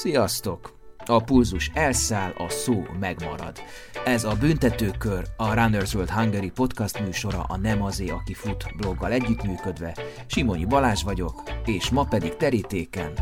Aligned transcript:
Sziasztok! 0.00 0.78
A 1.06 1.22
pulzus 1.22 1.70
elszáll, 1.74 2.30
a 2.36 2.48
szó 2.48 2.82
megmarad. 3.00 3.58
Ez 4.04 4.24
a 4.24 4.34
Büntetőkör, 4.34 5.24
a 5.36 5.54
Runners 5.54 5.94
World 5.94 6.10
Hungary 6.10 6.50
podcast 6.50 7.00
műsora 7.00 7.42
a 7.42 7.56
Nem 7.56 7.82
azé, 7.82 8.08
aki 8.08 8.34
fut 8.34 8.76
bloggal 8.76 9.12
együttműködve. 9.12 9.96
Simonyi 10.26 10.64
Balázs 10.64 11.02
vagyok, 11.02 11.42
és 11.64 11.90
ma 11.90 12.04
pedig 12.04 12.36
terítéken. 12.36 13.12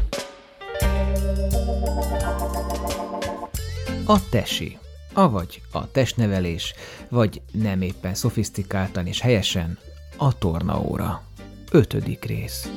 A 4.07 4.29
tesi, 4.31 4.79
avagy 5.13 5.63
a 5.73 5.91
testnevelés, 5.91 6.75
vagy 7.09 7.43
nem 7.53 7.83
éppen 7.83 8.15
szofisztikáltan 8.15 9.07
és 9.07 9.21
helyesen 9.21 9.79
a 10.17 10.39
tornaóra. 10.39 11.23
Ötödik 11.71 12.25
rész. 12.25 12.69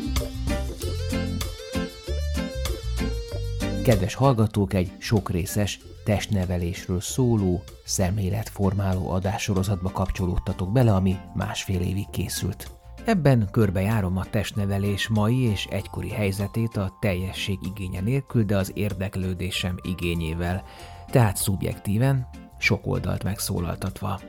Kedves 3.83 4.13
hallgatók, 4.13 4.73
egy 4.73 4.91
sokrészes 4.97 5.79
testnevelésről 6.03 7.01
szóló, 7.01 7.63
szemléletformáló 7.85 9.09
adássorozatba 9.09 9.89
kapcsolódtatok 9.91 10.71
bele, 10.71 10.93
ami 10.93 11.15
másfél 11.33 11.81
évig 11.81 12.09
készült. 12.09 12.71
Ebben 13.05 13.47
körbejárom 13.51 14.17
a 14.17 14.25
testnevelés 14.25 15.07
mai 15.07 15.39
és 15.39 15.65
egykori 15.65 16.09
helyzetét 16.09 16.77
a 16.77 16.97
teljesség 16.99 17.57
igénye 17.61 18.01
nélkül, 18.01 18.43
de 18.43 18.57
az 18.57 18.71
érdeklődésem 18.73 19.77
igényével, 19.81 20.63
tehát 21.09 21.37
szubjektíven, 21.37 22.27
sok 22.57 22.87
oldalt 22.87 23.23
megszólaltatva. 23.23 24.19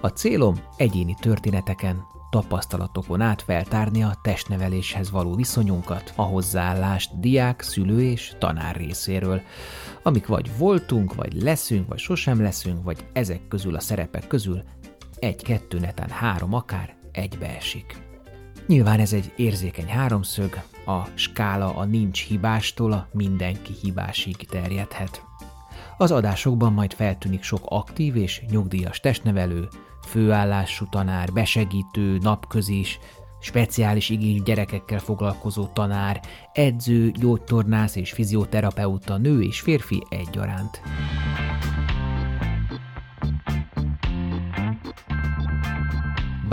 A 0.00 0.08
célom 0.08 0.60
egyéni 0.76 1.16
történeteken, 1.20 2.02
tapasztalatokon 2.34 3.20
át 3.20 3.42
feltárni 3.42 4.02
a 4.02 4.18
testneveléshez 4.22 5.10
való 5.10 5.34
viszonyunkat, 5.34 6.12
a 6.16 6.22
hozzáállást 6.22 7.20
diák, 7.20 7.62
szülő 7.62 8.02
és 8.02 8.32
tanár 8.38 8.76
részéről, 8.76 9.40
amik 10.02 10.26
vagy 10.26 10.50
voltunk, 10.58 11.14
vagy 11.14 11.42
leszünk, 11.42 11.88
vagy 11.88 11.98
sosem 11.98 12.42
leszünk, 12.42 12.84
vagy 12.84 13.06
ezek 13.12 13.48
közül 13.48 13.74
a 13.74 13.80
szerepek 13.80 14.26
közül 14.26 14.62
egy-kettő, 15.18 15.78
netán 15.78 16.08
három 16.08 16.54
akár 16.54 16.96
egybeesik. 17.12 17.96
Nyilván 18.66 19.00
ez 19.00 19.12
egy 19.12 19.32
érzékeny 19.36 19.88
háromszög, 19.88 20.62
a 20.86 21.00
skála 21.14 21.76
a 21.76 21.84
nincs 21.84 22.26
hibástól 22.26 22.92
a 22.92 23.08
mindenki 23.12 23.72
hibásig 23.82 24.36
terjedhet. 24.36 25.22
Az 25.98 26.10
adásokban 26.10 26.72
majd 26.72 26.92
feltűnik 26.92 27.42
sok 27.42 27.62
aktív 27.64 28.16
és 28.16 28.42
nyugdíjas 28.50 29.00
testnevelő, 29.00 29.68
főállású 30.04 30.86
tanár, 30.90 31.32
besegítő, 31.32 32.18
napközis, 32.18 32.98
speciális 33.40 34.10
igényű 34.10 34.42
gyerekekkel 34.42 34.98
foglalkozó 34.98 35.66
tanár, 35.66 36.20
edző, 36.52 37.10
gyógytornász 37.10 37.96
és 37.96 38.12
fizioterapeuta, 38.12 39.16
nő 39.16 39.42
és 39.42 39.60
férfi 39.60 40.02
egyaránt. 40.08 40.80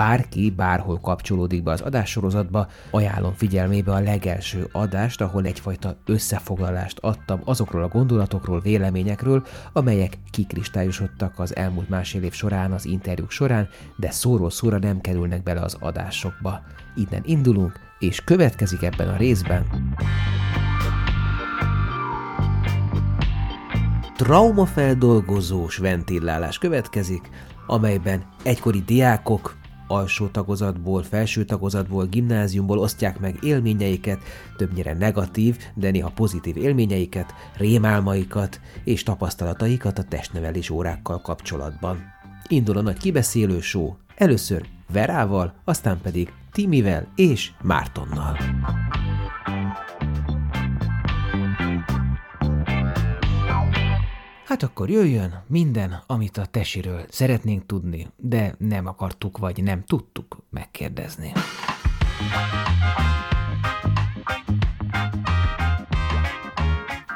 Bárki 0.01 0.49
bárhol 0.49 0.99
kapcsolódik 0.99 1.63
be 1.63 1.71
az 1.71 1.81
adássorozatba, 1.81 2.67
ajánlom 2.91 3.33
figyelmébe 3.33 3.91
a 3.91 3.99
legelső 3.99 4.67
adást, 4.71 5.21
ahol 5.21 5.45
egyfajta 5.45 5.97
összefoglalást 6.05 6.97
adtam 6.99 7.41
azokról 7.45 7.83
a 7.83 7.87
gondolatokról, 7.87 8.59
véleményekről, 8.59 9.43
amelyek 9.73 10.17
kikristályosodtak 10.31 11.39
az 11.39 11.55
elmúlt 11.55 11.89
másfél 11.89 12.23
év 12.23 12.33
során, 12.33 12.71
az 12.71 12.85
interjúk 12.85 13.31
során, 13.31 13.69
de 13.95 14.11
szóról 14.11 14.49
szóra 14.49 14.77
nem 14.77 15.01
kerülnek 15.01 15.43
bele 15.43 15.61
az 15.61 15.77
adásokba. 15.79 16.61
Innen 16.95 17.21
indulunk, 17.25 17.79
és 17.99 18.23
következik 18.23 18.81
ebben 18.81 19.09
a 19.09 19.17
részben 19.17 19.65
traumafeldolgozós 24.15 25.77
ventillálás 25.77 26.57
következik, 26.57 27.29
amelyben 27.67 28.23
egykori 28.43 28.81
diákok, 28.85 29.60
alsó 29.91 30.27
tagozatból, 30.27 31.03
felső 31.03 31.45
tagozatból, 31.45 32.05
gimnáziumból 32.05 32.77
osztják 32.77 33.19
meg 33.19 33.37
élményeiket, 33.41 34.19
többnyire 34.57 34.93
negatív, 34.93 35.57
de 35.73 35.91
néha 35.91 36.09
pozitív 36.09 36.57
élményeiket, 36.57 37.33
rémálmaikat 37.57 38.59
és 38.83 39.03
tapasztalataikat 39.03 39.99
a 39.99 40.03
testnevelés 40.03 40.69
órákkal 40.69 41.21
kapcsolatban. 41.21 41.99
Indul 42.47 42.77
a 42.77 42.81
nagy 42.81 42.97
kibeszélő 42.97 43.59
show, 43.59 43.93
először 44.15 44.65
Verával, 44.91 45.53
aztán 45.63 45.99
pedig 46.01 46.33
Timivel 46.51 47.07
és 47.15 47.51
Mártonnal. 47.61 48.37
Hát 54.51 54.63
akkor 54.63 54.89
jöjjön 54.89 55.43
minden, 55.47 56.03
amit 56.07 56.37
a 56.37 56.45
tesiről 56.45 57.05
szeretnénk 57.09 57.65
tudni, 57.65 58.07
de 58.17 58.55
nem 58.57 58.85
akartuk 58.85 59.37
vagy 59.37 59.63
nem 59.63 59.83
tudtuk 59.83 60.37
megkérdezni. 60.49 61.31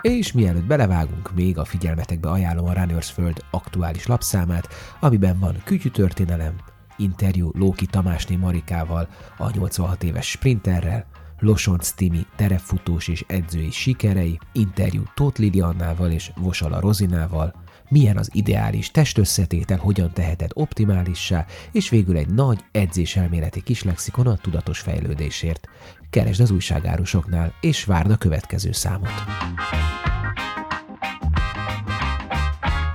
És 0.02 0.32
mielőtt 0.32 0.66
belevágunk, 0.66 1.34
még 1.34 1.58
a 1.58 1.66
figyelmetekbe 1.66 2.30
ajánlom 2.30 2.66
a 2.66 2.74
Runners 2.74 3.12
Föld 3.12 3.44
aktuális 3.52 4.06
lapszámát, 4.06 4.68
amiben 5.00 5.40
van 5.40 5.62
kütyű 5.64 5.90
történelem, 5.90 6.56
interjú 6.98 7.52
Lóki 7.54 7.86
Tamásné 7.86 8.36
Marikával, 8.36 9.08
a 9.38 9.52
86 9.52 10.04
éves 10.04 10.30
sprinterrel, 10.30 11.06
Losonc 11.40 11.90
Timi 11.90 12.26
terepfutós 12.36 13.08
és 13.08 13.24
edzői 13.28 13.72
sikerei, 13.72 14.40
interjú 14.52 15.04
Tóth 15.14 15.40
Liliannával 15.40 16.12
és 16.12 16.32
Vosala 16.36 16.80
Rozinával, 16.80 17.54
milyen 17.90 18.18
az 18.18 18.30
ideális 18.34 18.92
testösszetétel, 18.92 19.78
hogyan 19.78 20.12
teheted 20.14 20.52
optimálissá, 20.54 21.46
és 21.72 21.90
végül 21.90 22.18
egy 22.18 22.30
nagy 22.30 22.60
edzéselméleti 22.72 23.62
kis 23.64 23.84
lexikon 23.84 24.28
a 24.28 24.38
tudatos 24.38 24.80
fejlődésért. 24.80 25.68
Keresd 26.10 26.42
az 26.42 26.52
újságárusoknál, 26.52 27.54
és 27.62 27.84
várd 27.84 28.12
a 28.12 28.18
következő 28.18 28.72
számot. 28.72 29.10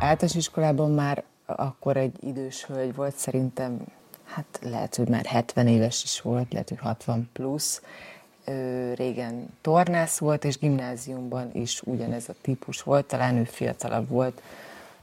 Általános 0.00 0.34
iskolában 0.34 0.90
már 0.90 1.24
akkor 1.46 1.96
egy 1.96 2.16
idős 2.20 2.64
hölgy 2.64 2.94
volt, 2.94 3.16
szerintem 3.16 3.78
hát 4.24 4.60
lehet, 4.62 4.96
hogy 4.96 5.08
már 5.08 5.24
70 5.24 5.66
éves 5.66 6.02
is 6.04 6.20
volt, 6.20 6.52
lehet, 6.52 6.68
hogy 6.68 6.78
60 6.78 7.28
plusz, 7.32 7.82
régen 8.94 9.48
tornász 9.60 10.18
volt, 10.18 10.44
és 10.44 10.58
gimnáziumban 10.58 11.50
is 11.52 11.82
ugyanez 11.82 12.28
a 12.28 12.34
típus 12.40 12.82
volt, 12.82 13.04
talán 13.04 13.36
ő 13.36 13.44
fiatalabb 13.44 14.08
volt, 14.08 14.42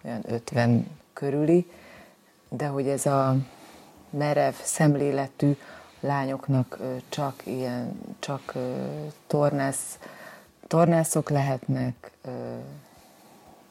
olyan 0.04 0.22
50 0.28 0.88
körüli, 1.14 1.72
de 2.50 2.68
hogy 2.68 2.88
ez 2.88 3.06
a 3.06 3.36
merev 4.10 4.54
szemléletű 4.64 5.56
lányoknak 6.00 6.80
csak 7.10 7.42
ilyen, 7.46 8.00
csak 8.20 8.54
tornász, 9.28 10.00
tornászok 10.68 11.30
lehetnek, 11.30 12.12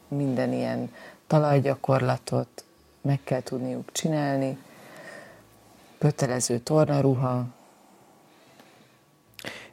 minden 0.07 0.53
ilyen 0.53 0.93
talajgyakorlatot 1.27 2.63
meg 3.01 3.19
kell 3.23 3.41
tudniuk 3.41 3.91
csinálni, 3.91 4.57
kötelező 5.97 6.59
tornaruha, 6.59 7.45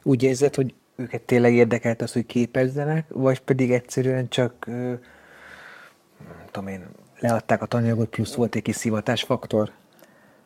úgy 0.05 0.23
érzed, 0.23 0.55
hogy 0.55 0.75
őket 0.97 1.23
tényleg 1.23 1.55
érdekelt 1.55 2.03
az, 2.03 2.13
hogy 2.13 2.27
képezzenek, 2.27 3.07
vagy 3.09 3.41
pedig 3.41 3.73
egyszerűen 3.73 4.29
csak, 4.29 4.67
nem 4.67 5.01
tudom 6.51 6.69
én, 6.69 6.87
leadták 7.21 7.63
a 7.63 7.67
tananyagot, 7.67 8.09
plusz 8.09 8.35
volt 8.35 8.55
egy 8.55 8.63
kis 8.63 8.77
szivatásfaktor? 8.77 9.71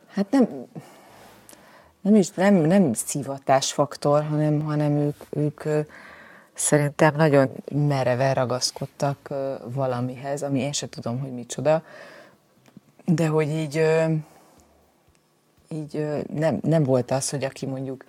Hát 0.09 0.31
nem, 0.31 0.49
nem 2.01 2.15
is, 2.15 2.31
nem, 2.31 2.55
nem 2.55 2.93
szivatásfaktor, 2.93 4.25
hanem, 4.25 4.61
hanem 4.61 4.93
ők, 4.93 5.23
ők 5.31 5.87
szerintem 6.55 7.15
nagyon 7.17 7.51
mereven 7.73 8.35
ragaszkodtak 8.35 9.29
valamihez, 9.65 10.43
ami 10.43 10.61
én 10.61 10.73
sem 10.73 10.89
tudom, 10.89 11.21
hogy 11.21 11.33
micsoda, 11.33 11.83
de 13.05 13.27
hogy 13.27 13.49
így, 13.49 13.85
így 15.69 16.07
nem, 16.35 16.59
nem 16.63 16.83
volt 16.83 17.11
az, 17.11 17.31
hogy 17.31 17.45
aki 17.45 17.67
mondjuk 17.67 18.05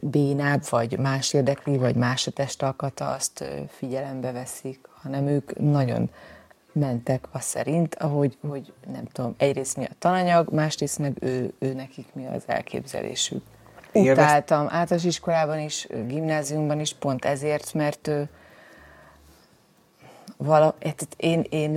bénább, 0.00 0.62
vagy 0.68 0.98
más 0.98 1.32
érdekli, 1.32 1.76
vagy 1.76 1.94
más 1.94 2.26
a 2.26 2.30
testalkata, 2.30 3.10
azt 3.10 3.44
figyelembe 3.68 4.32
veszik, 4.32 4.88
hanem 5.02 5.26
ők 5.26 5.58
nagyon 5.58 6.10
mentek 6.72 7.28
a 7.30 7.40
szerint, 7.40 7.94
ahogy, 7.94 8.38
hogy 8.48 8.72
nem 8.92 9.04
tudom, 9.12 9.34
egyrészt 9.38 9.76
mi 9.76 9.84
a 9.84 9.94
tananyag, 9.98 10.52
másrészt 10.52 10.98
meg 10.98 11.16
ő, 11.20 11.52
ő 11.58 11.74
nekik 11.74 12.06
mi 12.12 12.26
az 12.26 12.42
elképzelésük. 12.46 13.42
Utáltam 13.92 14.66
általános 14.70 15.04
iskolában 15.04 15.58
is, 15.58 15.86
gimnáziumban 16.06 16.80
is, 16.80 16.94
pont 16.94 17.24
ezért, 17.24 17.74
mert 17.74 18.10
vala, 20.36 20.74
hát 20.84 21.06
én, 21.16 21.44
én 21.50 21.72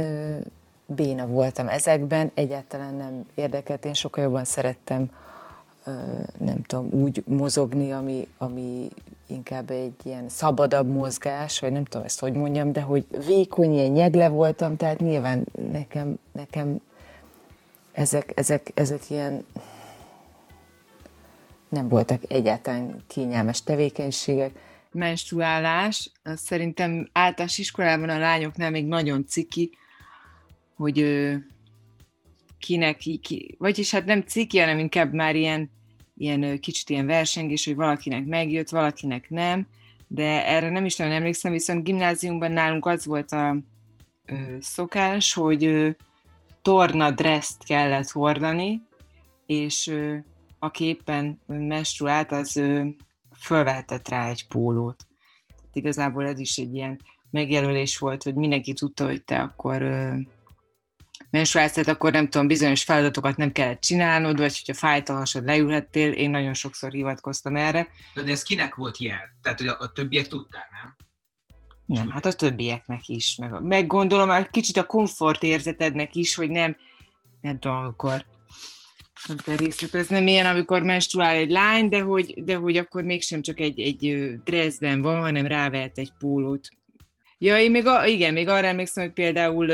béna 0.85 1.27
voltam 1.27 1.67
ezekben, 1.67 2.31
egyáltalán 2.33 2.93
nem 2.93 3.25
érdekelt, 3.35 3.85
én 3.85 3.93
sokkal 3.93 4.23
jobban 4.23 4.45
szerettem 4.45 5.09
nem 6.37 6.61
tudom, 6.65 6.89
úgy 6.91 7.23
mozogni, 7.25 7.91
ami, 7.91 8.27
ami 8.37 8.89
inkább 9.27 9.69
egy 9.69 9.93
ilyen 10.03 10.29
szabadabb 10.29 10.87
mozgás, 10.87 11.59
vagy 11.59 11.71
nem 11.71 11.83
tudom 11.83 12.05
ezt 12.05 12.19
hogy 12.19 12.33
mondjam, 12.33 12.71
de 12.71 12.81
hogy 12.81 13.05
vékony, 13.25 13.73
ilyen 13.73 13.91
nyegle 13.91 14.29
voltam, 14.29 14.77
tehát 14.77 14.99
nyilván 14.99 15.45
nekem, 15.71 16.19
nekem 16.31 16.81
ezek, 17.91 18.31
ezek, 18.35 18.71
ezek 18.73 19.09
ilyen 19.09 19.45
nem 21.69 21.87
voltak 21.87 22.21
egyáltalán 22.27 23.03
kényelmes 23.07 23.63
tevékenységek. 23.63 24.51
Menstruálás, 24.91 26.11
szerintem 26.23 27.09
általános 27.11 27.57
iskolában 27.57 28.09
a 28.09 28.17
lányoknál 28.17 28.71
még 28.71 28.87
nagyon 28.87 29.25
ciki, 29.27 29.77
hogy 30.75 30.99
kinek, 32.61 32.97
ki, 32.97 33.55
vagyis 33.57 33.91
hát 33.91 34.05
nem 34.05 34.21
ciki, 34.21 34.59
hanem 34.59 34.79
inkább 34.79 35.13
már 35.13 35.35
ilyen, 35.35 35.71
ilyen 36.17 36.59
kicsit 36.59 36.89
ilyen 36.89 37.05
versengés, 37.05 37.65
hogy 37.65 37.75
valakinek 37.75 38.25
megjött, 38.25 38.69
valakinek 38.69 39.29
nem, 39.29 39.67
de 40.07 40.47
erre 40.47 40.69
nem 40.69 40.85
is 40.85 40.95
nagyon 40.95 41.13
emlékszem, 41.13 41.51
viszont 41.51 41.83
gimnáziumban 41.83 42.51
nálunk 42.51 42.85
az 42.85 43.05
volt 43.05 43.31
a 43.31 43.57
ö, 44.25 44.35
szokás, 44.59 45.33
hogy 45.33 45.65
ö, 45.65 45.89
torna 46.61 47.11
dresszt 47.11 47.63
kellett 47.63 48.09
hordani, 48.09 48.81
és 49.45 49.87
ö, 49.87 50.15
aki 50.59 50.85
éppen 50.85 51.39
menstruált, 51.47 52.31
az 52.31 52.55
ö, 52.55 52.85
fölvehetett 53.39 54.09
rá 54.09 54.29
egy 54.29 54.47
pólót. 54.47 55.07
Tehát 55.47 55.75
igazából 55.75 56.25
ez 56.27 56.39
is 56.39 56.57
egy 56.57 56.75
ilyen 56.75 56.99
megjelölés 57.29 57.97
volt, 57.97 58.23
hogy 58.23 58.35
mindenki 58.35 58.73
tudta, 58.73 59.05
hogy 59.05 59.23
te 59.23 59.39
akkor 59.39 59.81
ö, 59.81 60.13
tehát 61.31 61.87
akkor 61.87 62.11
nem 62.11 62.29
tudom, 62.29 62.47
bizonyos 62.47 62.83
feladatokat 62.83 63.37
nem 63.37 63.51
kellett 63.51 63.81
csinálnod, 63.81 64.37
vagy 64.37 64.57
hogyha 64.57 64.73
fájt 64.73 65.09
a 65.09 65.13
hasad, 65.13 65.45
leülhettél, 65.45 66.11
én 66.11 66.29
nagyon 66.29 66.53
sokszor 66.53 66.91
hivatkoztam 66.91 67.55
erre. 67.55 67.87
De 68.13 68.31
ez 68.31 68.43
kinek 68.43 68.75
volt 68.75 68.97
jel? 68.97 69.19
Tehát, 69.41 69.57
hogy 69.57 69.67
a, 69.67 69.77
a 69.79 69.91
többiek 69.91 70.27
tudták, 70.27 70.67
nem? 70.71 70.95
Nem, 71.85 72.09
hát 72.09 72.25
a 72.25 72.33
többieknek 72.33 73.07
is. 73.07 73.35
Meg, 73.35 73.61
meg 73.61 73.87
gondolom, 73.87 74.29
hogy 74.29 74.49
kicsit 74.49 74.77
a 74.77 74.85
komfort 74.85 75.43
érzetednek 75.43 76.15
is, 76.15 76.35
hogy 76.35 76.49
nem, 76.49 76.75
nem 77.41 77.59
tudom, 77.59 77.77
amikor 77.77 78.25
nem 79.27 79.37
kell 79.37 79.55
részletezni, 79.55 80.19
milyen, 80.19 80.45
amikor 80.45 80.83
menstruál 80.83 81.35
egy 81.35 81.49
lány, 81.49 81.89
de 81.89 82.01
hogy, 82.01 82.43
de 82.43 82.55
hogy 82.55 82.77
akkor 82.77 83.03
mégsem 83.03 83.41
csak 83.41 83.59
egy, 83.59 83.79
egy 83.79 84.33
dressben 84.43 85.01
van, 85.01 85.19
hanem 85.19 85.47
rávehet 85.47 85.97
egy 85.97 86.11
pólót. 86.19 86.69
Ja, 87.43 87.59
én 87.59 87.71
még, 87.71 87.87
a, 87.87 88.05
igen, 88.05 88.33
még 88.33 88.47
arra 88.47 88.67
emlékszem, 88.67 89.03
hogy 89.03 89.13
például, 89.13 89.67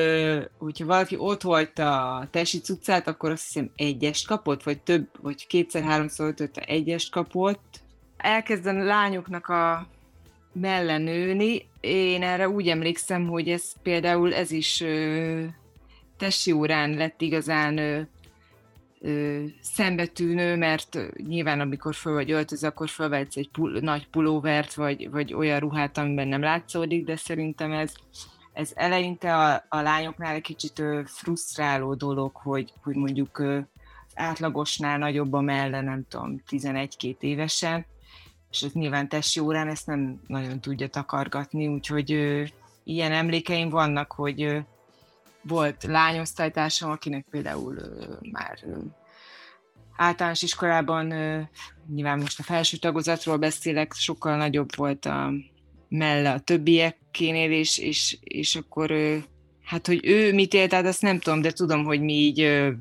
hogyha 0.58 0.86
valaki 0.86 1.16
ott 1.18 1.42
volt 1.42 1.80
a 1.80 2.28
tesi 2.32 2.60
cuccát, 2.60 3.08
akkor 3.08 3.32
azt 3.32 3.46
hiszem 3.46 3.72
egyest 3.76 4.28
kapott, 4.28 4.64
vagy 4.64 4.80
több, 4.80 5.08
vagy 5.22 5.48
kétszer-háromszor 5.48 6.28
ötötte 6.28 6.62
egyest 6.62 7.12
kapott. 7.12 7.80
Elkezdem 8.18 8.84
lányoknak 8.84 9.48
a 9.48 9.88
mellen 10.54 11.02
nőni. 11.02 11.66
Én 11.80 12.24
erre 12.24 12.50
úgy 12.50 12.68
emlékszem, 12.68 13.28
hogy 13.28 13.50
ez 13.50 13.72
például 13.84 14.34
ez 14.34 14.52
is 14.52 14.84
tesi 16.18 16.52
órán 16.52 16.94
lett 16.94 17.22
igazán 17.22 18.08
ö, 19.02 19.44
szembetűnő, 19.62 20.56
mert 20.56 20.98
nyilván 21.18 21.60
amikor 21.60 21.96
föl 21.96 22.14
vagy 22.14 22.32
öltöz, 22.32 22.64
akkor 22.64 22.90
fölvetsz 22.90 23.38
egy 23.38 23.50
pul- 23.50 23.82
nagy 23.82 24.08
pulóvert, 24.08 24.74
vagy, 24.74 25.10
vagy 25.12 25.34
olyan 25.34 25.60
ruhát, 25.60 25.98
amiben 25.98 26.28
nem 26.28 26.42
látszódik, 26.42 27.06
de 27.06 27.16
szerintem 27.16 27.72
ez, 27.72 27.94
ez 28.54 28.72
eleinte 28.76 29.36
a, 29.36 29.66
a 29.70 29.82
lányoknál 29.82 30.36
egy 30.36 30.42
kicsit 30.42 30.80
ö, 30.80 31.02
frusztráló 31.06 31.94
dolog, 31.94 32.36
hogy, 32.36 32.74
hogy 32.84 32.96
mondjuk 32.96 33.40
ö, 33.40 33.60
átlagosnál 34.16 34.98
nagyobb 34.98 35.34
a 35.34 35.42
melle, 35.42 35.82
nem 35.82 36.06
tudom, 36.10 36.42
11-2 36.50 37.16
évesen, 37.20 37.86
és 38.52 38.62
ez 38.62 38.72
nyilván 38.72 39.10
testi 39.10 39.40
órán 39.40 39.68
ezt 39.68 39.88
nem 39.88 40.22
nagyon 40.28 40.60
tudja 40.60 40.88
takargatni, 40.88 41.68
úgyhogy 41.68 42.12
ö, 42.12 42.44
ilyen 42.84 43.12
emlékeim 43.12 43.70
vannak, 43.70 44.12
hogy 44.12 44.66
volt 45.48 45.84
lányosztálytársam, 45.84 46.92
akinek 46.92 47.26
például 47.30 47.76
már 48.32 48.66
általános 49.98 50.42
iskolában, 50.42 51.14
nyilván 51.94 52.20
most 52.20 52.40
a 52.40 52.44
felső 52.44 52.78
tagozatról 52.78 53.38
beszélek, 53.38 53.94
sokkal 53.94 54.38
nagyobb 54.38 54.76
volt 54.76 55.06
a 55.06 55.32
melle 55.90 56.32
a 56.32 56.40
többiekénél, 56.40 57.52
és, 57.52 57.78
és, 57.78 58.18
és 58.24 58.56
akkor 58.56 58.94
hát, 59.64 59.88
hogy 59.88 60.00
ő 60.04 60.34
mit 60.34 60.54
élt, 60.54 60.70
tehát 60.70 60.86
azt 60.86 61.02
nem 61.02 61.20
tudom, 61.20 61.42
de 61.42 61.52
tudom, 61.52 61.84
hogy 61.84 62.02
mi 62.02 62.14
így 62.14 62.72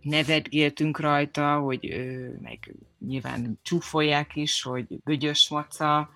nevetgéltünk 0.00 1.00
rajta, 1.00 1.58
hogy 1.58 1.94
meg 2.42 2.74
nyilván 3.06 3.58
csúfolják 3.62 4.36
is, 4.36 4.62
hogy 4.62 4.86
bügyös 5.04 5.48
maca. 5.48 6.10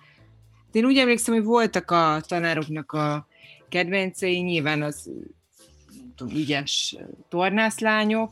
De 0.71 0.79
én 0.79 0.85
úgy 0.85 0.97
emlékszem, 0.97 1.33
hogy 1.33 1.43
voltak 1.43 1.91
a 1.91 2.21
tanároknak 2.27 2.91
a 2.91 3.27
kedvencei, 3.69 4.39
nyilván 4.39 4.81
az 4.81 5.09
tudom, 6.15 6.35
ügyes 6.35 6.95
tornászlányok, 7.29 8.31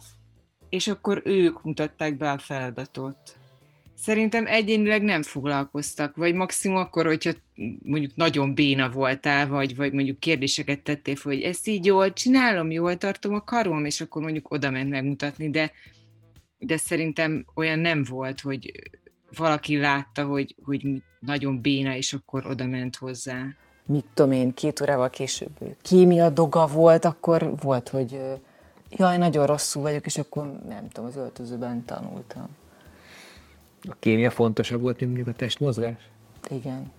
és 0.69 0.87
akkor 0.87 1.21
ők 1.25 1.63
mutatták 1.63 2.17
be 2.17 2.31
a 2.31 2.37
feladatot. 2.37 3.37
Szerintem 3.95 4.45
egyénileg 4.47 5.03
nem 5.03 5.23
foglalkoztak, 5.23 6.15
vagy 6.15 6.33
maximum 6.33 6.77
akkor, 6.77 7.05
hogyha 7.05 7.31
mondjuk 7.83 8.15
nagyon 8.15 8.53
béna 8.53 8.89
voltál, 8.89 9.47
vagy, 9.47 9.75
vagy 9.75 9.93
mondjuk 9.93 10.19
kérdéseket 10.19 10.81
tettél 10.81 11.15
fel, 11.15 11.33
hogy 11.33 11.41
ezt 11.41 11.67
így 11.67 11.85
jól 11.85 12.13
csinálom, 12.13 12.71
jól 12.71 12.97
tartom 12.97 13.33
a 13.33 13.43
karom, 13.43 13.85
és 13.85 14.01
akkor 14.01 14.21
mondjuk 14.21 14.51
oda 14.51 14.69
ment 14.69 14.89
megmutatni, 14.89 15.49
de, 15.49 15.71
de 16.57 16.77
szerintem 16.77 17.45
olyan 17.55 17.79
nem 17.79 18.03
volt, 18.03 18.41
hogy 18.41 18.71
valaki 19.37 19.77
látta, 19.77 20.25
hogy, 20.25 20.55
hogy 20.63 20.87
nagyon 21.19 21.61
béna, 21.61 21.95
és 21.95 22.13
akkor 22.13 22.45
oda 22.45 22.65
ment 22.65 22.95
hozzá 22.95 23.55
mit 23.87 24.05
tudom 24.13 24.31
én, 24.31 24.53
két 24.53 24.81
órával 24.81 25.09
később 25.09 25.49
kémia 25.81 26.29
doga 26.29 26.67
volt, 26.67 27.05
akkor 27.05 27.53
volt, 27.61 27.89
hogy 27.89 28.21
jaj, 28.89 29.17
nagyon 29.17 29.45
rosszul 29.45 29.81
vagyok, 29.81 30.05
és 30.05 30.17
akkor 30.17 30.59
nem 30.67 30.87
tudom, 30.89 31.09
az 31.09 31.15
öltözőben 31.15 31.85
tanultam. 31.85 32.47
A 33.89 33.95
kémia 33.99 34.31
fontosabb 34.31 34.81
volt, 34.81 34.99
mint 34.99 35.13
mondjuk 35.13 35.35
a 35.35 35.37
testmozgás? 35.37 36.09
Igen. 36.49 36.91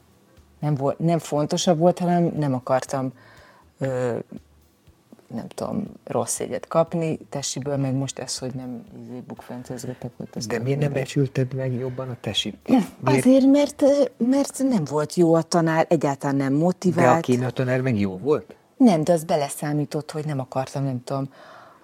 Nem, 0.58 0.74
volt, 0.74 0.98
nem 0.98 1.18
fontosabb 1.18 1.78
volt, 1.78 1.98
hanem 1.98 2.32
nem 2.36 2.54
akartam 2.54 3.12
ö, 3.78 4.18
nem 5.34 5.48
tudom, 5.48 5.84
rossz 6.04 6.38
jegyet 6.38 6.66
kapni, 6.66 7.18
tesiből 7.28 7.76
meg 7.76 7.94
most 7.94 8.18
ez, 8.18 8.38
hogy 8.38 8.54
nem 8.54 8.84
izé, 9.02 9.22
bukfencezgetek. 9.26 10.10
De 10.46 10.58
miért 10.58 10.80
nem 10.80 10.92
becsülted 10.92 11.54
meg 11.54 11.74
jobban 11.74 12.08
a 12.08 12.16
tesi? 12.20 12.54
Miért? 12.66 12.86
Azért, 13.18 13.46
mert, 13.46 13.84
mert 14.16 14.62
nem 14.68 14.84
volt 14.84 15.14
jó 15.14 15.34
a 15.34 15.42
tanár, 15.42 15.86
egyáltalán 15.88 16.36
nem 16.36 16.52
motivált. 16.52 17.08
De 17.08 17.16
a 17.16 17.20
kémia 17.20 17.50
tanár 17.50 17.80
meg 17.80 18.00
jó 18.00 18.18
volt? 18.18 18.54
Nem, 18.76 19.04
de 19.04 19.12
az 19.12 19.24
beleszámított, 19.24 20.10
hogy 20.10 20.24
nem 20.24 20.40
akartam, 20.40 20.84
nem 20.84 21.04
tudom, 21.04 21.32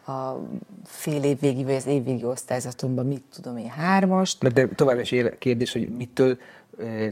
a 0.06 0.40
fél 0.84 1.22
év 1.22 1.40
végi, 1.40 1.64
vagy 1.64 1.74
az 1.74 1.86
év 1.86 2.04
végi 2.04 2.24
osztályzatomban 2.24 3.06
mit 3.06 3.22
tudom 3.34 3.56
én, 3.56 3.68
hármast. 3.68 4.42
Na 4.42 4.48
de 4.48 4.68
tovább 4.68 4.98
is 4.98 5.14
kérdés, 5.38 5.72
hogy 5.72 5.88
mitől 5.88 6.38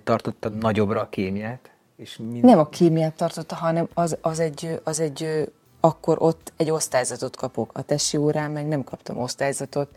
tartottad 0.04 0.58
nagyobbra 0.58 1.00
a 1.00 1.08
kémiát? 1.08 1.70
És 1.96 2.16
mind... 2.16 2.44
Nem 2.44 2.58
a 2.58 2.68
kémiát 2.68 3.14
tartotta, 3.14 3.54
hanem 3.54 3.88
az, 3.94 4.16
az, 4.20 4.40
egy, 4.40 4.80
az 4.84 5.00
egy 5.00 5.50
akkor 5.84 6.16
ott 6.20 6.52
egy 6.56 6.70
osztályzatot 6.70 7.36
kapok. 7.36 7.70
A 7.74 7.82
tesi 7.82 8.16
órán 8.16 8.50
meg 8.50 8.66
nem 8.66 8.84
kaptam 8.84 9.18
osztályzatot. 9.18 9.88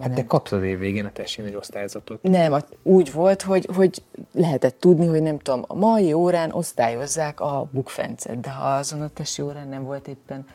Hát 0.00 0.12
de 0.12 0.24
kaptad 0.24 0.62
év 0.62 0.78
végén 0.78 1.04
a 1.04 1.12
tesén 1.12 1.44
egy 1.44 1.54
osztályzatot. 1.54 2.22
Nem, 2.22 2.56
úgy 2.82 3.12
volt, 3.12 3.42
hogy, 3.42 3.68
hogy 3.74 4.02
lehetett 4.32 4.78
tudni, 4.78 5.06
hogy 5.06 5.22
nem 5.22 5.38
tudom, 5.38 5.64
a 5.66 5.74
mai 5.74 6.12
órán 6.12 6.52
osztályozzák 6.52 7.40
a 7.40 7.68
bukfencet, 7.70 8.40
de 8.40 8.50
ha 8.50 8.68
azon 8.68 9.02
a 9.02 9.08
tesi 9.08 9.42
órán 9.42 9.68
nem 9.68 9.84
volt 9.84 10.08
éppen 10.08 10.46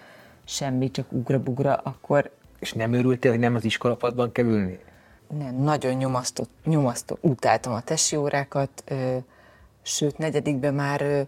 semmi, 0.44 0.92
csak 0.92 1.12
ugra-bugra, 1.12 1.76
akkor... 1.76 2.32
És 2.60 2.74
nem 2.74 2.94
örültél, 2.94 3.32
hogy 3.32 3.40
nem 3.40 3.56
az 3.56 3.66
iskolapadban 3.66 4.32
kell 4.32 4.46
ülni? 4.46 4.80
Nem, 5.38 5.56
nagyon 5.56 5.94
nyomasztott, 5.94 6.50
nyomasztott, 6.66 7.18
utáltam 7.22 7.74
a 7.74 7.82
tesi 7.82 8.16
órákat, 8.16 8.84
ö, 8.86 9.18
sőt, 9.82 10.18
negyedikben 10.18 10.74
már 10.74 11.02
ö, 11.02 11.22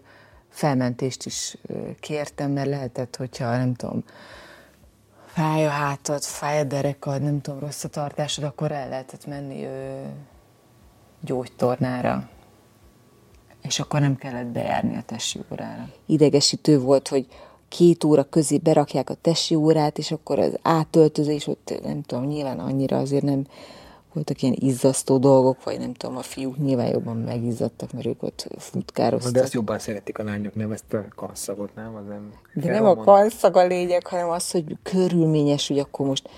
felmentést 0.48 1.26
is 1.26 1.56
kértem, 2.00 2.50
mert 2.50 2.68
lehetett, 2.68 3.16
hogyha 3.16 3.56
nem 3.56 3.74
tudom, 3.74 4.04
fáj 5.26 5.66
a 5.66 5.70
hátad, 5.70 6.22
fáj 6.22 6.58
a 6.58 6.64
derekad, 6.64 7.22
nem 7.22 7.40
tudom, 7.40 7.60
rossz 7.60 7.84
a 7.84 7.88
tartásod, 7.88 8.44
akkor 8.44 8.72
el 8.72 8.88
lehetett 8.88 9.26
menni 9.26 9.64
ö, 9.64 10.02
gyógytornára. 11.20 12.28
És 13.62 13.80
akkor 13.80 14.00
nem 14.00 14.16
kellett 14.16 14.46
bejárni 14.46 14.96
a 14.96 15.02
tesi 15.02 15.40
órára. 15.52 15.88
Idegesítő 16.06 16.78
volt, 16.78 17.08
hogy 17.08 17.26
két 17.68 18.04
óra 18.04 18.24
közé 18.24 18.58
berakják 18.58 19.10
a 19.10 19.14
tesi 19.14 19.54
órát, 19.54 19.98
és 19.98 20.10
akkor 20.10 20.38
az 20.38 20.58
átöltözés 20.62 21.46
ott, 21.46 21.80
nem 21.82 22.02
tudom, 22.02 22.24
nyilván 22.24 22.58
annyira 22.58 22.98
azért 22.98 23.24
nem 23.24 23.46
voltak 24.18 24.42
ilyen 24.42 24.56
izzasztó 24.58 25.18
dolgok, 25.18 25.64
vagy 25.64 25.78
nem 25.78 25.92
tudom, 25.92 26.16
a 26.16 26.22
fiúk 26.22 26.58
nyilván 26.58 26.86
jobban 26.86 27.16
megizzadtak, 27.16 27.92
mert 27.92 28.06
ők 28.06 28.22
ott 28.22 28.48
futkároztak. 28.58 29.32
De 29.32 29.42
ezt 29.42 29.52
jobban 29.52 29.78
szeretik 29.78 30.18
a 30.18 30.22
lányok, 30.22 30.54
nem 30.54 30.72
ezt 30.72 30.92
a 30.92 31.04
kanszagot, 31.14 31.74
nem? 31.74 31.94
Az 31.94 32.06
nem 32.08 32.32
De 32.54 32.70
nem 32.70 32.84
a 32.84 32.94
kanszag 32.94 33.56
a 33.56 33.66
lényeg, 33.66 34.06
hanem 34.06 34.30
az, 34.30 34.50
hogy 34.50 34.76
körülményes, 34.82 35.68
hogy 35.68 35.78
akkor 35.78 36.06
most 36.06 36.28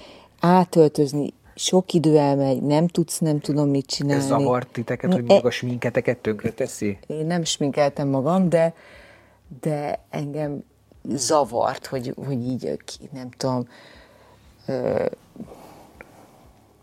átöltözni 0.40 1.32
sok 1.54 1.92
idő 1.92 2.18
elmegy, 2.18 2.62
nem 2.62 2.86
tudsz, 2.86 3.18
nem 3.18 3.40
tudom 3.40 3.68
mit 3.68 3.86
csinálni. 3.86 4.22
Ez 4.22 4.28
zavart 4.28 4.68
titeket, 4.72 5.12
hogy 5.12 5.30
e- 5.30 5.40
a 5.42 5.50
sminketeket 5.50 6.18
tönkre 6.18 6.50
teszi? 6.50 6.98
Én 7.06 7.26
nem 7.26 7.44
sminkeltem 7.44 8.08
magam, 8.08 8.48
de, 8.48 8.74
de 9.60 10.00
engem 10.10 10.64
zavart, 11.02 11.86
hogy, 11.86 12.14
hogy 12.26 12.46
így, 12.46 12.78
nem 13.12 13.30
tudom, 13.30 13.66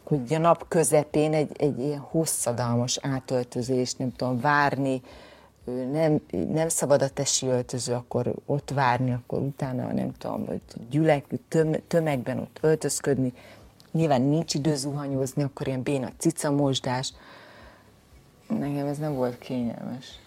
hogy 0.08 0.34
a 0.34 0.38
nap 0.38 0.68
közepén 0.68 1.34
egy, 1.34 1.52
egy 1.58 1.80
ilyen 1.80 2.00
hosszadalmas 2.00 3.00
átöltözés, 3.02 3.94
nem 3.94 4.12
tudom, 4.16 4.40
várni, 4.40 5.02
nem, 5.92 6.22
nem 6.52 6.70
szabad 6.70 7.02
a 7.02 7.10
tesi 7.10 7.48
öltöző, 7.48 7.94
akkor 7.94 8.34
ott 8.46 8.70
várni, 8.70 9.12
akkor 9.14 9.40
utána, 9.40 9.94
nem 9.94 10.12
tudom, 10.18 10.46
hogy 10.46 10.62
gyülek, 10.90 11.26
töm, 11.48 11.76
tömegben 11.88 12.40
ott 12.40 12.58
öltözködni, 12.62 13.34
nyilván 13.92 14.22
nincs 14.22 14.54
idő 14.54 14.76
zuhanyozni, 14.76 15.44
akkor 15.44 15.68
ilyen 15.68 15.84
béna 15.84 16.10
cicamosdás, 16.18 17.14
nekem 18.48 18.88
ez 18.88 18.98
nem 18.98 19.14
volt 19.14 19.38
kényelmes. 19.38 20.20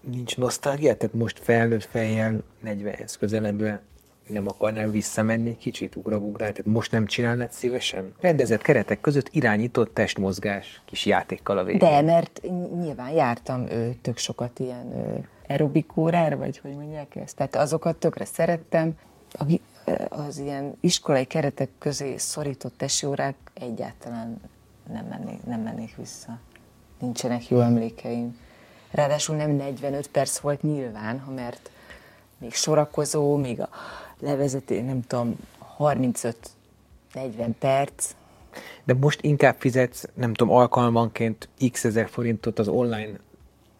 Nincs 0.00 0.36
nosztalgia? 0.36 0.96
Tehát 0.96 1.14
most 1.14 1.38
felnőtt 1.38 1.84
fejjel 1.84 2.42
40-hez 2.64 3.14
közelebbre 3.18 3.82
nem 4.26 4.46
akarnál 4.48 4.88
visszamenni 4.88 5.56
kicsit 5.56 5.96
ugrabugrál, 5.96 6.52
tehát 6.52 6.72
most 6.72 6.92
nem 6.92 7.06
csinálnád 7.06 7.52
szívesen? 7.52 8.14
Rendezett 8.20 8.62
keretek 8.62 9.00
között 9.00 9.28
irányított 9.30 9.94
testmozgás 9.94 10.80
kis 10.84 11.06
játékkal 11.06 11.58
a 11.58 11.64
végén. 11.64 11.88
De, 11.90 12.00
mert 12.00 12.40
nyilván 12.80 13.10
jártam 13.10 13.66
ö, 13.68 13.88
tök 14.02 14.16
sokat 14.16 14.58
ilyen 14.58 14.92
ö, 14.92 15.18
aerobikórára, 15.48 16.36
vagy 16.36 16.58
hogy 16.58 16.74
mondják 16.74 17.16
ezt. 17.16 17.36
Tehát 17.36 17.56
azokat 17.56 17.96
tökre 17.96 18.24
szerettem. 18.24 18.98
A, 19.32 19.44
gi- 19.44 19.62
ö, 19.84 19.92
az 20.08 20.38
ilyen 20.38 20.76
iskolai 20.80 21.24
keretek 21.24 21.68
közé 21.78 22.16
szorított 22.16 22.74
tesiórák 22.76 23.34
egyáltalán 23.54 24.40
nem 24.92 25.06
mennék, 25.06 25.44
nem 25.44 25.60
mennék 25.60 25.96
vissza. 25.96 26.38
Nincsenek 27.00 27.48
jó 27.48 27.60
emlékeim. 27.60 28.38
Ráadásul 28.90 29.36
nem 29.36 29.50
45 29.50 30.08
perc 30.08 30.38
volt 30.38 30.62
nyilván, 30.62 31.20
ha 31.20 31.30
mert 31.32 31.70
még 32.38 32.54
sorakozó, 32.54 33.36
még 33.36 33.60
a 33.60 33.68
levezeté, 34.20 34.80
nem 34.80 35.02
tudom, 35.06 35.36
35-40 35.78 36.32
perc, 37.58 38.10
De 38.84 38.94
most 38.94 39.22
inkább 39.22 39.54
fizetsz, 39.58 40.04
nem 40.14 40.34
tudom, 40.34 40.54
alkalmanként 40.54 41.48
x 41.72 41.84
ezer 41.84 42.08
forintot 42.08 42.58
az 42.58 42.68
online 42.68 43.12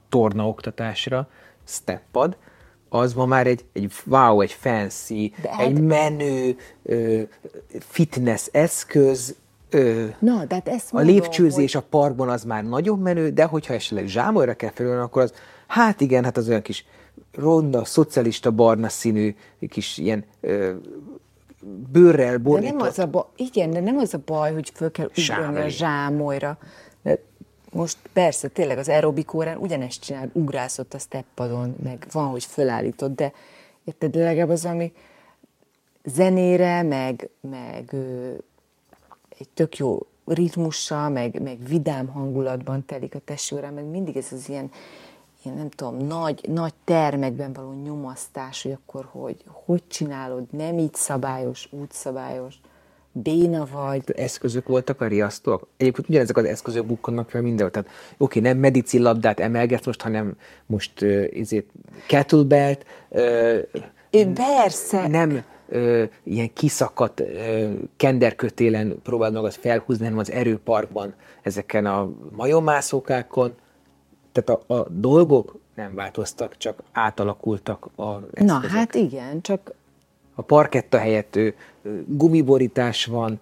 torna 0.09 0.49
oktatásra, 0.49 1.29
steppad, 1.65 2.37
az 2.89 3.15
ma 3.15 3.27
már 3.27 3.47
egy, 3.47 3.65
egy 3.73 3.93
wow, 4.05 4.41
egy 4.41 4.53
fancy, 4.53 5.33
De 5.43 5.51
hát- 5.51 5.61
egy 5.67 5.81
menő 5.81 6.57
ö, 6.83 7.23
fitness 7.79 8.47
eszköz, 8.53 9.35
ö, 9.71 10.07
Na, 10.19 10.45
de 10.45 10.55
hát 10.55 10.69
ezt 10.69 10.93
a 10.93 10.97
mondom, 10.97 11.15
lépcsőzés 11.15 11.75
a 11.75 11.83
parkban 11.83 12.29
az 12.29 12.45
már 12.45 12.65
nagyon 12.65 12.99
menő, 12.99 13.31
de 13.31 13.45
hogyha 13.45 13.75
esetleg 13.75 14.07
zsámolyra 14.07 14.55
kell 14.55 14.71
felülni, 14.71 15.01
akkor 15.01 15.23
az, 15.23 15.33
hát 15.67 16.01
igen, 16.01 16.25
hát 16.25 16.37
az 16.37 16.49
olyan 16.49 16.63
kis 16.63 16.85
ronda, 17.35 17.85
szocialista 17.85 18.51
barna 18.51 18.89
színű, 18.89 19.35
kis 19.69 19.99
ilyen 19.99 20.25
ö, 20.41 20.75
bőrrel 21.93 22.33
De 22.33 22.39
borított. 22.39 22.77
nem 22.77 22.87
az 22.87 22.99
a 22.99 23.07
baj, 23.07 23.25
igen, 23.37 23.71
de 23.71 23.81
nem 23.81 23.97
az 23.97 24.15
a 24.15 24.21
baj, 24.25 24.53
hogy 24.53 24.71
föl 24.75 24.91
kell 24.91 25.11
ugrani 25.19 25.61
a 25.61 25.69
zsámolyra. 25.69 26.59
De 27.03 27.19
most 27.73 27.99
persze, 28.13 28.49
tényleg 28.49 28.79
az 28.79 28.89
aerobik 28.89 29.35
órán 29.35 29.57
ugyanezt 29.57 30.01
csinál, 30.01 30.31
ugrászott 30.33 30.95
a 30.95 30.99
steppadon, 30.99 31.77
meg 31.83 32.07
van, 32.13 32.27
hogy 32.27 32.45
fölállított, 32.45 33.15
de 33.15 33.33
érted, 33.85 34.11
de 34.11 34.25
legalább 34.25 34.49
az, 34.49 34.65
ami 34.65 34.93
zenére, 36.05 36.83
meg, 36.83 37.29
meg 37.41 37.93
ö, 37.93 38.33
egy 39.39 39.49
tök 39.55 39.77
jó 39.77 40.07
ritmussal, 40.27 41.09
meg, 41.09 41.43
meg 41.43 41.59
vidám 41.69 42.07
hangulatban 42.07 42.85
telik 42.85 43.15
a 43.15 43.19
testőre, 43.19 43.71
meg 43.71 43.85
mindig 43.85 44.17
ez 44.17 44.29
az 44.33 44.49
ilyen, 44.49 44.71
ilyen 45.47 45.59
nem 45.59 45.71
tudom, 45.71 45.97
nagy, 45.97 46.41
nagy 46.49 46.73
termekben 46.85 47.53
való 47.53 47.73
nyomasztás, 47.85 48.63
hogy 48.63 48.73
akkor 48.73 49.09
hogy, 49.11 49.37
hogy 49.47 49.83
csinálod, 49.89 50.45
nem 50.51 50.79
így 50.79 50.95
szabályos, 50.95 51.69
úgy 51.71 51.91
szabályos, 51.91 52.55
béna 53.13 53.67
vagy, 53.73 54.03
eszközök 54.17 54.67
voltak 54.67 55.01
a 55.01 55.07
riasztóak. 55.07 55.67
Egyébként 55.77 56.09
ugyanezek 56.09 56.37
az 56.37 56.45
eszközök 56.45 56.87
bukkannak 56.87 57.31
fel 57.31 57.43
mindenhol. 57.43 57.71
Tehát 57.71 57.91
oké, 58.17 58.41
nem 58.41 58.59
medicin 58.59 59.03
labdát 59.03 59.41
emelgetsz 59.41 59.87
most, 59.87 60.03
hanem 60.03 60.37
most 60.67 61.03
uh, 61.03 61.25
izét, 61.31 61.71
kettlebelt, 62.07 62.85
uh, 63.09 63.61
persze, 64.35 65.09
nem 65.09 65.45
ö, 65.69 66.05
ilyen 66.23 66.53
kiszakadt 66.53 67.21
ö, 67.21 67.73
kenderkötélen 67.97 69.01
próbáld 69.03 69.33
magad 69.33 69.53
felhúzni, 69.53 70.05
hanem 70.05 70.19
az 70.19 70.31
erőparkban 70.31 71.15
ezeken 71.43 71.87
a 71.87 72.11
majommászókákon. 72.31 73.55
Tehát 74.43 74.63
a, 74.67 74.75
a 74.75 74.87
dolgok 74.89 75.59
nem 75.75 75.95
változtak, 75.95 76.57
csak 76.57 76.83
átalakultak 76.93 77.89
a 77.97 78.15
eszközök. 78.15 78.47
na 78.47 78.69
hát 78.69 78.95
igen, 78.95 79.41
csak 79.41 79.75
A 80.35 80.43
parketta 80.43 80.99
helyett 80.99 81.37
ö, 81.37 81.49
gumiborítás 82.07 83.05
van, 83.05 83.41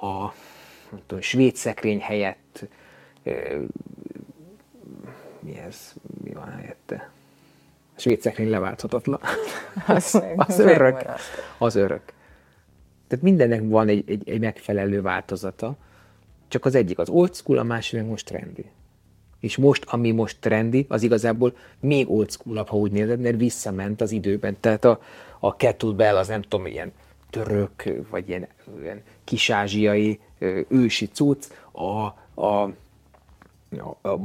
a 0.00 0.32
nem 0.90 1.00
tudom, 1.06 1.22
svéd 1.22 1.56
szekrény 1.56 2.00
helyett 2.00 2.66
mi 5.44 5.58
ez? 5.58 5.92
Mi 6.24 6.32
van 6.32 6.50
helyette? 6.50 7.10
A 7.96 8.00
svéd 8.00 8.20
szekrény 8.20 8.50
leválthatatlan. 8.50 9.20
Az 9.86 10.22
az 10.36 10.58
örök. 10.58 11.02
Az 11.58 11.74
örök. 11.74 12.02
Tehát 13.06 13.24
mindennek 13.24 13.60
van 13.64 13.88
egy, 13.88 14.10
egy, 14.10 14.28
egy 14.28 14.40
megfelelő 14.40 15.02
változata, 15.02 15.76
csak 16.48 16.64
az 16.64 16.74
egyik 16.74 16.98
az 16.98 17.08
old 17.08 17.34
school, 17.34 17.58
a 17.58 17.62
másik 17.62 18.00
meg 18.00 18.08
most 18.08 18.26
trendi. 18.26 18.64
És 19.44 19.56
most, 19.56 19.84
ami 19.86 20.10
most 20.10 20.36
trendi, 20.40 20.86
az 20.88 21.02
igazából 21.02 21.56
még 21.80 22.10
old 22.10 22.30
school 22.30 22.64
ha 22.68 22.76
úgy 22.76 22.90
nézed, 22.90 23.20
mert 23.20 23.36
visszament 23.36 24.00
az 24.00 24.10
időben. 24.10 24.56
Tehát 24.60 24.84
a, 24.84 25.00
a 25.38 25.56
kettlebell 25.56 26.16
az 26.16 26.28
nem 26.28 26.42
tudom, 26.42 26.66
ilyen 26.66 26.92
török, 27.30 27.84
vagy 28.10 28.28
ilyen, 28.28 28.46
ilyen 28.82 29.02
kisázsiai 29.24 30.20
ősi 30.68 31.08
cucc, 31.12 31.44
a, 31.72 31.82
a, 32.42 32.62
a, 34.02 34.16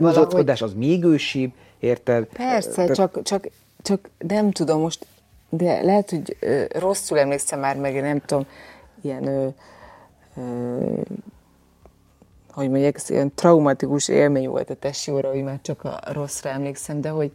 húzóckodás, 0.00 0.62
az 0.62 0.72
még 0.74 1.04
ősibb, 1.04 1.52
érted? 1.78 2.24
Persze, 2.24 2.70
Tehát- 2.70 2.94
csak, 2.94 3.22
csak, 3.22 3.48
csak 3.82 4.08
nem 4.18 4.50
tudom 4.50 4.80
most, 4.80 5.06
de 5.48 5.82
lehet, 5.82 6.10
hogy 6.10 6.36
ö, 6.40 6.64
rosszul 6.78 7.18
emlékszem 7.18 7.60
már, 7.60 7.76
meg 7.76 7.94
én 7.94 8.02
nem 8.02 8.20
tudom, 8.20 8.46
ilyen, 9.02 9.26
ö, 9.26 9.48
ö, 10.36 11.00
hogy 12.58 12.70
mondják, 12.70 12.96
ez 12.96 13.10
ilyen 13.10 13.34
traumatikus 13.34 14.08
élmény 14.08 14.48
volt 14.48 14.70
a 14.70 14.74
testi 14.74 15.10
óra, 15.10 15.30
hogy 15.30 15.42
már 15.42 15.60
csak 15.60 15.84
a 15.84 16.00
rosszra 16.12 16.50
emlékszem, 16.50 17.00
de 17.00 17.08
hogy 17.08 17.32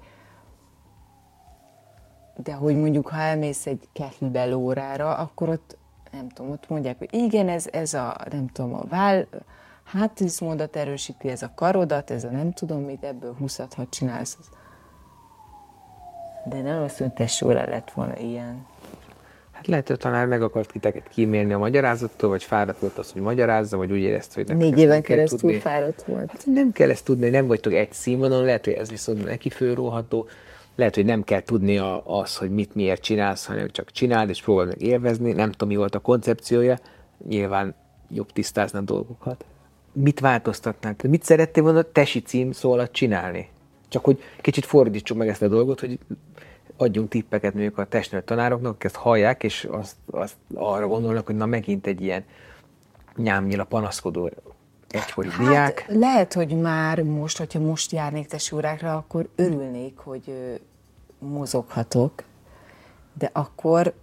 de 2.35 2.53
hogy 2.53 2.75
mondjuk, 2.75 3.07
ha 3.07 3.17
elmész 3.17 3.65
egy 3.65 3.87
kettlebell 3.93 4.53
órára, 4.53 5.15
akkor 5.15 5.49
ott, 5.49 5.77
nem 6.11 6.29
tudom, 6.29 6.51
ott 6.51 6.69
mondják, 6.69 6.97
hogy 6.97 7.13
igen, 7.13 7.49
ez, 7.49 7.67
ez 7.71 7.93
a, 7.93 8.17
nem 8.29 8.47
tudom, 8.47 8.73
a 8.73 8.83
váll, 8.89 9.27
hátizmodat 9.83 10.75
erősíti, 10.75 11.29
ez 11.29 11.41
a 11.41 11.51
karodat, 11.55 12.11
ez 12.11 12.23
a 12.23 12.29
nem 12.29 12.51
tudom 12.51 12.81
mit, 12.81 13.03
ebből 13.03 13.35
20 13.35 13.57
ha 13.57 13.87
csinálsz. 13.89 14.37
De 16.45 16.61
nem 16.61 16.83
azt 16.83 16.99
mondta, 16.99 17.17
testi 17.17 17.45
óra 17.45 17.69
lett 17.69 17.91
volna 17.91 18.17
ilyen. 18.17 18.65
Hát 19.63 19.71
lehet, 19.71 19.87
hogy 19.87 19.95
a 19.95 19.99
tanár 19.99 20.25
meg 20.27 20.41
akart 20.41 20.71
titeket 20.71 21.09
kímélni 21.09 21.53
a 21.53 21.57
magyarázattól, 21.57 22.29
vagy 22.29 22.43
fáradt 22.43 22.79
volt 22.79 22.97
az, 22.97 23.11
hogy 23.11 23.21
magyarázza, 23.21 23.77
vagy 23.77 23.91
úgy 23.91 23.99
érezte, 23.99 24.33
hogy 24.35 24.47
nektek 24.47 24.67
Négy 24.67 24.77
éven 24.77 24.93
nem 24.93 25.01
keresztül 25.01 25.39
tudni. 25.39 25.59
fáradt 25.59 26.03
volt. 26.03 26.31
Hát 26.31 26.45
nem 26.45 26.71
kell 26.71 26.89
ezt 26.89 27.05
tudni, 27.05 27.29
nem 27.29 27.47
vagytok 27.47 27.73
egy 27.73 27.93
színvonalon, 27.93 28.45
lehet, 28.45 28.65
hogy 28.65 28.73
ez 28.73 28.89
viszont 28.89 29.25
neki 29.25 29.49
fölróható, 29.49 30.27
lehet, 30.75 30.95
hogy 30.95 31.05
nem 31.05 31.23
kell 31.23 31.41
tudni 31.41 31.77
a, 31.77 32.19
az, 32.19 32.37
hogy 32.37 32.51
mit 32.51 32.75
miért 32.75 33.01
csinálsz, 33.01 33.45
hanem 33.45 33.69
csak 33.69 33.91
csináld, 33.91 34.29
és 34.29 34.41
próbáld 34.41 34.67
meg 34.67 34.81
élvezni. 34.81 35.31
Nem 35.31 35.51
tudom, 35.51 35.67
mi 35.67 35.75
volt 35.75 35.95
a 35.95 35.99
koncepciója. 35.99 36.79
Nyilván 37.27 37.75
jobb 38.09 38.31
tisztázni 38.31 38.77
a 38.77 38.81
dolgokat. 38.81 39.45
Mit 39.93 40.19
változtatnál? 40.19 40.95
Mit 41.07 41.23
szerettél 41.23 41.63
volna 41.63 41.81
tesi 41.81 42.21
cím 42.21 42.51
szó 42.51 42.71
alatt 42.71 42.91
csinálni? 42.93 43.49
Csak 43.89 44.03
hogy 44.05 44.19
kicsit 44.41 44.65
fordítsuk 44.65 45.17
meg 45.17 45.27
ezt 45.27 45.41
a 45.41 45.47
dolgot, 45.47 45.79
hogy 45.79 45.99
adjunk 46.77 47.09
tippeket 47.09 47.53
mondjuk 47.53 47.77
a 47.77 47.85
testnevet 47.85 48.25
tanároknak, 48.25 48.71
akik 48.71 48.83
ezt 48.83 48.95
hallják, 48.95 49.43
és 49.43 49.67
azt, 49.71 49.95
azt 50.11 50.35
arra 50.53 50.87
gondolnak, 50.87 51.25
hogy 51.25 51.35
na 51.35 51.45
megint 51.45 51.87
egy 51.87 52.01
ilyen 52.01 52.23
nyámnyila 53.15 53.63
panaszkodó 53.63 54.29
egykori 54.89 55.29
hát, 55.29 55.47
diák. 55.47 55.85
lehet, 55.87 56.33
hogy 56.33 56.61
már 56.61 57.01
most, 57.01 57.37
hogyha 57.37 57.59
most 57.59 57.91
járnék 57.91 58.27
testi 58.27 58.55
órákra, 58.55 58.95
akkor 58.95 59.29
örülnék, 59.35 59.97
hogy 59.97 60.59
mozoghatok, 61.19 62.23
de 63.17 63.29
akkor, 63.33 63.93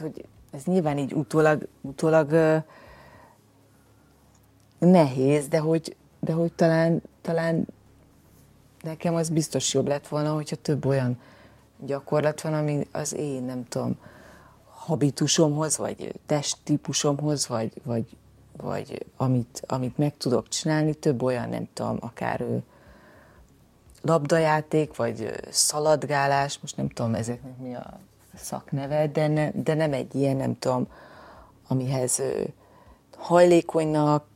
hogy 0.00 0.24
ez 0.50 0.64
nyilván 0.64 0.98
így 0.98 1.12
utólag, 1.12 1.68
utólag 1.80 2.62
nehéz, 4.78 5.48
de 5.48 5.58
hogy, 5.58 5.96
de 6.20 6.32
hogy 6.32 6.52
talán, 6.52 7.02
talán 7.20 7.66
nekem 8.82 9.14
az 9.14 9.28
biztos 9.28 9.74
jobb 9.74 9.86
lett 9.86 10.08
volna, 10.08 10.32
hogyha 10.34 10.56
több 10.56 10.86
olyan 10.86 11.18
gyakorlat 11.86 12.40
van, 12.40 12.54
ami 12.54 12.86
az 12.92 13.14
én, 13.14 13.42
nem 13.42 13.68
tudom, 13.68 13.98
habitusomhoz, 14.68 15.76
vagy 15.76 16.20
testtípusomhoz, 16.26 17.48
vagy, 17.48 17.72
vagy, 17.84 18.16
vagy 18.56 19.06
amit, 19.16 19.62
amit 19.66 19.98
meg 19.98 20.16
tudok 20.16 20.48
csinálni, 20.48 20.94
több 20.94 21.22
olyan, 21.22 21.48
nem 21.48 21.68
tudom, 21.72 21.96
akár 22.00 22.40
ő, 22.40 22.62
labdajáték, 24.02 24.96
vagy 24.96 25.32
szaladgálás, 25.50 26.58
most 26.60 26.76
nem 26.76 26.88
tudom 26.88 27.14
ezeknek 27.14 27.58
mi 27.58 27.74
a 27.74 27.98
szakneve, 28.34 29.06
de, 29.06 29.26
ne, 29.26 29.50
de 29.50 29.74
nem 29.74 29.92
egy 29.92 30.14
ilyen, 30.14 30.36
nem 30.36 30.58
tudom, 30.58 30.86
amihez 31.68 32.22
hajlékonynak, 33.16 34.26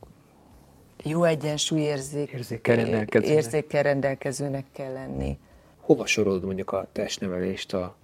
jó 1.03 1.23
egyensúlyérzék, 1.23 2.31
Érzékkel 2.31 2.75
rendelkezőnek. 2.75 3.37
érzékkel 3.37 3.83
rendelkezőnek 3.83 4.65
kell 4.71 4.93
lenni. 4.93 5.39
Hova 5.87 6.05
sorolod 6.05 6.43
mondjuk 6.43 6.71
a 6.71 6.87
testnevelést 6.91 7.73
a, 7.73 7.95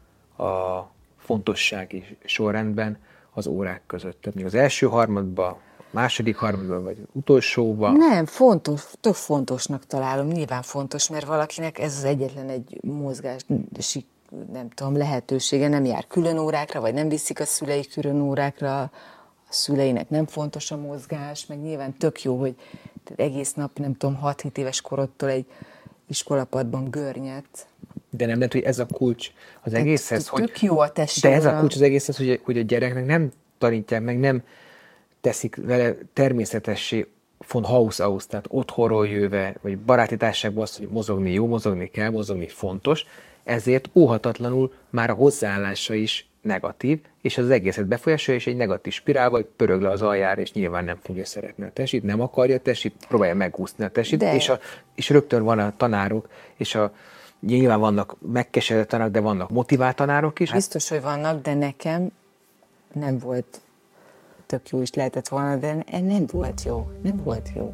a 0.44 0.90
fontossági 1.18 2.18
sorrendben 2.25 2.98
az 3.34 3.48
órák 3.48 3.82
között? 3.88 4.22
Tehát 4.22 4.38
még 4.38 4.46
az 4.46 4.54
első 4.54 4.88
harmadban, 4.88 5.52
a 5.52 5.84
második 5.90 6.36
harmadban, 6.36 6.84
vagy 6.84 6.98
utolsóban? 7.12 7.94
Nem, 7.94 8.25
fontos, 8.25 8.84
tök 9.00 9.13
fontosnak 9.13 9.86
találom, 9.86 10.28
nyilván 10.28 10.62
fontos, 10.62 11.10
mert 11.10 11.25
valakinek 11.25 11.80
ez 11.80 11.98
az 11.98 12.04
egyetlen 12.04 12.50
egy 12.50 12.80
mozgási, 12.84 14.06
nem 14.52 14.70
tudom, 14.70 14.98
lehetősége, 14.98 15.68
nem 15.68 15.86
jár 15.86 16.08
külön 16.08 16.38
órákra, 16.38 16.82
vagy 16.82 16.94
nem 16.94 17.10
viszik 17.10 17.40
a 17.40 17.46
szülei 17.46 17.88
külön 17.88 18.22
órákra, 18.22 18.82
a 18.82 18.90
szüleinek 19.50 20.10
nem 20.10 20.25
fontos 20.25 20.72
a 20.72 20.78
mozgás, 20.78 21.46
meg 21.46 21.62
nyilván 21.62 21.98
tök 21.98 22.22
jó, 22.22 22.40
hogy 22.40 22.56
egész 23.16 23.54
nap, 23.54 23.78
nem 23.78 23.98
tudom, 23.98 24.20
6-7 24.24 24.58
éves 24.58 24.82
korodtól 24.82 25.30
egy 25.30 25.46
iskolapadban 26.08 26.90
görnyet. 26.90 27.68
De 28.17 28.25
nem 28.25 28.38
lehet, 28.38 28.53
hogy 28.53 28.63
ez 28.63 28.79
a 28.79 28.86
kulcs 28.86 29.32
az 29.62 29.74
egészhez, 29.74 30.24
tök 30.24 30.39
hogy... 30.39 30.51
jó 30.62 30.79
a 30.79 30.91
De 31.22 31.32
ez 31.32 31.46
a 31.46 31.58
kulcs 31.60 31.75
az 31.75 31.82
egészhez, 31.82 32.17
hogy, 32.17 32.39
hogy 32.43 32.58
a 32.58 32.62
gyereknek 32.62 33.05
nem 33.05 33.32
tanítják 33.58 34.01
meg, 34.01 34.20
nem 34.20 34.43
teszik 35.22 35.55
vele 35.55 35.96
természetessé 36.13 37.08
von 37.51 37.63
Haus 37.63 38.00
aus, 38.00 38.27
tehát 38.27 38.46
otthonról 38.50 39.08
jöve, 39.08 39.55
vagy 39.62 39.77
baráti 39.77 40.17
társaságban 40.17 40.63
azt, 40.63 40.77
hogy 40.77 40.88
mozogni 40.91 41.32
jó, 41.32 41.48
mozogni 41.48 41.89
kell, 41.89 42.10
mozogni 42.10 42.48
fontos, 42.48 43.05
ezért 43.43 43.89
óhatatlanul 43.93 44.74
már 44.89 45.10
a 45.10 45.13
hozzáállása 45.13 45.93
is 45.93 46.27
negatív, 46.41 47.00
és 47.22 47.38
az 47.38 47.50
egészet 47.50 47.86
befolyásolja, 47.86 48.39
és 48.39 48.48
egy 48.48 48.55
negatív 48.55 48.93
spirál, 48.93 49.29
vagy 49.29 49.46
pörög 49.55 49.82
le 49.82 49.89
az 49.89 50.01
aljára, 50.01 50.41
és 50.41 50.53
nyilván 50.53 50.86
nem 50.86 50.98
fogja 51.03 51.25
szeretni 51.25 51.63
a 51.63 51.72
tesit, 51.74 52.03
nem 52.03 52.22
akarja 52.22 52.55
a 52.55 52.60
tesit, 52.60 52.93
próbálja 53.08 53.36
megúszni 53.36 53.84
a 53.84 53.89
tesit, 53.89 54.20
De- 54.20 54.36
és, 54.36 54.50
a, 54.50 54.60
és 54.96 55.10
rögtön 55.10 55.43
van 55.43 55.60
a 55.60 55.74
tanárok, 55.77 56.29
és 56.58 56.75
a, 56.75 56.93
nyilván 57.45 57.79
vannak 57.79 58.15
megkeseredett 58.31 58.89
tanárok, 58.89 59.13
de 59.13 59.19
vannak 59.19 59.50
motivált 59.50 59.95
tanárok 59.95 60.39
is. 60.39 60.51
Biztos, 60.51 60.89
hogy 60.89 61.01
vannak, 61.01 61.41
de 61.41 61.53
nekem 61.53 62.12
nem 62.93 63.17
volt 63.17 63.62
tök 64.45 64.69
jó 64.69 64.81
is 64.81 64.93
lehetett 64.93 65.27
volna, 65.27 65.55
de 65.55 65.83
nem 66.01 66.25
volt 66.31 66.63
jó. 66.63 66.91
Nem 67.01 67.23
volt 67.23 67.50
jó. 67.55 67.73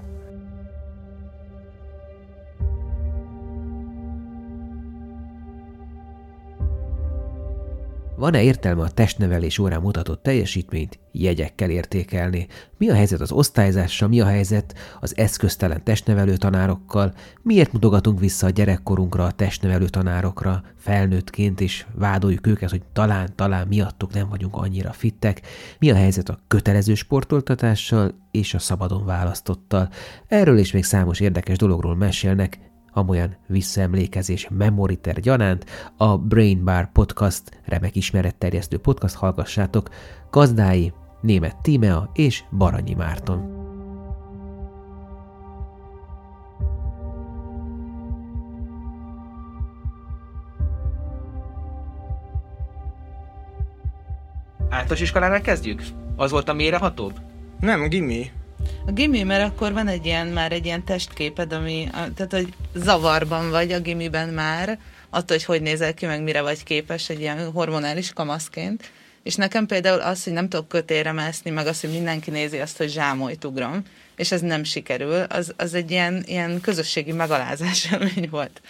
Van-e 8.19 8.41
értelme 8.41 8.81
a 8.81 8.89
testnevelés 8.89 9.59
órán 9.59 9.81
mutatott 9.81 10.23
teljesítményt 10.23 10.99
jegyekkel 11.11 11.69
értékelni? 11.69 12.47
Mi 12.77 12.89
a 12.89 12.93
helyzet 12.93 13.19
az 13.19 13.31
osztályzással, 13.31 14.07
mi 14.07 14.21
a 14.21 14.25
helyzet 14.25 14.73
az 14.99 15.17
eszköztelen 15.17 15.83
testnevelő 15.83 16.37
tanárokkal? 16.37 17.13
Miért 17.41 17.73
mutogatunk 17.73 18.19
vissza 18.19 18.47
a 18.47 18.49
gyerekkorunkra, 18.49 19.25
a 19.25 19.31
testnevelő 19.31 19.85
tanárokra 19.85 20.63
felnőttként, 20.77 21.61
és 21.61 21.85
vádoljuk 21.95 22.47
őket, 22.47 22.69
hogy 22.69 22.81
talán, 22.93 23.29
talán 23.35 23.67
miattuk 23.67 24.13
nem 24.13 24.29
vagyunk 24.29 24.55
annyira 24.55 24.91
fittek? 24.91 25.41
Mi 25.79 25.91
a 25.91 25.95
helyzet 25.95 26.29
a 26.29 26.39
kötelező 26.47 26.93
sportoltatással 26.93 28.13
és 28.31 28.53
a 28.53 28.59
szabadon 28.59 29.05
választottal? 29.05 29.89
Erről 30.27 30.57
és 30.57 30.71
még 30.71 30.83
számos 30.83 31.19
érdekes 31.19 31.57
dologról 31.57 31.95
mesélnek 31.95 32.68
amolyan 32.99 33.35
visszaemlékezés 33.47 34.47
memoriter 34.49 35.19
gyanánt, 35.19 35.65
a 35.97 36.17
Brain 36.17 36.63
Bar 36.63 36.91
Podcast 36.91 37.59
remek 37.65 37.95
ismeretterjesztő 37.95 38.77
podcast 38.77 39.15
hallgassátok, 39.15 39.89
gazdái 40.31 40.93
német 41.21 41.57
Tímea 41.61 42.09
és 42.13 42.43
Baranyi 42.51 42.93
Márton. 42.93 43.57
Általános 54.69 55.01
iskolánál 55.01 55.41
kezdjük? 55.41 55.83
Az 56.15 56.31
volt 56.31 56.49
a 56.49 56.53
mélyrehatóbb? 56.53 57.13
Nem, 57.59 57.87
gimi. 57.87 58.31
A 58.85 58.91
gimi, 58.91 59.23
mert 59.23 59.43
akkor 59.43 59.73
van 59.73 59.87
egy 59.87 60.05
ilyen, 60.05 60.27
már 60.27 60.51
egy 60.51 60.65
ilyen 60.65 60.83
testképed, 60.83 61.53
ami, 61.53 61.87
tehát 61.91 62.31
hogy 62.31 62.53
zavarban 62.75 63.49
vagy 63.49 63.71
a 63.71 63.79
gimiben 63.79 64.29
már, 64.29 64.79
attól, 65.09 65.37
hogy 65.37 65.43
hogy 65.43 65.61
nézel 65.61 65.93
ki, 65.93 66.05
meg 66.05 66.23
mire 66.23 66.41
vagy 66.41 66.63
képes 66.63 67.09
egy 67.09 67.19
ilyen 67.19 67.51
hormonális 67.51 68.13
kamaszként. 68.13 68.91
És 69.23 69.35
nekem 69.35 69.65
például 69.65 69.99
az, 69.99 70.23
hogy 70.23 70.33
nem 70.33 70.49
tudok 70.49 70.67
kötélre 70.67 71.11
mászni, 71.11 71.51
meg 71.51 71.67
az, 71.67 71.81
hogy 71.81 71.91
mindenki 71.91 72.29
nézi 72.29 72.59
azt, 72.59 72.77
hogy 72.77 72.89
zsámolyt 72.89 73.45
ugrom, 73.45 73.83
és 74.15 74.31
ez 74.31 74.41
nem 74.41 74.63
sikerül, 74.63 75.21
az, 75.21 75.53
az 75.57 75.73
egy 75.73 75.91
ilyen, 75.91 76.23
ilyen 76.25 76.61
közösségi 76.61 77.11
megalázás 77.11 77.87
élmény 77.91 78.27
volt. 78.29 78.61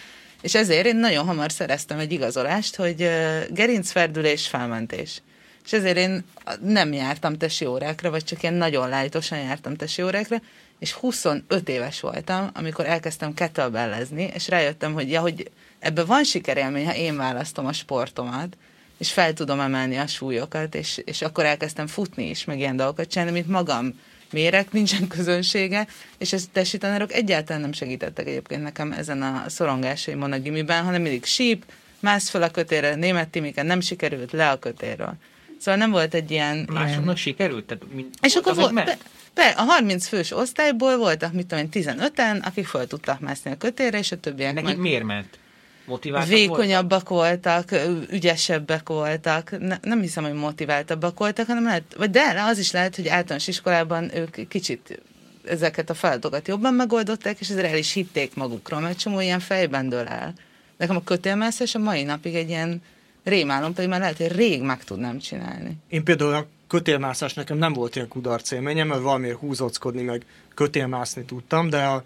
És 0.42 0.56
ezért 0.56 0.86
én 0.86 0.96
nagyon 0.96 1.26
hamar 1.26 1.52
szereztem 1.52 2.00
egy 2.00 2.12
igazolást, 2.12 2.76
hogy 2.76 3.02
ö, 3.02 3.40
gerincferdülés, 3.50 4.48
felmentés. 4.48 5.22
És 5.70 5.76
ezért 5.76 5.98
én 5.98 6.24
nem 6.62 6.94
jártam 6.94 7.38
tesi 7.38 7.66
órákra, 7.66 8.10
vagy 8.10 8.24
csak 8.24 8.42
ilyen 8.42 8.54
nagyon 8.54 8.90
lájtosan 8.90 9.40
jártam 9.40 9.76
tesi 9.76 10.04
órákra, 10.04 10.42
és 10.80 10.92
25 10.92 11.70
éves 11.70 12.00
voltam, 12.00 12.50
amikor 12.54 12.86
elkezdtem 12.86 13.34
kettlebellezni, 13.34 14.32
és 14.34 14.48
rájöttem, 14.48 14.94
hogy 14.94 15.12
ja, 15.12 15.22
hogy 15.22 15.52
ebben 15.80 16.06
van 16.06 16.24
sikerélmény, 16.24 16.86
ha 16.86 16.96
én 16.96 17.18
választom 17.18 17.66
a 17.66 17.74
sportomat, 17.74 18.58
és 18.98 19.12
fel 19.12 19.34
tudom 19.34 19.60
emelni 19.60 19.98
a 19.98 20.08
súlyokat, 20.08 20.76
és, 20.76 21.02
és 21.06 21.22
akkor 21.22 21.46
elkezdtem 21.46 21.88
futni 21.88 22.30
is, 22.30 22.46
meg 22.46 22.60
ilyen 22.60 22.76
dolgokat 22.76 23.08
csinálni, 23.08 23.34
mint 23.34 23.48
magam 23.48 24.00
mérek, 24.32 24.72
nincsen 24.72 25.08
közönsége, 25.08 25.88
és 26.18 26.34
ezt 26.34 26.50
tesi 26.52 26.78
tanárok 26.78 27.14
egyáltalán 27.14 27.62
nem 27.62 27.72
segítettek 27.72 28.28
egyébként 28.28 28.64
nekem 28.64 28.92
ezen 28.92 29.22
a 29.22 29.44
szorongásaimon 29.48 30.32
a 30.32 30.40
gimiben, 30.40 30.84
hanem 30.84 31.02
mindig 31.02 31.26
síp, 31.26 31.66
mász 32.00 32.30
fel 32.30 32.44
a 32.44 32.50
kötélre, 32.52 32.96
német 32.96 33.30
timiken 33.30 33.66
nem 33.66 33.80
sikerült, 33.80 34.32
le 34.32 34.50
a 34.50 34.60
kötélről. 34.60 35.18
Szóval 35.60 35.80
nem 35.80 35.92
volt 35.92 36.14
egy 36.14 36.32
ilyen... 36.32 36.56
ilyen... 36.56 36.68
Másoknak 36.72 37.18
sikerült? 37.18 37.66
Tehát, 37.66 37.84
mint, 37.94 38.16
És 38.22 38.36
akkor 38.36 38.52
azok 38.52 38.72
volt, 38.72 38.98
be, 39.34 39.54
a 39.58 39.62
30 39.62 40.08
fős 40.08 40.32
osztályból 40.32 40.98
voltak, 40.98 41.34
mit 41.34 41.48
tudom 41.48 41.64
én, 41.64 41.84
15-en, 41.84 42.44
akik 42.44 42.66
fel 42.66 42.88
tudtak 42.88 43.20
mászni 43.20 43.52
a 43.52 43.58
kötélre, 43.58 43.98
és 43.98 44.12
a 44.12 44.18
többiek 44.18 44.54
Nekik 44.54 44.70
meg 44.70 44.78
miért 44.78 45.04
ment? 45.04 45.40
Motiváltak 45.86 46.30
voltak? 46.30 46.48
vékonyabbak 46.48 47.10
voltak, 47.10 47.72
ö, 47.72 47.98
ügyesebbek 48.10 48.90
voltak. 48.90 49.60
Ne, 49.60 49.78
nem 49.82 50.02
hiszem, 50.02 50.24
hogy 50.24 50.34
motiváltabbak 50.34 51.20
voltak, 51.20 51.48
hanem 51.48 51.64
lehet, 51.64 51.84
vagy 51.98 52.10
de 52.10 52.44
az 52.48 52.58
is 52.58 52.72
lehet, 52.72 52.96
hogy 52.96 53.08
általános 53.08 53.48
iskolában 53.48 54.16
ők 54.16 54.48
kicsit 54.48 55.02
ezeket 55.46 55.90
a 55.90 55.94
feladatokat 55.94 56.48
jobban 56.48 56.74
megoldották, 56.74 57.40
és 57.40 57.50
ezért 57.50 57.72
el 57.72 57.78
is 57.78 57.94
hitték 57.94 58.36
magukról, 58.36 58.80
mert 58.80 59.00
csomó 59.00 59.20
ilyen 59.20 59.40
fejben 59.40 59.90
dől 59.90 60.06
el. 60.06 60.34
Nekem 60.78 60.96
a 60.96 61.04
kötélmászás 61.04 61.76
a 61.76 61.80
mai 61.80 62.04
napig 62.04 62.36
egy 62.36 62.50
ilyen 62.50 62.82
rémálom, 63.24 63.74
pedig 63.74 63.90
már 63.90 64.00
lehet, 64.00 64.18
hogy 64.18 64.32
rég 64.32 64.62
meg 64.62 64.84
tudnám 64.84 65.20
csinálni. 65.20 65.78
Én 65.90 66.04
például 66.04 66.34
a 66.34 66.46
kötélmászás 66.68 67.34
nekem 67.34 67.58
nem 67.58 67.74
volt 67.74 67.96
ilyen 67.96 68.08
kudarc 68.08 68.52
élményem, 68.52 68.88
mert 68.88 69.02
valamiért 69.02 69.38
húzockodni, 69.38 70.02
meg 70.02 70.26
kötélmászni 70.54 71.24
tudtam, 71.24 71.70
de 71.70 71.84
a, 71.84 72.04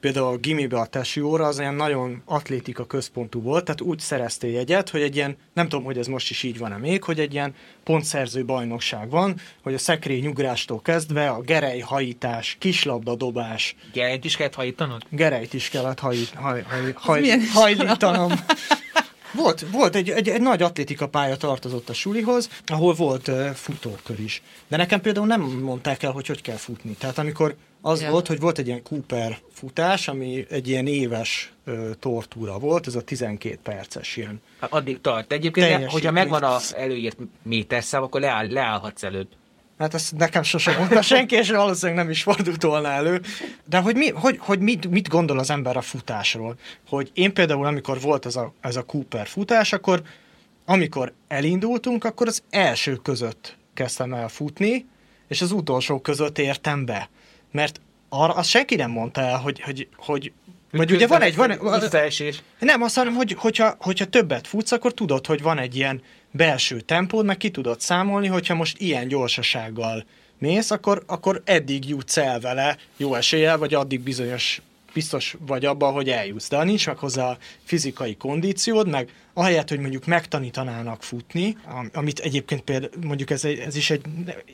például 0.00 0.26
a 0.26 0.36
gimibe 0.36 0.78
a 0.78 0.86
tesi 0.86 1.20
óra 1.20 1.46
az 1.46 1.58
ilyen 1.58 1.74
nagyon 1.74 2.22
atlétika 2.24 2.86
központú 2.86 3.42
volt, 3.42 3.64
tehát 3.64 3.80
úgy 3.80 3.98
szereztél 3.98 4.50
jegyet, 4.50 4.90
hogy 4.90 5.00
egy 5.00 5.16
ilyen, 5.16 5.36
nem 5.52 5.68
tudom, 5.68 5.84
hogy 5.84 5.98
ez 5.98 6.06
most 6.06 6.30
is 6.30 6.42
így 6.42 6.58
van-e 6.58 6.76
még, 6.76 7.02
hogy 7.02 7.20
egy 7.20 7.32
ilyen 7.32 7.54
pontszerző 7.84 8.44
bajnokság 8.44 9.10
van, 9.10 9.34
hogy 9.62 9.74
a 9.74 9.78
szekrényugrástól 9.78 10.82
kezdve 10.82 11.28
a 11.28 11.40
gerelyhajítás, 11.40 12.56
kislabdadobás, 12.58 13.76
Gerenyt 13.92 14.24
is 14.24 14.36
kellett 14.36 14.54
hajítanod? 14.54 15.02
gerejt 15.08 15.54
is 15.54 15.68
kellett 15.68 15.98
hajít, 15.98 16.30
haj, 16.34 16.62
haj, 16.62 16.92
haj, 16.94 17.20
milyen 17.20 17.40
hajlítanom. 17.52 18.32
Volt, 19.34 19.66
volt 19.72 19.94
egy, 19.94 20.10
egy, 20.10 20.28
egy 20.28 20.40
nagy 20.40 20.62
atlétika 20.62 21.08
pálya 21.08 21.36
tartozott 21.36 21.88
a 21.88 21.92
sulihoz, 21.92 22.48
ahol 22.66 22.94
volt 22.94 23.28
uh, 23.28 23.48
futókör 23.50 24.20
is. 24.20 24.42
De 24.68 24.76
nekem 24.76 25.00
például 25.00 25.26
nem 25.26 25.40
mondták 25.40 26.02
el, 26.02 26.10
hogy 26.10 26.26
hogy 26.26 26.42
kell 26.42 26.56
futni. 26.56 26.92
Tehát 26.92 27.18
amikor 27.18 27.54
az 27.80 28.00
Ja. 28.00 28.10
volt, 28.10 28.26
hogy 28.26 28.40
volt 28.40 28.58
egy 28.58 28.66
ilyen 28.66 28.82
Cooper 28.82 29.38
futás, 29.52 30.08
ami 30.08 30.46
egy 30.50 30.68
ilyen 30.68 30.86
éves 30.86 31.52
uh, 31.66 31.90
tortúra 32.00 32.58
volt, 32.58 32.86
ez 32.86 32.94
a 32.94 33.02
12 33.02 33.58
perces 33.62 34.16
ilyen. 34.16 34.40
Addig 34.58 35.00
tart. 35.00 35.32
Egyébként, 35.32 35.90
hogyha 35.90 36.10
megvan 36.10 36.42
az 36.42 36.74
előírt 36.76 37.16
méterszám, 37.42 38.02
akkor 38.02 38.20
leáll, 38.20 38.46
leállhatsz 38.52 39.02
előbb. 39.02 39.28
Hát 39.78 39.94
ezt 39.94 40.16
nekem 40.16 40.42
sosem 40.42 40.78
mondta 40.78 41.02
senki, 41.02 41.34
és 41.34 41.50
valószínűleg 41.50 42.02
nem 42.02 42.10
is 42.10 42.22
fordult 42.22 42.62
volna 42.62 42.88
elő. 42.88 43.20
De 43.68 43.78
hogy, 43.78 43.96
mi, 43.96 44.10
hogy, 44.10 44.36
hogy 44.40 44.58
mit, 44.58 44.90
mit 44.90 45.08
gondol 45.08 45.38
az 45.38 45.50
ember 45.50 45.76
a 45.76 45.80
futásról? 45.80 46.56
Hogy 46.88 47.10
én 47.14 47.32
például, 47.32 47.66
amikor 47.66 48.00
volt 48.00 48.26
ez 48.26 48.36
a, 48.36 48.52
ez 48.60 48.76
a 48.76 48.82
Cooper 48.82 49.26
futás, 49.26 49.72
akkor 49.72 50.02
amikor 50.64 51.12
elindultunk, 51.28 52.04
akkor 52.04 52.26
az 52.26 52.42
első 52.50 52.94
között 52.94 53.56
kezdtem 53.74 54.12
el 54.12 54.28
futni, 54.28 54.86
és 55.28 55.42
az 55.42 55.52
utolsó 55.52 56.00
között 56.00 56.38
értem 56.38 56.84
be. 56.84 57.08
Mert 57.50 57.80
arra 58.08 58.32
azt 58.32 58.48
senki 58.48 58.74
nem 58.74 58.90
mondta 58.90 59.20
el, 59.20 59.38
hogy, 59.38 59.60
hogy, 59.60 59.88
hogy 59.96 60.32
vagy 60.70 60.92
ugye 60.92 61.06
van 61.06 61.22
egy, 61.22 61.36
van, 61.36 61.80
Visszaesés. 61.80 62.42
nem, 62.58 62.82
azt 62.82 62.96
hanem, 62.96 63.14
hogy, 63.14 63.34
hogyha, 63.38 63.74
hogyha 63.78 64.04
többet 64.04 64.46
futsz, 64.46 64.72
akkor 64.72 64.94
tudod, 64.94 65.26
hogy 65.26 65.42
van 65.42 65.58
egy 65.58 65.76
ilyen 65.76 66.02
belső 66.36 66.80
tempód, 66.80 67.24
meg 67.24 67.36
ki 67.36 67.50
tudod 67.50 67.80
számolni, 67.80 68.26
hogyha 68.26 68.54
most 68.54 68.78
ilyen 68.78 69.08
gyorsasággal 69.08 70.04
mész, 70.38 70.70
akkor, 70.70 71.02
akkor 71.06 71.42
eddig 71.44 71.88
jutsz 71.88 72.16
el 72.16 72.40
vele 72.40 72.76
jó 72.96 73.14
eséllyel, 73.14 73.58
vagy 73.58 73.74
addig 73.74 74.00
bizonyos 74.00 74.62
biztos 74.94 75.36
vagy 75.46 75.64
abban, 75.64 75.92
hogy 75.92 76.08
eljutsz. 76.08 76.48
De 76.48 76.56
ha 76.56 76.64
nincs 76.64 76.86
meg 76.86 76.96
hozzá 76.96 77.28
a 77.30 77.38
fizikai 77.64 78.16
kondíciód, 78.16 78.88
meg 78.88 79.12
ahelyett, 79.32 79.68
hogy 79.68 79.78
mondjuk 79.80 80.06
megtanítanának 80.06 81.02
futni, 81.02 81.56
am- 81.66 81.90
amit 81.92 82.18
egyébként 82.18 82.60
például 82.62 82.92
mondjuk 83.02 83.30
ez, 83.30 83.44
egy- 83.44 83.58
ez 83.58 83.76
is 83.76 83.90
egy 83.90 84.02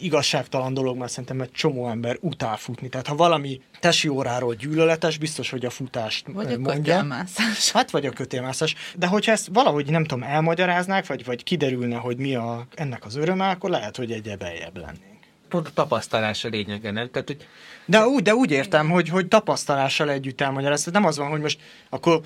igazságtalan 0.01 0.75
dolog, 0.75 0.97
mert 0.97 1.11
szerintem 1.11 1.41
egy 1.41 1.51
csomó 1.53 1.89
ember 1.89 2.17
utál 2.21 2.57
futni. 2.57 2.89
Tehát 2.89 3.07
ha 3.07 3.15
valami 3.15 3.61
tesi 3.81 4.09
óráról 4.09 4.55
gyűlöletes, 4.55 5.19
biztos, 5.19 5.51
hogy 5.51 5.65
a 5.65 5.71
futást 5.71 6.27
Vagy 6.33 6.51
ö, 6.51 6.55
a 6.55 6.59
mondja. 6.59 6.75
kötélmászás. 6.95 7.71
Hát 7.71 7.91
vagy 7.91 8.07
a 8.07 8.11
kötélmászás. 8.11 8.75
De 8.97 9.07
hogyha 9.07 9.33
ezt 9.33 9.49
valahogy 9.53 9.91
nem 9.91 10.05
tudom, 10.05 10.23
elmagyaráznák, 10.23 11.07
vagy, 11.07 11.25
vagy 11.25 11.43
kiderülne, 11.43 11.97
hogy 11.97 12.17
mi 12.17 12.35
a, 12.35 12.67
ennek 12.75 13.05
az 13.05 13.17
öröme, 13.17 13.49
akkor 13.49 13.71
lehet, 13.71 13.97
hogy 13.97 14.13
egy 14.13 14.37
beljebb 14.39 14.77
lennénk. 14.77 15.09
Pont 15.49 15.67
a 15.67 15.71
tapasztalás 15.75 16.45
a 16.45 16.49
lényege, 16.49 16.91
nem? 16.91 17.11
Tehát, 17.11 17.27
hogy 17.29 17.47
De 17.91 18.07
úgy, 18.07 18.23
de 18.23 18.35
úgy 18.35 18.51
értem, 18.51 18.91
hogy, 18.91 19.09
hogy 19.09 19.29
tapasztalással 19.29 20.11
együtt 20.11 20.41
elmagyaráz. 20.41 20.79
Tehát 20.79 21.01
nem 21.01 21.09
az 21.09 21.19
van, 21.19 21.29
hogy 21.29 21.41
most 21.41 21.61
akkor 21.89 22.21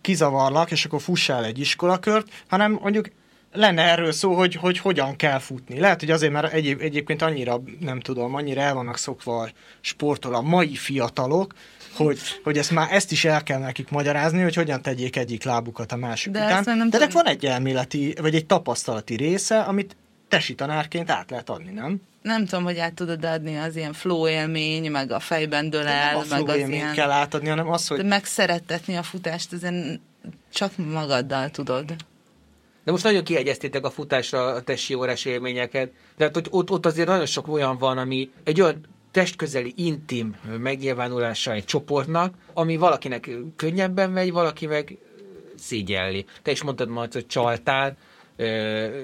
kizavarlak, 0.00 0.70
és 0.70 0.84
akkor 0.84 1.00
fussál 1.00 1.44
egy 1.44 1.58
iskolakört, 1.58 2.28
hanem 2.48 2.78
mondjuk 2.82 3.10
lenne 3.52 3.82
erről 3.82 4.12
szó, 4.12 4.34
hogy, 4.34 4.54
hogy 4.54 4.78
hogyan 4.78 5.16
kell 5.16 5.38
futni. 5.38 5.78
Lehet, 5.78 6.00
hogy 6.00 6.10
azért, 6.10 6.32
mert 6.32 6.52
egyéb, 6.52 6.80
egyébként 6.80 7.22
annyira, 7.22 7.62
nem 7.80 8.00
tudom, 8.00 8.34
annyira 8.34 8.60
el 8.60 8.74
vannak 8.74 8.96
szokva 8.96 9.40
a 9.40 9.50
sporttól 9.80 10.34
a 10.34 10.40
mai 10.40 10.74
fiatalok, 10.74 11.54
hogy, 11.96 12.18
hogy 12.44 12.58
ezt 12.58 12.70
már 12.70 12.92
ezt 12.92 13.12
is 13.12 13.24
el 13.24 13.42
kell 13.42 13.58
nekik 13.58 13.90
magyarázni, 13.90 14.42
hogy 14.42 14.54
hogyan 14.54 14.82
tegyék 14.82 15.16
egyik 15.16 15.44
lábukat 15.44 15.92
a 15.92 15.96
másik 15.96 16.32
De 16.32 16.44
után. 16.44 16.76
nem 16.76 16.90
De 16.90 16.96
ennek 16.96 17.12
van 17.12 17.26
egy 17.26 17.46
elméleti, 17.46 18.14
vagy 18.20 18.34
egy 18.34 18.46
tapasztalati 18.46 19.16
része, 19.16 19.60
amit 19.60 19.96
tesi 20.28 20.54
tanárként 20.54 21.10
át 21.10 21.30
lehet 21.30 21.50
adni, 21.50 21.72
nem? 21.72 22.00
Nem 22.24 22.44
tudom, 22.44 22.64
hogy 22.64 22.78
át 22.78 22.94
tudod 22.94 23.24
adni 23.24 23.56
az 23.56 23.76
ilyen 23.76 23.92
flow 23.92 24.28
élmény, 24.28 24.90
meg 24.90 25.10
a 25.10 25.20
fejben 25.20 25.70
dől 25.70 25.82
nem 25.82 25.92
el, 25.92 26.16
a 26.16 26.18
meg 26.18 26.26
flow 26.26 26.62
az 26.62 26.68
ilyen... 26.68 26.94
kell 26.94 27.10
átadni, 27.10 27.48
hanem 27.48 27.70
az, 27.70 27.88
hogy 27.88 27.96
De 27.96 28.02
megszerettetni 28.02 28.96
a 28.96 29.02
futást, 29.02 29.52
ezen 29.52 30.00
csak 30.52 30.72
magaddal 30.76 31.50
tudod. 31.50 31.84
De 32.84 32.90
most 32.90 33.04
nagyon 33.04 33.24
kiegyeztétek 33.24 33.84
a 33.84 33.90
futásra 33.90 34.46
a 34.46 34.62
testi 34.62 34.94
órás 34.94 35.24
élményeket, 35.24 35.92
de 36.16 36.24
hát, 36.24 36.34
hogy 36.34 36.46
ott, 36.50 36.70
ott 36.70 36.86
azért 36.86 37.08
nagyon 37.08 37.26
sok 37.26 37.48
olyan 37.48 37.78
van, 37.78 37.98
ami 37.98 38.30
egy 38.44 38.60
olyan 38.60 38.80
testközeli, 39.10 39.72
intim 39.76 40.36
megnyilvánulása 40.58 41.52
egy 41.52 41.64
csoportnak, 41.64 42.34
ami 42.52 42.76
valakinek 42.76 43.30
könnyebben 43.56 44.10
megy, 44.10 44.32
valaki 44.32 44.66
meg 44.66 44.98
szégyelli. 45.56 46.24
Te 46.42 46.50
is 46.50 46.62
mondtad 46.62 46.88
majd, 46.88 47.12
hogy 47.12 47.26
csaltál, 47.26 47.96
ö, 48.36 49.02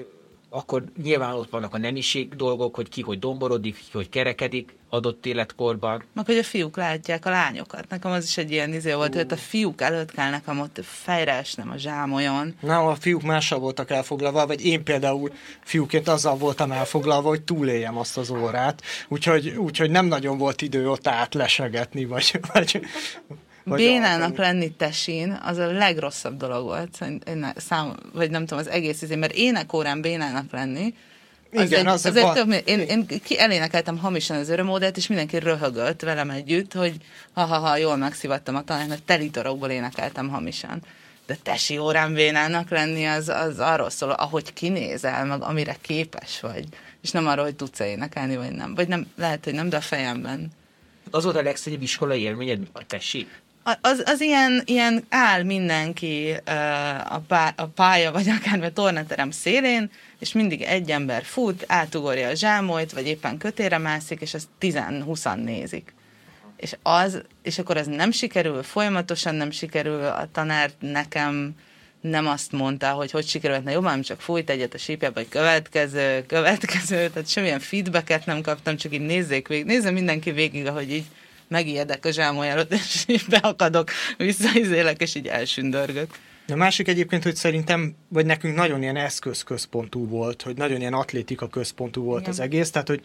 akkor 0.53 0.83
nyilván 1.03 1.33
ott 1.33 1.49
vannak 1.49 1.73
a 1.73 1.77
nemiség 1.77 2.35
dolgok, 2.35 2.75
hogy 2.75 2.89
ki 2.89 3.01
hogy 3.01 3.19
domborodik, 3.19 3.75
ki 3.75 3.89
hogy 3.91 4.09
kerekedik 4.09 4.75
adott 4.89 5.25
életkorban. 5.25 6.03
Meg 6.13 6.25
hogy 6.25 6.37
a 6.37 6.43
fiúk 6.43 6.77
látják 6.77 7.25
a 7.25 7.29
lányokat. 7.29 7.89
Nekem 7.89 8.11
az 8.11 8.23
is 8.23 8.37
egy 8.37 8.51
ilyen 8.51 8.73
izé 8.73 8.93
volt, 8.93 9.15
hogy 9.15 9.25
a 9.29 9.37
fiúk 9.37 9.81
előtt 9.81 10.11
kell 10.11 10.29
nekem 10.29 10.59
ott 10.59 10.79
fejre 10.83 11.33
esnem 11.33 11.69
a 11.69 11.77
zsámolyon. 11.77 12.55
Nem, 12.59 12.85
a 12.85 12.95
fiúk 12.95 13.21
mással 13.21 13.59
voltak 13.59 13.91
elfoglalva, 13.91 14.47
vagy 14.47 14.65
én 14.65 14.83
például 14.83 15.31
fiúként 15.63 16.07
azzal 16.07 16.37
voltam 16.37 16.71
elfoglalva, 16.71 17.29
hogy 17.29 17.41
túléljem 17.41 17.97
azt 17.97 18.17
az 18.17 18.29
órát, 18.29 18.81
úgyhogy, 19.07 19.49
úgyhogy 19.49 19.89
nem 19.89 20.05
nagyon 20.05 20.37
volt 20.37 20.61
idő 20.61 20.89
ott 20.89 21.07
átlesegetni, 21.07 22.05
vagy... 22.05 22.39
vagy, 22.53 22.81
Bénának 23.65 24.37
lenni 24.37 24.71
tesin, 24.71 25.39
az 25.43 25.57
a 25.57 25.71
legrosszabb 25.71 26.37
dolog 26.37 26.63
volt, 26.63 26.97
én 27.27 27.53
szám, 27.55 27.95
vagy 28.13 28.29
nem 28.29 28.45
tudom, 28.45 28.59
az 28.59 28.69
egész 28.69 29.01
izé, 29.01 29.15
mert 29.15 29.33
énekórán 29.33 30.01
bénának 30.01 30.51
lenni, 30.51 30.93
az 31.53 31.61
Igen, 31.61 31.79
egy, 31.79 31.85
az 31.87 32.05
az 32.05 32.11
egy 32.11 32.17
egy 32.17 32.23
va- 32.23 32.33
tök, 32.35 32.45
mi- 32.45 32.61
én, 32.65 32.79
én 32.79 33.05
ki 33.23 33.39
elénekeltem 33.39 33.97
hamisan 33.97 34.37
az 34.37 34.49
örömódát, 34.49 34.97
és 34.97 35.07
mindenki 35.07 35.37
röhögött 35.37 36.01
velem 36.01 36.29
együtt, 36.29 36.73
hogy 36.73 36.95
ha-ha-ha, 37.33 37.77
jól 37.77 37.95
megszivattam 37.95 38.55
a 38.55 38.63
tanárt, 38.63 38.87
mert 38.87 39.03
telitorokból 39.03 39.69
énekeltem 39.69 40.29
hamisan. 40.29 40.81
De 41.25 41.37
tesi 41.43 41.77
órán 41.77 42.13
bénának 42.13 42.69
lenni, 42.69 43.05
az, 43.05 43.29
az 43.29 43.59
arról 43.59 43.89
szól, 43.89 44.11
ahogy 44.11 44.53
kinézel, 44.53 45.25
meg 45.25 45.41
amire 45.41 45.75
képes 45.81 46.39
vagy. 46.39 46.65
És 47.01 47.11
nem 47.11 47.27
arról, 47.27 47.43
hogy 47.43 47.55
tudsz-e 47.55 47.87
énekelni, 47.87 48.35
vagy 48.35 48.51
nem. 48.51 48.75
Vagy 48.75 48.87
nem, 48.87 49.07
lehet, 49.17 49.43
hogy 49.43 49.53
nem, 49.53 49.69
de 49.69 49.77
a 49.77 49.81
fejemben. 49.81 50.47
Az 51.11 51.23
volt 51.23 51.35
a 51.35 51.41
legszebb 51.41 51.81
iskolai 51.81 52.21
élményed, 52.21 52.59
a 52.71 52.85
tesi? 52.85 53.27
Az, 53.63 54.03
az 54.05 54.21
ilyen, 54.21 54.61
ilyen 54.65 55.03
áll 55.09 55.43
mindenki 55.43 56.35
a, 57.09 57.19
pá, 57.27 57.53
a 57.55 57.65
pálya, 57.65 58.11
vagy 58.11 58.29
akár 58.29 58.63
a 58.63 58.73
tornaterem 58.73 59.31
szélén, 59.31 59.91
és 60.19 60.33
mindig 60.33 60.61
egy 60.61 60.91
ember 60.91 61.23
fut, 61.23 61.63
átugorja 61.67 62.27
a 62.27 62.35
zsámolyt, 62.35 62.91
vagy 62.91 63.07
éppen 63.07 63.37
kötére 63.37 63.77
mászik, 63.77 64.21
és 64.21 64.33
ezt 64.33 64.47
10-20 64.61 65.43
nézik. 65.43 65.93
És 66.57 66.75
az, 66.81 67.21
és 67.43 67.59
akkor 67.59 67.77
ez 67.77 67.87
nem 67.87 68.11
sikerül, 68.11 68.63
folyamatosan 68.63 69.35
nem 69.35 69.51
sikerül, 69.51 70.05
a 70.05 70.27
tanár 70.31 70.71
nekem 70.79 71.55
nem 72.01 72.27
azt 72.27 72.51
mondta, 72.51 72.89
hogy 72.89 73.11
hogy 73.11 73.27
sikerülhetne 73.27 73.71
jobban, 73.71 73.89
hanem 73.89 74.03
csak 74.03 74.21
fújt 74.21 74.49
egyet 74.49 74.73
a 74.73 74.77
sípjába, 74.77 75.19
hogy 75.19 75.29
következő, 75.29 76.25
következő, 76.25 77.09
tehát 77.09 77.29
semmilyen 77.29 77.59
feedbacket 77.59 78.25
nem 78.25 78.41
kaptam, 78.41 78.77
csak 78.77 78.93
így 78.93 79.05
nézzék 79.05 79.47
végig, 79.47 79.65
nézze 79.65 79.91
mindenki 79.91 80.31
végig, 80.31 80.67
ahogy 80.67 80.91
így 80.91 81.05
megijedek 81.51 82.05
a 82.05 82.11
zsámoly 82.11 82.49
előtt, 82.49 82.71
és 82.71 83.03
így 83.07 83.25
beakadok, 83.29 83.89
visszaizélek, 84.17 85.01
és 85.01 85.15
így 85.15 85.27
elsündörgök. 85.27 86.17
A 86.47 86.55
másik 86.55 86.87
egyébként, 86.87 87.23
hogy 87.23 87.35
szerintem, 87.35 87.95
vagy 88.07 88.25
nekünk 88.25 88.55
nagyon 88.55 88.81
ilyen 88.81 88.95
eszközközpontú 88.95 90.07
volt, 90.07 90.41
hogy 90.41 90.57
nagyon 90.57 90.79
ilyen 90.79 90.93
atlétika 90.93 91.47
központú 91.47 92.03
volt 92.03 92.19
Igen. 92.19 92.31
az 92.31 92.39
egész, 92.39 92.69
tehát 92.69 92.87
hogy 92.87 93.01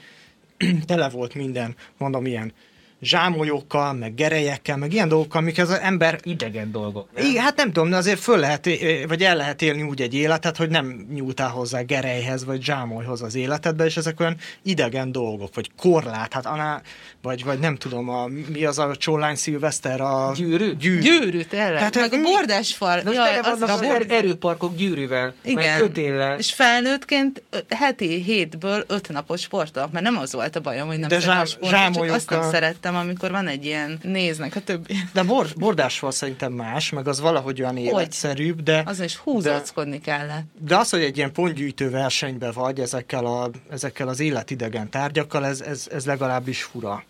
tele 0.87 1.09
volt 1.09 1.35
minden, 1.35 1.77
mondom, 1.97 2.27
ilyen 2.27 2.53
zsámolyokkal, 3.01 3.93
meg 3.93 4.15
gerelyekkel, 4.15 4.77
meg 4.77 4.93
ilyen 4.93 5.09
dolgokkal, 5.09 5.41
amik 5.41 5.59
az 5.59 5.71
ember 5.71 6.19
Idegen 6.23 6.73
dolgok. 6.73 7.09
nem? 7.15 7.25
Igen, 7.31 7.43
hát 7.43 7.57
nem 7.57 7.73
tudom, 7.73 7.91
de 7.91 7.97
azért 7.97 8.21
föl 8.21 8.39
lehet, 8.39 8.69
vagy 9.09 9.23
el 9.23 9.37
lehet 9.37 9.63
élni 9.63 9.83
úgy 9.83 10.01
egy 10.03 10.15
életet, 10.15 10.57
hogy 10.57 10.69
nem 10.69 11.07
nyúltál 11.15 11.49
hozzá 11.49 11.81
gerelyhez, 11.81 12.45
vagy 12.45 12.63
zsámolyhoz 12.63 13.23
az 13.23 13.35
életedbe, 13.35 13.85
és 13.85 13.97
ezek 13.97 14.21
olyan 14.21 14.37
idegen 14.63 15.13
dolgok, 15.13 15.55
vagy 15.55 15.71
korlát, 15.81 16.33
hát 16.33 16.47
aná, 16.47 16.81
vagy, 17.23 17.45
vagy 17.45 17.59
nem 17.59 17.77
tudom, 17.77 18.09
a, 18.09 18.27
mi 18.53 18.65
az 18.65 18.79
a 18.79 18.97
csollány 18.97 19.35
szilveszter, 19.35 20.01
a 20.01 20.33
Gyűrű? 20.37 20.75
gyűrű. 20.77 21.01
Gyűrű, 21.01 21.43
tényleg. 21.43 21.77
Tehát, 21.77 21.95
meg 21.95 22.13
a 22.13 22.17
mi- 22.17 22.23
bordás 22.23 22.75
fal. 22.75 22.97
De 22.97 23.03
most 23.05 23.17
Jaj, 23.17 23.39
az 23.39 23.61
az 23.61 23.81
bor... 23.81 23.95
er- 23.95 24.13
erőparkok 24.13 24.77
gyűrűvel, 24.77 25.35
Igen. 25.45 25.81
ötéllel. 25.81 26.39
És 26.39 26.53
felnőttként 26.53 27.43
heti 27.69 28.23
hétből 28.23 28.85
öt 28.87 29.09
napos 29.09 29.41
sportolok, 29.41 29.93
mert 29.93 30.05
nem 30.05 30.17
az 30.19 30.33
volt 30.33 30.57
a 30.57 30.61
bajom, 30.61 30.87
hogy 30.87 30.99
nem 30.99 31.09
De 31.09 31.21
zsám- 31.21 31.47
sportot, 31.49 31.95
csak 31.95 32.11
azt 32.15 32.31
nem 32.31 32.43
szerettem, 32.51 32.86
amikor 32.95 33.31
van 33.31 33.47
egy 33.47 33.65
ilyen 33.65 33.99
néznek 34.03 34.57
a 34.57 34.61
többi. 34.61 34.95
De 35.13 35.23
bor, 35.23 35.47
bordásfal 35.57 36.11
szerintem 36.11 36.53
más, 36.53 36.91
meg 36.91 37.09
az 37.09 37.21
valahogy 37.21 37.61
olyan 37.61 37.77
életszerűbb, 37.77 38.63
de, 38.63 38.83
Azon 38.87 39.05
is 39.05 39.17
húzóckodni 39.17 40.01
kellett. 40.01 40.45
de 40.61 40.77
az, 40.77 40.91
hogy 40.91 41.03
egy 41.03 41.17
ilyen 41.17 41.33
pontgyűjtő 41.33 41.91
versenybe 41.91 42.53
vagy 42.53 42.81
ezekkel, 42.81 43.27
a, 43.27 43.51
ezekkel 43.71 44.09
az 44.09 44.21
életidegen 44.21 44.91
tárgyakkal, 44.91 45.47
ez, 45.47 45.61
ez, 45.61 45.87
ez 45.91 46.07
legalábbis 46.07 46.63
fura. 46.63 47.05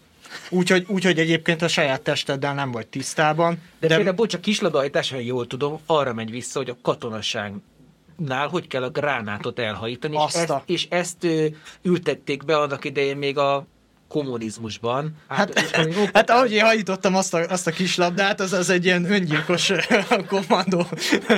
Úgyhogy, 0.50 0.84
úgyhogy 0.88 1.18
egyébként 1.18 1.62
a 1.62 1.68
saját 1.68 2.00
testeddel 2.00 2.54
nem 2.54 2.70
vagy 2.70 2.86
tisztában. 2.86 3.62
De, 3.80 3.86
de 3.86 3.94
például, 3.94 4.16
bocs, 4.16 4.34
a 4.34 4.40
kislabdajtás, 4.40 5.10
ha 5.10 5.18
jól 5.18 5.46
tudom, 5.46 5.80
arra 5.86 6.14
megy 6.14 6.30
vissza, 6.30 6.58
hogy 6.58 6.70
a 6.70 6.76
katonaságnál 6.82 8.48
hogy 8.50 8.66
kell 8.66 8.82
a 8.82 8.90
gránátot 8.90 9.58
elhajítani, 9.58 10.14
és 10.14 10.22
Azt 10.22 10.36
ezt, 10.36 10.62
és 10.66 10.86
ezt 10.90 11.24
ö, 11.24 11.46
ültették 11.82 12.44
be 12.44 12.58
annak 12.58 12.84
idején 12.84 13.16
még 13.16 13.38
a 13.38 13.66
kommunizmusban. 14.08 15.16
Hát, 15.28 15.76
én 15.86 16.10
hát 16.12 16.30
ahogy 16.30 16.52
én 16.52 16.64
hajítottam 16.64 17.14
azt 17.14 17.34
a, 17.34 17.38
azt 17.48 17.66
a 17.66 17.70
kis 17.70 17.96
labdát, 17.96 18.40
az, 18.40 18.52
az 18.52 18.70
egy 18.70 18.84
ilyen 18.84 19.10
öngyilkos 19.10 19.72
kommandó 20.28 20.86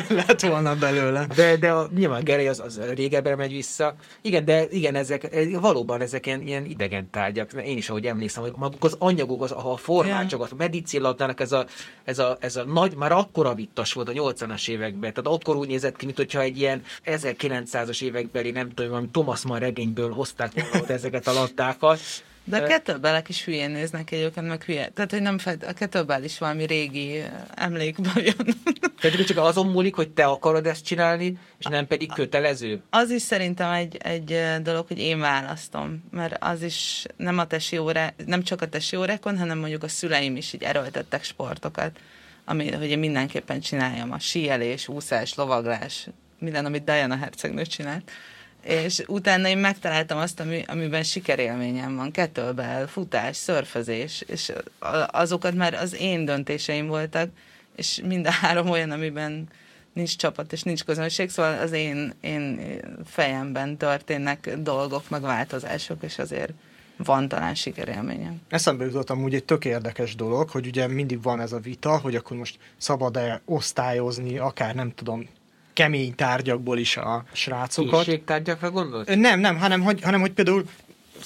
lett 0.09 0.41
volna 0.41 0.77
belőle. 0.77 1.27
De, 1.35 1.57
de 1.57 1.71
a, 1.71 1.89
nyilván 1.95 2.25
Gerej 2.25 2.49
az, 2.49 2.61
az 2.61 2.81
régebbre 2.95 3.37
megy 3.37 3.53
vissza. 3.53 3.95
Igen, 4.23 4.45
de 4.45 4.67
igen, 4.71 4.95
ezek 4.95 5.49
valóban 5.61 6.01
ezek 6.01 6.27
ilyen, 6.27 6.43
ilyen 6.43 6.65
idegen 6.65 7.11
tárgyak. 7.11 7.53
Én 7.53 7.77
is, 7.77 7.89
ahogy 7.89 8.07
emlékszem, 8.07 8.43
hogy 8.43 8.53
maguk 8.57 8.85
az 8.85 8.97
anyagok, 8.99 9.43
az, 9.43 9.53
a 9.53 9.77
formácsok, 9.77 10.43
a 10.43 10.55
medicillabdának 10.57 11.41
ez 11.41 11.53
a, 11.53 11.67
ez, 12.05 12.19
a, 12.19 12.37
ez 12.41 12.57
a 12.57 12.65
nagy, 12.65 12.97
már 12.97 13.13
akkora 13.13 13.55
vittas 13.55 13.93
volt 13.93 14.09
a 14.09 14.13
80-as 14.13 14.69
években. 14.69 15.13
Tehát 15.13 15.39
akkor 15.39 15.57
úgy 15.57 15.69
nézett 15.69 15.97
ki, 15.97 16.07
mintha 16.07 16.41
egy 16.41 16.59
ilyen 16.59 16.83
1900-as 17.05 18.03
évekbeli, 18.03 18.51
nem 18.51 18.69
tudom, 18.69 18.91
valami 18.91 19.09
Thomas 19.13 19.43
Mann 19.43 19.61
regényből 19.61 20.13
hozták 20.13 20.53
ezeket 20.89 21.27
a 21.27 21.33
labdákat. 21.33 22.01
De 22.49 22.57
a 22.57 22.67
kettlebellek 22.67 23.29
is 23.29 23.45
hülyén 23.45 23.71
néznek 23.71 24.11
egyébként, 24.11 24.47
meg 24.47 24.63
hülye. 24.63 24.89
Tehát, 24.89 25.11
hogy 25.11 25.23
nem 25.23 25.39
fed, 25.39 25.63
a 25.63 25.73
kettlebell 25.73 26.23
is 26.23 26.39
valami 26.39 26.67
régi 26.67 27.23
emlékből 27.55 28.23
jön. 28.23 28.55
Tehát 29.01 29.27
csak 29.27 29.39
azon 29.39 29.67
múlik, 29.67 29.95
hogy 29.95 30.09
te 30.09 30.25
akarod 30.25 30.67
ezt 30.67 30.85
csinálni, 30.85 31.39
és 31.59 31.65
nem 31.65 31.87
pedig 31.87 32.13
kötelező. 32.13 32.83
Az 32.91 33.11
is 33.11 33.23
szerintem 33.23 33.73
egy, 33.73 33.97
egy 33.97 34.39
dolog, 34.63 34.87
hogy 34.87 34.99
én 34.99 35.19
választom, 35.19 36.05
mert 36.11 36.37
az 36.41 36.63
is 36.63 37.07
nem 37.17 37.39
a 37.39 37.47
tesi 37.47 37.79
órá, 37.79 38.13
nem 38.27 38.43
csak 38.43 38.63
a 38.63 38.69
tesi 38.69 38.97
órákon, 38.97 39.39
hanem 39.39 39.59
mondjuk 39.59 39.83
a 39.83 39.89
szüleim 39.89 40.37
is 40.37 40.53
így 40.53 40.63
erőltettek 40.63 41.25
sportokat, 41.25 41.99
ami, 42.45 42.73
hogy 42.73 42.91
én 42.91 42.99
mindenképpen 42.99 43.61
csináljam, 43.61 44.13
a 44.13 44.19
síelés, 44.19 44.89
úszás, 44.89 45.35
lovaglás, 45.35 46.09
minden, 46.39 46.65
amit 46.65 46.85
Diana 46.85 47.17
hercegnő 47.17 47.63
csinált 47.63 48.11
és 48.69 49.03
utána 49.07 49.49
én 49.49 49.59
megtaláltam 49.59 50.19
azt, 50.19 50.41
ami, 50.41 50.65
amiben 50.67 51.03
sikerélményem 51.03 51.97
van, 51.97 52.11
kettlebell, 52.11 52.87
futás, 52.87 53.37
szörfözés, 53.37 54.25
és 54.27 54.53
azokat 55.11 55.55
már 55.55 55.75
az 55.75 55.95
én 56.01 56.25
döntéseim 56.25 56.87
voltak, 56.87 57.31
és 57.77 58.01
mind 58.05 58.27
a 58.27 58.31
három 58.31 58.69
olyan, 58.71 58.91
amiben 58.91 59.49
nincs 59.93 60.17
csapat 60.17 60.53
és 60.53 60.63
nincs 60.63 60.85
közönség, 60.85 61.31
szóval 61.31 61.59
az 61.59 61.73
én, 61.73 62.13
én 62.21 62.61
fejemben 63.05 63.77
történnek 63.77 64.57
dolgok, 64.59 65.09
meg 65.09 65.21
változások, 65.21 66.03
és 66.03 66.19
azért 66.19 66.53
van 66.97 67.29
talán 67.29 67.55
sikerélményem. 67.55 68.41
Eszembe 68.49 68.85
jutott 68.85 69.11
amúgy 69.11 69.35
egy 69.35 69.45
tök 69.45 69.65
érdekes 69.65 70.15
dolog, 70.15 70.51
hogy 70.51 70.67
ugye 70.67 70.87
mindig 70.87 71.23
van 71.23 71.41
ez 71.41 71.53
a 71.53 71.59
vita, 71.59 71.99
hogy 71.99 72.15
akkor 72.15 72.37
most 72.37 72.59
szabad-e 72.77 73.41
osztályozni, 73.45 74.39
akár 74.39 74.75
nem 74.75 74.95
tudom, 74.95 75.29
kemény 75.79 76.14
tárgyakból 76.14 76.79
is 76.79 76.97
a 76.97 77.25
srácokat. 77.33 78.05
Készségtárgyakra 78.05 78.71
gondolsz? 78.71 79.07
Nem, 79.14 79.41
nem, 79.41 79.59
hanem 79.59 79.81
hogy, 79.81 80.03
hanem 80.03 80.21
hogy 80.21 80.33
például 80.33 80.64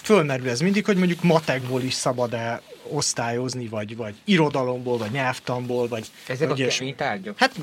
fölmerül 0.02 0.48
ez 0.48 0.60
mindig, 0.60 0.84
hogy 0.84 0.96
mondjuk 0.96 1.22
matekból 1.22 1.82
is 1.82 1.94
szabad-e 1.94 2.62
osztályozni, 2.88 3.66
vagy, 3.66 3.96
vagy 3.96 4.14
irodalomból, 4.24 4.98
vagy 4.98 5.10
nyelvtanból, 5.10 5.88
vagy... 5.88 6.06
Ezek 6.26 6.48
vagy 6.48 6.62
a 6.62 6.66
kemény 6.66 6.96
tárgyak? 6.96 7.38
Hát 7.38 7.54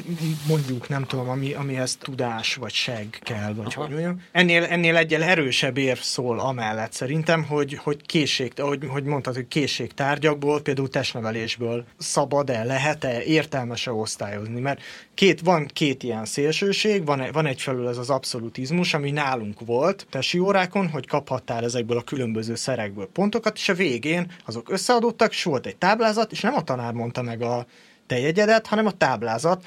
mondjuk, 0.47 0.89
nem 0.89 1.03
tudom, 1.05 1.29
ami, 1.29 1.53
amihez 1.53 1.97
tudás, 2.01 2.55
vagy 2.55 2.73
seg 2.73 3.19
kell, 3.21 3.53
vagy 3.53 3.73
Aha. 3.75 3.81
hogy 3.81 3.89
mondjam. 3.89 4.23
Ennél, 4.31 4.63
ennél 4.63 4.95
egyel 4.95 5.23
erősebb 5.23 5.77
érv 5.77 5.99
szól 5.99 6.39
amellett 6.39 6.91
szerintem, 6.91 7.43
hogy, 7.43 7.73
hogy 7.73 8.05
készség, 8.05 8.53
hogy, 8.57 8.85
hogy 8.87 9.03
mondtad, 9.03 9.35
hogy 9.35 9.47
készségtárgyakból, 9.47 10.61
például 10.61 10.89
testnevelésből 10.89 11.85
szabad-e, 11.97 12.63
lehet-e, 12.63 13.23
értelmes-e 13.23 13.91
osztályozni, 13.91 14.59
mert 14.59 14.81
két, 15.13 15.41
van 15.41 15.65
két 15.73 16.03
ilyen 16.03 16.25
szélsőség, 16.25 17.05
van, 17.05 17.23
van 17.31 17.45
egyfelől 17.45 17.87
ez 17.87 17.97
az 17.97 18.09
abszolutizmus, 18.09 18.93
ami 18.93 19.11
nálunk 19.11 19.59
volt 19.65 20.07
tesi 20.09 20.39
órákon, 20.39 20.89
hogy 20.89 21.07
kaphattál 21.07 21.63
ezekből 21.63 21.97
a 21.97 22.01
különböző 22.01 22.55
szerekből 22.55 23.07
pontokat, 23.13 23.57
és 23.57 23.69
a 23.69 23.73
végén 23.73 24.31
azok 24.45 24.69
összeadottak, 25.09 25.31
és 25.31 25.43
volt 25.43 25.65
egy 25.65 25.77
táblázat, 25.77 26.31
és 26.31 26.41
nem 26.41 26.55
a 26.55 26.63
tanár 26.63 26.93
mondta 26.93 27.21
meg 27.21 27.41
a 27.41 27.65
te 28.07 28.61
hanem 28.63 28.85
a 28.85 28.91
táblázat, 28.91 29.65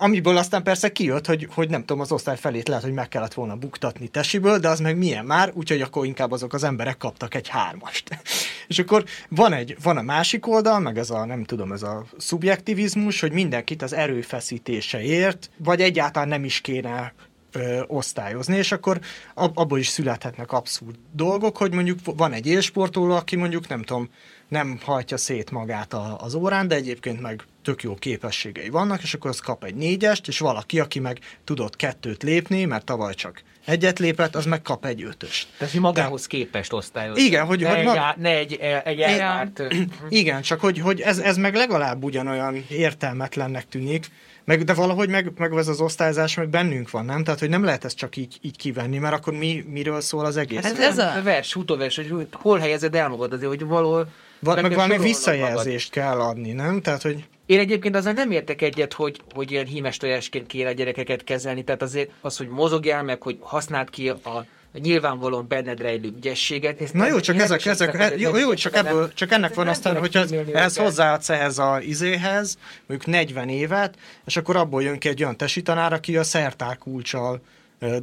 amiből 0.00 0.36
aztán 0.36 0.62
persze 0.62 0.92
kijött, 0.92 1.26
hogy, 1.26 1.48
hogy 1.54 1.70
nem 1.70 1.80
tudom, 1.80 2.00
az 2.00 2.12
osztály 2.12 2.36
felét 2.36 2.68
lehet, 2.68 2.84
hogy 2.84 2.92
meg 2.92 3.08
kellett 3.08 3.34
volna 3.34 3.56
buktatni 3.56 4.08
tesiből, 4.08 4.58
de 4.58 4.68
az 4.68 4.80
meg 4.80 4.96
milyen 4.96 5.24
már, 5.24 5.50
úgyhogy 5.54 5.80
akkor 5.80 6.06
inkább 6.06 6.32
azok 6.32 6.52
az 6.52 6.64
emberek 6.64 6.96
kaptak 6.96 7.34
egy 7.34 7.48
hármast. 7.48 8.08
És 8.68 8.78
akkor 8.78 9.04
van, 9.28 9.52
egy, 9.52 9.76
van 9.82 9.96
a 9.96 10.02
másik 10.02 10.46
oldal, 10.46 10.80
meg 10.80 10.98
ez 10.98 11.10
a, 11.10 11.24
nem 11.24 11.44
tudom, 11.44 11.72
ez 11.72 11.82
a 11.82 12.04
szubjektivizmus, 12.18 13.20
hogy 13.20 13.32
mindenkit 13.32 13.82
az 13.82 13.92
erőfeszítéseért, 13.92 15.50
vagy 15.56 15.80
egyáltalán 15.80 16.28
nem 16.28 16.44
is 16.44 16.60
kéne 16.60 17.12
ö, 17.52 17.82
osztályozni, 17.86 18.56
és 18.56 18.72
akkor 18.72 19.00
ab, 19.34 19.58
abból 19.58 19.78
is 19.78 19.88
születhetnek 19.88 20.52
abszurd 20.52 20.96
dolgok, 21.12 21.56
hogy 21.56 21.72
mondjuk 21.72 21.98
van 22.04 22.32
egy 22.32 22.46
élsportoló, 22.46 23.14
aki 23.14 23.36
mondjuk 23.36 23.68
nem 23.68 23.82
tudom, 23.82 24.08
nem 24.48 24.78
hajtja 24.82 25.16
szét 25.16 25.50
magát 25.50 25.92
a, 25.92 26.16
az 26.20 26.34
órán, 26.34 26.68
de 26.68 26.74
egyébként 26.74 27.20
meg 27.20 27.42
tök 27.62 27.82
jó 27.82 27.94
képességei 27.94 28.68
vannak, 28.68 29.02
és 29.02 29.14
akkor 29.14 29.30
az 29.30 29.40
kap 29.40 29.64
egy 29.64 29.74
négyest, 29.74 30.28
és 30.28 30.38
valaki, 30.38 30.80
aki 30.80 30.98
meg 30.98 31.18
tudott 31.44 31.76
kettőt 31.76 32.22
lépni, 32.22 32.64
mert 32.64 32.84
tavaly 32.84 33.14
csak 33.14 33.42
egyet 33.64 33.98
lépett, 33.98 34.34
az 34.34 34.44
meg 34.44 34.62
kap 34.62 34.84
egy 34.84 35.02
ötöst. 35.02 35.48
Tehát, 35.58 35.72
hogy 35.72 35.82
magához 35.82 36.20
De... 36.20 36.28
képest 36.28 36.72
osztályozni. 36.72 37.22
Igen, 37.22 37.46
hogy... 37.46 37.60
Ne 37.60 37.68
hogy 37.68 37.78
egy, 37.78 37.84
mag... 37.84 37.96
á, 37.96 38.14
ne 38.18 38.30
egy, 38.36 38.54
egy 38.84 39.00
elvárt... 39.00 39.62
Igen, 40.08 40.42
csak 40.42 40.60
hogy, 40.60 40.78
hogy 40.78 41.00
ez, 41.00 41.18
ez 41.18 41.36
meg 41.36 41.54
legalább 41.54 42.04
ugyanolyan 42.04 42.64
értelmetlennek 42.68 43.68
tűnik, 43.68 44.06
meg, 44.48 44.64
de 44.64 44.74
valahogy 44.74 45.08
meg, 45.08 45.32
meg 45.36 45.52
ez 45.52 45.68
az 45.68 45.80
osztályzás 45.80 46.36
meg 46.36 46.48
bennünk 46.48 46.90
van, 46.90 47.04
nem? 47.04 47.24
Tehát, 47.24 47.40
hogy 47.40 47.48
nem 47.48 47.64
lehet 47.64 47.84
ezt 47.84 47.96
csak 47.96 48.16
így, 48.16 48.38
így 48.40 48.56
kivenni, 48.56 48.98
mert 48.98 49.14
akkor 49.14 49.32
mi, 49.32 49.64
miről 49.68 50.00
szól 50.00 50.24
az 50.24 50.36
egész? 50.36 50.62
Hát 50.62 50.78
ez 50.78 50.98
a 50.98 51.20
vers, 51.22 51.56
utóvers, 51.56 51.96
hogy 51.96 52.28
hol 52.32 52.58
helyezed 52.58 52.94
el 52.94 53.08
magad 53.08 53.32
azért, 53.32 53.48
hogy 53.48 53.64
valahol 53.64 54.08
Va, 54.38 54.60
meg 54.60 54.74
valami 54.74 54.98
visszajelzést 54.98 55.96
magad. 55.96 56.10
kell 56.10 56.20
adni, 56.20 56.52
nem? 56.52 56.80
Tehát, 56.82 57.02
hogy... 57.02 57.24
Én 57.46 57.58
egyébként 57.58 57.96
azzal 57.96 58.12
nem 58.12 58.30
értek 58.30 58.62
egyet, 58.62 58.92
hogy, 58.92 59.20
hogy 59.34 59.50
ilyen 59.50 59.66
hímes 59.66 59.96
tojásként 59.96 60.46
kéne 60.46 60.68
a 60.68 60.72
gyerekeket 60.72 61.24
kezelni, 61.24 61.64
tehát 61.64 61.82
azért 61.82 62.10
az, 62.20 62.36
hogy 62.36 62.48
mozogjál 62.48 63.02
meg, 63.02 63.22
hogy 63.22 63.36
használd 63.40 63.90
ki 63.90 64.08
a 64.08 64.44
nyilvánvalóan 64.72 65.48
benned 65.48 65.80
rejlő 65.80 66.12
ügyességet. 66.16 66.92
Na 66.92 67.06
jó, 67.06 67.20
csak 67.20 67.36
ezek, 67.36 67.66
ezek, 67.66 67.94
ezek 67.94 68.20
jó, 68.20 68.36
jó, 68.36 68.54
csak, 68.54 68.76
ebből, 68.76 69.12
csak 69.14 69.32
ennek 69.32 69.54
van 69.54 69.68
aztán, 69.68 69.98
hogy 69.98 70.16
ez, 70.16 70.32
ehhez 70.52 70.76
hozzáadsz 70.76 71.28
ehhez 71.28 71.58
a 71.58 71.80
izéhez, 71.80 72.58
mondjuk 72.86 73.10
40 73.10 73.48
évet, 73.48 73.94
és 74.26 74.36
akkor 74.36 74.56
abból 74.56 74.82
jön 74.82 74.98
ki 74.98 75.08
egy 75.08 75.22
olyan 75.22 75.36
tesitanár, 75.36 75.92
aki 75.92 76.16
a 76.16 76.22
szertár 76.22 76.78
kulcsal 76.78 77.40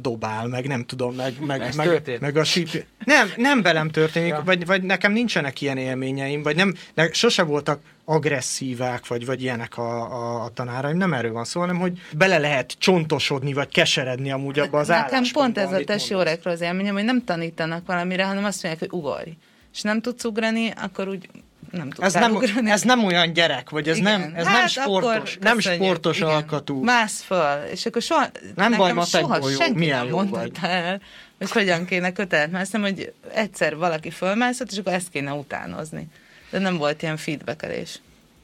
dobál, 0.00 0.46
meg 0.46 0.66
nem 0.66 0.84
tudom, 0.84 1.14
meg, 1.14 1.34
meg, 1.40 1.74
meg, 1.76 2.18
meg 2.20 2.36
a 2.36 2.44
síp... 2.44 2.84
Nem, 3.04 3.28
nem 3.36 3.62
velem 3.62 3.90
történik, 3.90 4.30
ja. 4.30 4.42
vagy, 4.44 4.66
vagy 4.66 4.82
nekem 4.82 5.12
nincsenek 5.12 5.60
ilyen 5.60 5.76
élményeim, 5.76 6.42
vagy 6.42 6.56
nem, 6.56 6.74
ne, 6.94 7.12
sose 7.12 7.42
voltak 7.42 7.80
agresszívák, 8.04 9.06
vagy, 9.06 9.26
vagy 9.26 9.42
ilyenek 9.42 9.78
a, 9.78 10.12
a, 10.12 10.44
a 10.44 10.48
tanáraim, 10.48 10.96
nem 10.96 11.12
erről 11.12 11.32
van 11.32 11.44
szó, 11.44 11.60
hanem 11.60 11.78
hogy 11.78 12.00
bele 12.16 12.38
lehet 12.38 12.74
csontosodni, 12.78 13.52
vagy 13.52 13.68
keseredni 13.68 14.30
amúgy 14.30 14.58
abba 14.58 14.78
az 14.78 14.88
Nekem 14.88 15.24
pont 15.32 15.58
ez 15.58 15.72
a 15.72 15.84
tesi 15.84 16.14
órákról 16.14 16.52
az 16.52 16.60
élményem, 16.60 16.94
hogy 16.94 17.04
nem 17.04 17.24
tanítanak 17.24 17.86
valamire, 17.86 18.24
hanem 18.24 18.44
azt 18.44 18.62
mondják, 18.62 18.90
hogy 18.90 18.98
ugorj. 18.98 19.30
És 19.72 19.82
nem 19.82 20.00
tudsz 20.00 20.24
ugrani, 20.24 20.72
akkor 20.76 21.08
úgy 21.08 21.28
nem 21.76 21.88
ez 21.98 22.14
nem, 22.14 22.38
ez 22.64 22.82
nem 22.82 23.04
olyan 23.04 23.32
gyerek, 23.32 23.70
vagy 23.70 23.88
ez 23.88 23.96
igen. 23.96 24.20
nem, 24.20 24.32
ez 24.34 24.46
hát 24.46 24.58
nem 24.58 24.66
sportos, 24.66 25.38
nem 25.40 25.58
sportos 25.58 26.16
igen. 26.16 26.28
alkatú. 26.28 26.82
Mász 26.82 27.22
föl, 27.22 27.64
és 27.70 27.86
akkor 27.86 28.02
soha, 28.02 28.26
nem 28.54 28.72
baj, 28.76 28.92
ma 28.92 29.04
soha 29.04 29.50
jó, 29.50 29.74
milyen 29.74 30.06
jó 30.06 30.22
vagy. 30.22 30.50
el, 30.62 31.00
hogy 31.38 31.50
hogyan 31.50 31.84
kéne 31.84 32.12
kötelet 32.12 32.50
mászni, 32.50 32.80
hogy 32.80 33.12
egyszer 33.34 33.76
valaki 33.76 34.10
fölmászott, 34.10 34.70
és 34.70 34.78
akkor 34.78 34.92
ezt 34.92 35.08
kéne 35.08 35.32
utánozni. 35.32 36.08
De 36.50 36.58
nem 36.58 36.76
volt 36.76 37.02
ilyen 37.02 37.16
feedbackelés. 37.16 38.00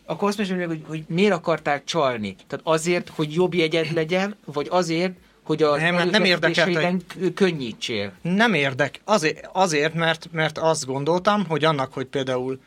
Akkor 0.07 0.29
azt 0.29 0.39
mondjuk, 0.39 0.69
hogy, 0.69 0.85
hogy 0.87 1.05
miért 1.09 1.33
akartál 1.33 1.85
csalni? 1.85 2.37
Tehát 2.47 2.67
azért, 2.67 3.09
hogy 3.15 3.35
jobb 3.35 3.55
jegyed 3.55 3.93
legyen, 3.93 4.37
vagy 4.45 4.67
azért, 4.71 5.13
hogy 5.43 5.63
a 5.63 5.77
nem, 5.77 6.09
nem 6.09 6.25
érdekel, 6.25 6.97
könnyítsél? 7.35 8.13
Nem 8.23 8.55
érdek. 8.55 9.01
Azért, 9.05 9.49
azért 9.53 9.95
mert, 9.95 10.29
mert 10.33 10.59
azt 10.59 10.87
gondoltam, 10.87 11.47
hogy 11.47 11.65
annak, 11.65 11.93
hogy 11.93 12.07
például 12.07 12.61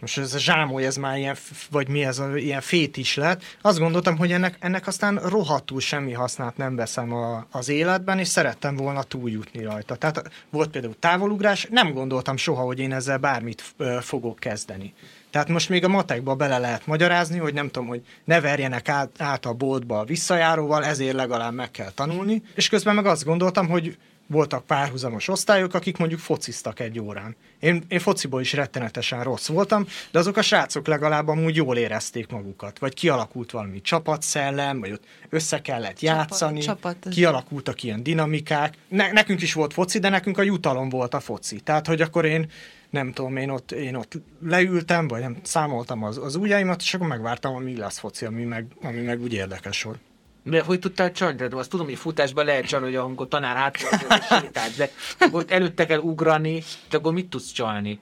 most 0.00 0.18
ez 0.18 0.34
a 0.34 0.38
zsámoly, 0.38 0.86
ez 0.86 0.96
már 0.96 1.18
ilyen, 1.18 1.36
vagy 1.70 1.88
mi 1.88 2.04
ez 2.04 2.18
a 2.18 2.36
ilyen 2.36 2.60
fétis 2.60 3.16
lett, 3.16 3.42
azt 3.62 3.78
gondoltam, 3.78 4.16
hogy 4.16 4.32
ennek, 4.32 4.56
ennek 4.60 4.86
aztán 4.86 5.16
rohadtul 5.16 5.80
semmi 5.80 6.12
hasznát 6.12 6.56
nem 6.56 6.76
veszem 6.76 7.12
a, 7.12 7.46
az 7.50 7.68
életben, 7.68 8.18
és 8.18 8.28
szerettem 8.28 8.76
volna 8.76 9.02
túljutni 9.02 9.62
rajta. 9.62 9.94
Tehát 9.94 10.30
volt 10.50 10.70
például 10.70 10.96
távolugrás, 10.98 11.66
nem 11.70 11.92
gondoltam 11.92 12.36
soha, 12.36 12.62
hogy 12.62 12.78
én 12.78 12.92
ezzel 12.92 13.18
bármit 13.18 13.74
fogok 14.00 14.38
kezdeni. 14.38 14.94
Tehát 15.30 15.48
most 15.48 15.68
még 15.68 15.84
a 15.84 15.88
matekba 15.88 16.34
bele 16.34 16.58
lehet 16.58 16.86
magyarázni, 16.86 17.38
hogy 17.38 17.54
nem 17.54 17.68
tudom, 17.68 17.88
hogy 17.88 18.02
ne 18.24 18.40
verjenek 18.40 18.88
át, 18.88 19.10
át 19.18 19.46
a 19.46 19.52
boltba 19.52 19.98
a 19.98 20.04
visszajáróval, 20.04 20.84
ezért 20.84 21.14
legalább 21.14 21.54
meg 21.54 21.70
kell 21.70 21.90
tanulni. 21.90 22.42
És 22.54 22.68
közben 22.68 22.94
meg 22.94 23.06
azt 23.06 23.24
gondoltam, 23.24 23.68
hogy 23.68 23.96
voltak 24.30 24.66
párhuzamos 24.66 25.28
osztályok, 25.28 25.74
akik 25.74 25.96
mondjuk 25.96 26.20
fociztak 26.20 26.80
egy 26.80 27.00
órán. 27.00 27.36
Én, 27.58 27.84
én 27.88 27.98
fociból 27.98 28.40
is 28.40 28.52
rettenetesen 28.52 29.22
rossz 29.22 29.46
voltam, 29.46 29.86
de 30.10 30.18
azok 30.18 30.36
a 30.36 30.42
srácok 30.42 30.86
legalább 30.86 31.28
amúgy 31.28 31.56
jól 31.56 31.76
érezték 31.76 32.28
magukat, 32.28 32.78
vagy 32.78 32.94
kialakult 32.94 33.50
valami 33.50 33.80
csapatszellem, 33.80 34.80
vagy 34.80 34.92
ott 34.92 35.04
össze 35.28 35.62
kellett 35.62 36.00
játszani, 36.00 36.60
csapat, 36.60 36.92
csapat. 36.92 37.12
kialakultak 37.14 37.82
ilyen 37.82 38.02
dinamikák. 38.02 38.74
Ne, 38.88 39.12
nekünk 39.12 39.42
is 39.42 39.52
volt 39.52 39.72
foci, 39.72 39.98
de 39.98 40.08
nekünk 40.08 40.38
a 40.38 40.42
jutalom 40.42 40.88
volt 40.88 41.14
a 41.14 41.20
foci. 41.20 41.60
Tehát, 41.60 41.86
hogy 41.86 42.00
akkor 42.00 42.24
én 42.24 42.50
nem 42.90 43.12
tudom, 43.12 43.36
én 43.36 43.50
ott, 43.50 43.72
én 43.72 43.94
ott 43.94 44.12
leültem, 44.42 45.08
vagy 45.08 45.20
nem 45.20 45.36
számoltam 45.42 46.02
az, 46.02 46.18
az 46.18 46.34
ujjaimat, 46.34 46.80
és 46.80 46.94
akkor 46.94 47.06
megvártam, 47.06 47.54
ami 47.54 47.76
lesz 47.76 47.98
foci, 47.98 48.24
ami 48.24 48.44
meg, 48.44 48.66
ami 48.82 49.00
meg 49.00 49.20
úgy 49.20 49.32
érdekes 49.32 49.82
volt. 49.82 49.98
De 50.42 50.60
hogy 50.60 50.78
tudtál? 50.78 51.12
Tehát 51.12 51.54
azt 51.54 51.70
tudom, 51.70 51.86
hogy 51.86 51.98
futásban 51.98 52.44
lehet 52.44 52.66
csalni, 52.66 52.86
hogy 52.86 52.96
amikor 52.96 53.28
tanár 53.28 53.56
át 53.56 53.76
sétált, 54.40 54.76
de 54.76 54.90
akkor 55.18 55.44
előtte 55.48 55.86
kell 55.86 55.98
ugrani, 55.98 56.62
de 56.90 56.96
akkor 56.96 57.12
mit 57.12 57.28
tudsz 57.28 57.52
csalni? 57.52 58.00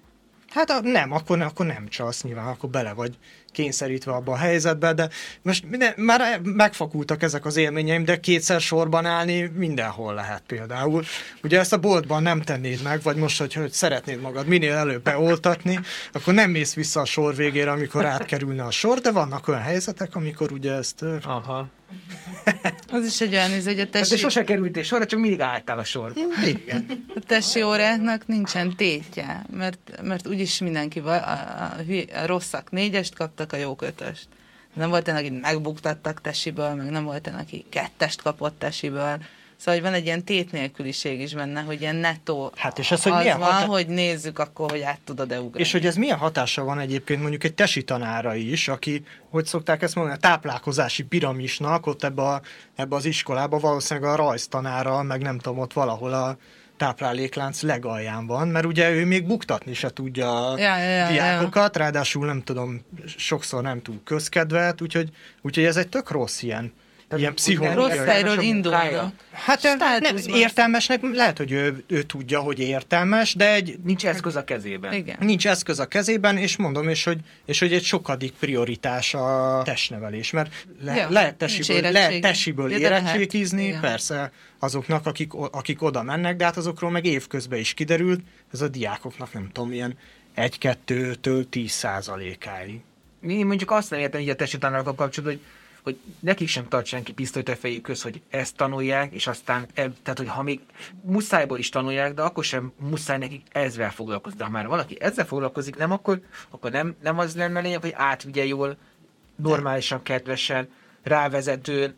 Hát 0.48 0.70
a, 0.70 0.80
nem, 0.82 1.12
akkor, 1.12 1.40
akkor 1.40 1.66
nem 1.66 1.88
csalsz 1.88 2.22
nyilván, 2.22 2.46
akkor 2.46 2.70
bele 2.70 2.92
vagy 2.92 3.18
kényszerítve 3.52 4.12
abba 4.12 4.32
a 4.32 4.36
helyzetbe, 4.36 4.92
de 4.92 5.08
most 5.42 5.64
minden, 5.70 5.92
már 5.96 6.40
megfakultak 6.42 7.22
ezek 7.22 7.44
az 7.44 7.56
élményeim, 7.56 8.04
de 8.04 8.20
kétszer 8.20 8.60
sorban 8.60 9.06
állni 9.06 9.42
mindenhol 9.54 10.14
lehet 10.14 10.42
például. 10.46 11.04
Ugye 11.42 11.58
ezt 11.58 11.72
a 11.72 11.78
boltban 11.78 12.22
nem 12.22 12.40
tennéd 12.40 12.82
meg, 12.82 13.02
vagy 13.02 13.16
most, 13.16 13.38
hogy, 13.38 13.52
hogy 13.52 13.72
szeretnéd 13.72 14.20
magad 14.20 14.46
minél 14.46 14.74
előbb 14.74 15.02
beoltatni, 15.02 15.80
akkor 16.12 16.34
nem 16.34 16.50
mész 16.50 16.74
vissza 16.74 17.00
a 17.00 17.04
sor 17.04 17.34
végére, 17.34 17.70
amikor 17.70 18.04
átkerülne 18.04 18.64
a 18.64 18.70
sor, 18.70 18.98
de 18.98 19.12
vannak 19.12 19.48
olyan 19.48 19.62
helyzetek, 19.62 20.14
amikor 20.14 20.52
ugye 20.52 20.72
ezt... 20.72 21.04
Aha. 21.24 21.68
Az 22.92 23.04
is 23.04 23.20
egy 23.20 23.32
olyan, 23.32 23.50
hogy 23.50 23.66
a 23.66 23.68
Hát, 23.68 23.76
de 23.76 23.86
tesi, 23.86 24.16
sose 24.16 24.44
kerültél 24.44 24.82
sorra, 24.82 25.06
csak 25.06 25.20
mindig 25.20 25.40
álltál 25.40 25.78
a 25.78 25.84
sorba. 25.84 26.20
Igen. 26.46 27.04
a 27.14 27.20
tesi 27.26 27.62
óráknak 27.62 28.26
nincsen 28.26 28.76
tétje, 28.76 29.44
mert, 29.56 30.02
mert 30.02 30.26
úgyis 30.26 30.58
mindenki, 30.58 30.98
a, 30.98 31.10
a, 31.12 31.76
hülye- 31.86 32.14
a 32.16 32.26
rosszak 32.26 32.70
négyest 32.70 33.14
kaptak, 33.14 33.52
a 33.52 33.56
jók 33.56 33.82
ötöst. 33.82 34.28
Nem 34.74 34.88
volt 34.88 35.08
olyan, 35.08 35.20
aki 35.20 35.30
megbuktattak 35.30 36.20
tesiből, 36.20 36.74
meg 36.74 36.90
nem 36.90 37.04
volt 37.04 37.26
olyan, 37.26 37.38
aki 37.38 37.64
kettest 37.68 38.22
kapott 38.22 38.58
tesiből. 38.58 39.18
Szóval, 39.58 39.74
hogy 39.74 39.82
van 39.82 39.92
egy 39.92 40.04
ilyen 40.04 40.24
tét 40.24 40.52
nélküliség 40.52 41.20
is 41.20 41.34
benne, 41.34 41.60
hogy 41.60 41.80
ilyen 41.80 41.96
nettó 41.96 42.52
Hát 42.56 42.78
és 42.78 42.90
ez, 42.90 43.02
hogy 43.02 43.12
az 43.12 43.18
milyen 43.18 43.38
van, 43.38 43.52
hatá- 43.52 43.66
hogy 43.66 43.86
nézzük 43.86 44.38
akkor, 44.38 44.70
hogy 44.70 44.80
át 44.80 45.00
tudod-e 45.04 45.40
ugrani. 45.40 45.60
És 45.64 45.72
hogy 45.72 45.86
ez 45.86 45.96
milyen 45.96 46.18
hatása 46.18 46.64
van 46.64 46.78
egyébként 46.78 47.20
mondjuk 47.20 47.44
egy 47.44 47.54
tesi 47.54 47.82
tanára 47.82 48.34
is, 48.34 48.68
aki, 48.68 49.04
hogy 49.30 49.46
szokták 49.46 49.82
ezt 49.82 49.94
mondani, 49.94 50.16
a 50.16 50.20
táplálkozási 50.20 51.02
piramisnak 51.02 51.86
ott 51.86 52.04
ebbe, 52.04 52.22
a, 52.22 52.40
ebbe 52.76 52.96
az 52.96 53.04
iskolába 53.04 53.58
valószínűleg 53.58 54.10
a 54.10 54.16
rajztanára, 54.16 55.02
meg 55.02 55.22
nem 55.22 55.38
tudom, 55.38 55.58
ott 55.58 55.72
valahol 55.72 56.12
a 56.12 56.36
tápláléklánc 56.76 57.62
legalján 57.62 58.26
van, 58.26 58.48
mert 58.48 58.66
ugye 58.66 58.90
ő 58.90 59.04
még 59.04 59.26
buktatni 59.26 59.74
se 59.74 59.90
tudja 59.90 60.50
a 60.50 60.58
Ja, 60.58 60.78
ja, 60.78 60.88
ja, 60.88 61.08
diákokat, 61.08 61.76
ráadásul 61.76 62.26
nem 62.26 62.42
tudom, 62.42 62.80
sokszor 63.16 63.62
nem 63.62 63.82
túl 63.82 64.00
közkedvelt, 64.04 64.80
úgyhogy, 64.80 65.10
úgyhogy 65.42 65.64
ez 65.64 65.76
egy 65.76 65.88
tök 65.88 66.10
rossz 66.10 66.42
ilyen, 66.42 66.72
ilyen 67.16 67.34
pszichológiai. 67.34 67.96
Rossz 67.96 68.06
helyről 68.06 68.40
indulnak. 68.40 69.12
Hát 69.32 69.62
nem, 70.00 70.16
értelmesnek 70.26 71.00
lehet, 71.12 71.38
hogy 71.38 71.52
ő, 71.52 71.84
ő 71.86 72.02
tudja, 72.02 72.40
hogy 72.40 72.58
értelmes, 72.58 73.34
de 73.34 73.52
egy 73.52 73.78
Nincs 73.84 74.06
eszköz 74.06 74.36
a 74.36 74.44
kezében. 74.44 74.92
Igen. 74.92 75.16
nincs 75.20 75.46
eszköz 75.46 75.78
a 75.78 75.86
kezében, 75.86 76.36
és 76.36 76.56
mondom, 76.56 76.88
és 76.88 77.04
hogy, 77.04 77.18
és 77.44 77.58
hogy 77.58 77.72
egy 77.72 77.82
sokadik 77.82 78.32
prioritás 78.32 79.14
a 79.14 79.62
testnevelés, 79.64 80.30
mert 80.30 80.66
le, 80.82 80.94
Ja, 80.94 81.10
lehet 81.10 81.34
tesiből, 81.34 81.90
lehet 81.90 82.20
tesiből 82.20 82.70
Ja, 82.70 82.78
érettségizni, 82.78 83.66
Igen. 83.66 83.80
persze 83.80 84.32
azoknak, 84.58 85.06
akik, 85.06 85.32
akik 85.34 85.82
oda 85.82 86.02
mennek, 86.02 86.36
de 86.36 86.44
hát 86.44 86.56
azokról 86.56 86.90
meg 86.90 87.04
évközben 87.04 87.58
is 87.58 87.74
kiderült, 87.74 88.20
ez 88.52 88.60
a 88.60 88.68
diákoknak 88.68 89.32
nem 89.32 89.50
tudom, 89.52 89.72
ilyen 89.72 89.96
1-2-től 90.36 91.44
10 91.48 91.70
százalékáig. 91.70 92.80
Én 93.28 93.46
mondjuk 93.46 93.70
azt 93.70 93.90
nem 93.90 94.00
értem 94.00 94.20
így 94.20 94.28
a 94.28 94.34
testi 94.34 94.58
tanárokkal 94.58 94.94
kapcsolatban, 94.94 95.38
hogy, 95.38 95.57
hogy 95.88 95.98
nekik 96.20 96.48
sem 96.48 96.68
tart 96.68 96.86
senki 96.86 97.12
pisztolyt 97.12 97.48
a 97.48 97.56
fejük 97.56 97.82
köz, 97.82 98.02
hogy 98.02 98.22
ezt 98.30 98.56
tanulják, 98.56 99.12
és 99.12 99.26
aztán, 99.26 99.66
tehát 99.74 100.18
hogy 100.18 100.28
ha 100.28 100.42
még 100.42 100.60
muszájból 101.02 101.58
is 101.58 101.68
tanulják, 101.68 102.14
de 102.14 102.22
akkor 102.22 102.44
sem 102.44 102.72
muszáj 102.76 103.18
nekik 103.18 103.46
ezzel 103.52 103.90
foglalkozni. 103.90 104.38
De 104.38 104.44
ha 104.44 104.50
már 104.50 104.66
valaki 104.66 104.96
ezzel 105.00 105.26
foglalkozik, 105.26 105.76
nem 105.76 105.92
akkor, 105.92 106.20
akkor 106.50 106.70
nem, 106.70 106.96
nem 107.02 107.18
az 107.18 107.36
lenne 107.36 107.60
lényeg, 107.60 107.80
hogy 107.80 107.92
átvigye 107.94 108.44
jól, 108.44 108.76
normálisan, 109.36 110.02
kedvesen, 110.02 110.68
rávezetően 111.02 111.96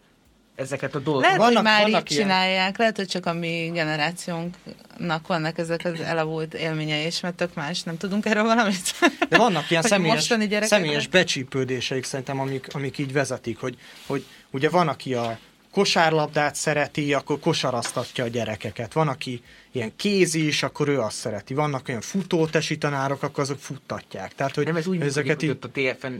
ezeket 0.61 0.95
a 0.95 0.99
dolgokat. 0.99 1.23
Lehet, 1.27 1.39
Vannak- 1.39 1.55
hogy 1.57 1.65
már 1.65 1.83
vannak 1.83 2.11
így 2.11 2.17
ilyen- 2.17 2.29
csinálják, 2.29 2.79
lehet, 2.79 2.97
hogy 2.97 3.07
csak 3.07 3.27
a 3.27 3.33
mi 3.33 3.71
generációnknak 3.75 5.27
vannak 5.27 5.59
ezek 5.59 5.85
az 5.85 6.01
elavult 6.01 6.55
élményei, 6.55 7.05
és 7.05 7.21
mert 7.21 7.35
tök 7.35 7.55
más, 7.55 7.83
nem 7.83 7.97
tudunk 7.97 8.27
erről 8.27 8.43
valamit. 8.43 8.95
De 9.29 9.37
vannak 9.37 9.71
ilyen 9.71 9.83
személyes, 9.93 10.33
személyes 10.61 11.07
becsípődéseik 11.07 12.05
szerintem, 12.05 12.41
amik, 12.41 12.67
amik 12.73 12.99
így 12.99 13.13
vezetik, 13.13 13.59
hogy, 13.59 13.77
hogy 14.07 14.25
ugye 14.51 14.69
van, 14.69 14.89
aki 14.89 15.15
a 15.15 15.39
kosárlabdát 15.73 16.55
szereti, 16.55 17.15
akkor 17.15 17.39
kosaraztatja 17.39 18.25
a 18.25 18.29
gyerekeket. 18.29 18.93
Van, 18.93 19.09
aki 19.09 19.43
ilyen 19.73 19.93
kézi 19.97 20.47
is, 20.47 20.63
akkor 20.63 20.89
ő 20.89 21.01
azt 21.01 21.17
szereti. 21.17 21.55
Vannak 21.55 21.89
olyan 21.89 22.01
futótesi 22.01 22.79
tanárok, 22.79 23.23
akkor 23.23 23.43
azok 23.43 23.59
futtatják. 23.59 24.35
Tehát, 24.35 24.55
hogy 24.55 24.65
Nem, 24.65 24.77
ez 24.77 24.87
úgy 24.87 25.01
ezeket 25.01 25.43
működik, 25.43 25.77
így... 25.77 25.87
a 25.87 25.95
TFN, 25.95 26.13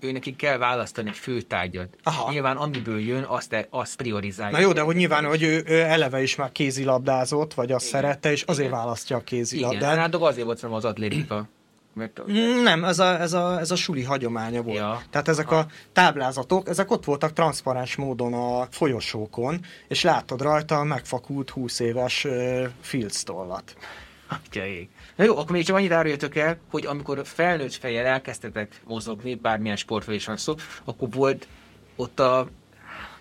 ő 0.00 0.12
neki 0.12 0.36
kell 0.36 0.58
választani 0.58 1.08
egy 1.08 1.16
főtárgyat. 1.16 1.88
Aha. 2.02 2.30
Nyilván 2.32 2.56
amiből 2.56 3.00
jön, 3.00 3.22
azt, 3.22 3.66
azt 3.70 3.96
priorizálja. 3.96 4.56
Na 4.56 4.62
jó, 4.62 4.72
de 4.72 4.80
hogy 4.80 4.96
nyilván, 4.96 5.24
hogy 5.24 5.42
ő, 5.42 5.62
ő 5.66 5.80
eleve 5.80 6.22
is 6.22 6.34
már 6.34 6.52
kézilabdázott, 6.52 7.54
vagy 7.54 7.72
azt 7.72 7.88
Igen. 7.88 8.00
szerette, 8.00 8.30
és 8.30 8.42
azért 8.42 8.68
Igen. 8.68 8.78
választja 8.78 9.16
a 9.16 9.22
Igen, 9.26 9.38
kézilabdát. 9.38 9.96
nálatok 9.96 10.22
azért 10.22 10.46
volt 10.46 10.62
az 10.62 10.84
atlétika. 10.84 11.48
Mert 11.96 12.20
Nem, 12.62 12.84
ez 12.84 12.98
a, 12.98 13.20
ez, 13.20 13.32
a, 13.32 13.58
ez 13.58 13.70
a 13.70 13.76
suli 13.76 14.02
hagyománya 14.02 14.62
volt. 14.62 14.76
Ja. 14.76 15.02
Tehát 15.10 15.28
ezek 15.28 15.50
a 15.50 15.66
táblázatok, 15.92 16.68
ezek 16.68 16.90
ott 16.90 17.04
voltak 17.04 17.32
transzparens 17.32 17.96
módon 17.96 18.34
a 18.34 18.66
folyosókon, 18.70 19.60
és 19.88 20.02
látod 20.02 20.40
rajta 20.40 20.78
a 20.78 20.84
megfakult 20.84 21.50
20 21.50 21.78
éves 21.80 22.24
uh, 22.24 22.64
Fields 22.80 23.22
tollat. 23.22 23.76
Na 25.16 25.24
jó, 25.24 25.36
akkor 25.36 25.50
még 25.50 25.64
csak 25.64 25.76
annyit 25.76 25.92
áruljatok 25.92 26.36
el, 26.36 26.58
hogy 26.70 26.86
amikor 26.86 27.20
felnőtt 27.24 27.74
fejjel 27.74 28.06
elkezdtetek 28.06 28.80
mozogni, 28.84 29.34
bármilyen 29.34 29.76
sportról 29.76 30.14
is 30.14 30.26
van 30.26 30.36
szó, 30.36 30.54
akkor 30.84 31.08
volt 31.10 31.46
ott 31.96 32.20
a 32.20 32.48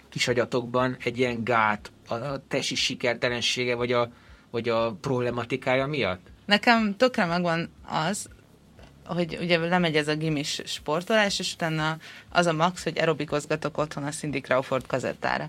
kisagyatokban 0.10 0.98
egy 1.04 1.18
ilyen 1.18 1.44
gát 1.44 1.92
a 2.08 2.14
a 2.14 2.42
tesi 2.48 2.76
sikertelensége, 2.76 3.76
vagy 3.76 3.92
a, 3.92 4.10
vagy 4.52 4.70
a 4.70 4.92
problematikája 5.02 5.86
miatt? 5.86 6.28
Nekem 6.46 6.96
tökre 6.98 7.26
megvan 7.26 7.70
az, 8.10 8.30
hogy 9.06 9.38
ugye 9.42 9.58
lemegy 9.58 9.96
ez 9.96 10.08
a 10.08 10.16
gimis 10.16 10.62
sportolás, 10.66 11.40
és 11.40 11.54
utána 11.54 11.98
az 12.30 12.46
a 12.46 12.54
max, 12.54 12.84
hogy 12.84 12.98
aerobikozgatok 12.98 13.78
otthon 13.78 14.04
a 14.04 14.10
Cindy 14.10 14.40
Crawford 14.40 14.88
kazettára. 14.88 15.48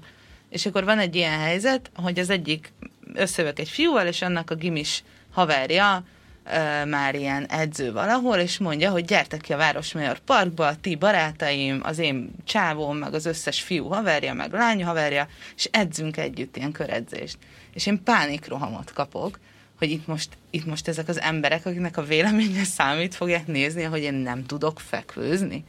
És 0.49 0.67
akkor 0.67 0.85
van 0.85 0.99
egy 0.99 1.15
ilyen 1.15 1.39
helyzet, 1.39 1.91
hogy 1.95 2.19
az 2.19 2.31
egyik 2.31 2.73
összevök 3.15 3.59
egy 3.59 3.69
fiúval, 3.69 4.07
és 4.07 4.23
annak 4.23 4.51
a 4.51 4.55
gimis 4.55 5.05
haverja 5.33 6.05
ö, 6.45 6.85
már 6.85 7.15
ilyen 7.15 7.47
edző 7.47 7.93
valahol, 7.93 8.37
és 8.37 8.59
mondja, 8.59 8.91
hogy 8.91 9.05
gyertek 9.05 9.41
ki 9.41 9.53
a 9.53 9.57
Városmajor 9.57 10.19
Parkba, 10.19 10.81
ti 10.81 10.95
barátaim, 10.95 11.81
az 11.83 11.99
én 11.99 12.31
csávóm, 12.45 12.97
meg 12.97 13.15
az 13.15 13.27
összes 13.27 13.61
fiú 13.61 13.87
haverja, 13.87 14.35
meg 14.35 14.53
lány 14.53 14.85
haverja, 14.85 15.29
és 15.57 15.69
edzünk 15.73 16.17
együtt 16.17 16.57
ilyen 16.57 16.73
köredzést. 16.73 17.39
És 17.73 17.87
én 17.87 18.03
pánikrohamot 18.03 18.93
kapok, 18.93 19.39
hogy 19.79 19.91
itt 19.91 20.07
most, 20.07 20.29
itt 20.51 20.67
most 20.67 20.89
ezek 20.89 21.09
az 21.09 21.21
emberek, 21.21 21.67
akiknek 21.67 21.97
a 21.97 22.03
véleménye 22.03 22.65
számít, 22.65 23.15
fogják 23.15 23.47
nézni, 23.47 23.83
hogy 23.83 24.03
én 24.03 24.15
nem 24.15 24.45
tudok 24.45 24.81
fekvőzni. 24.81 25.65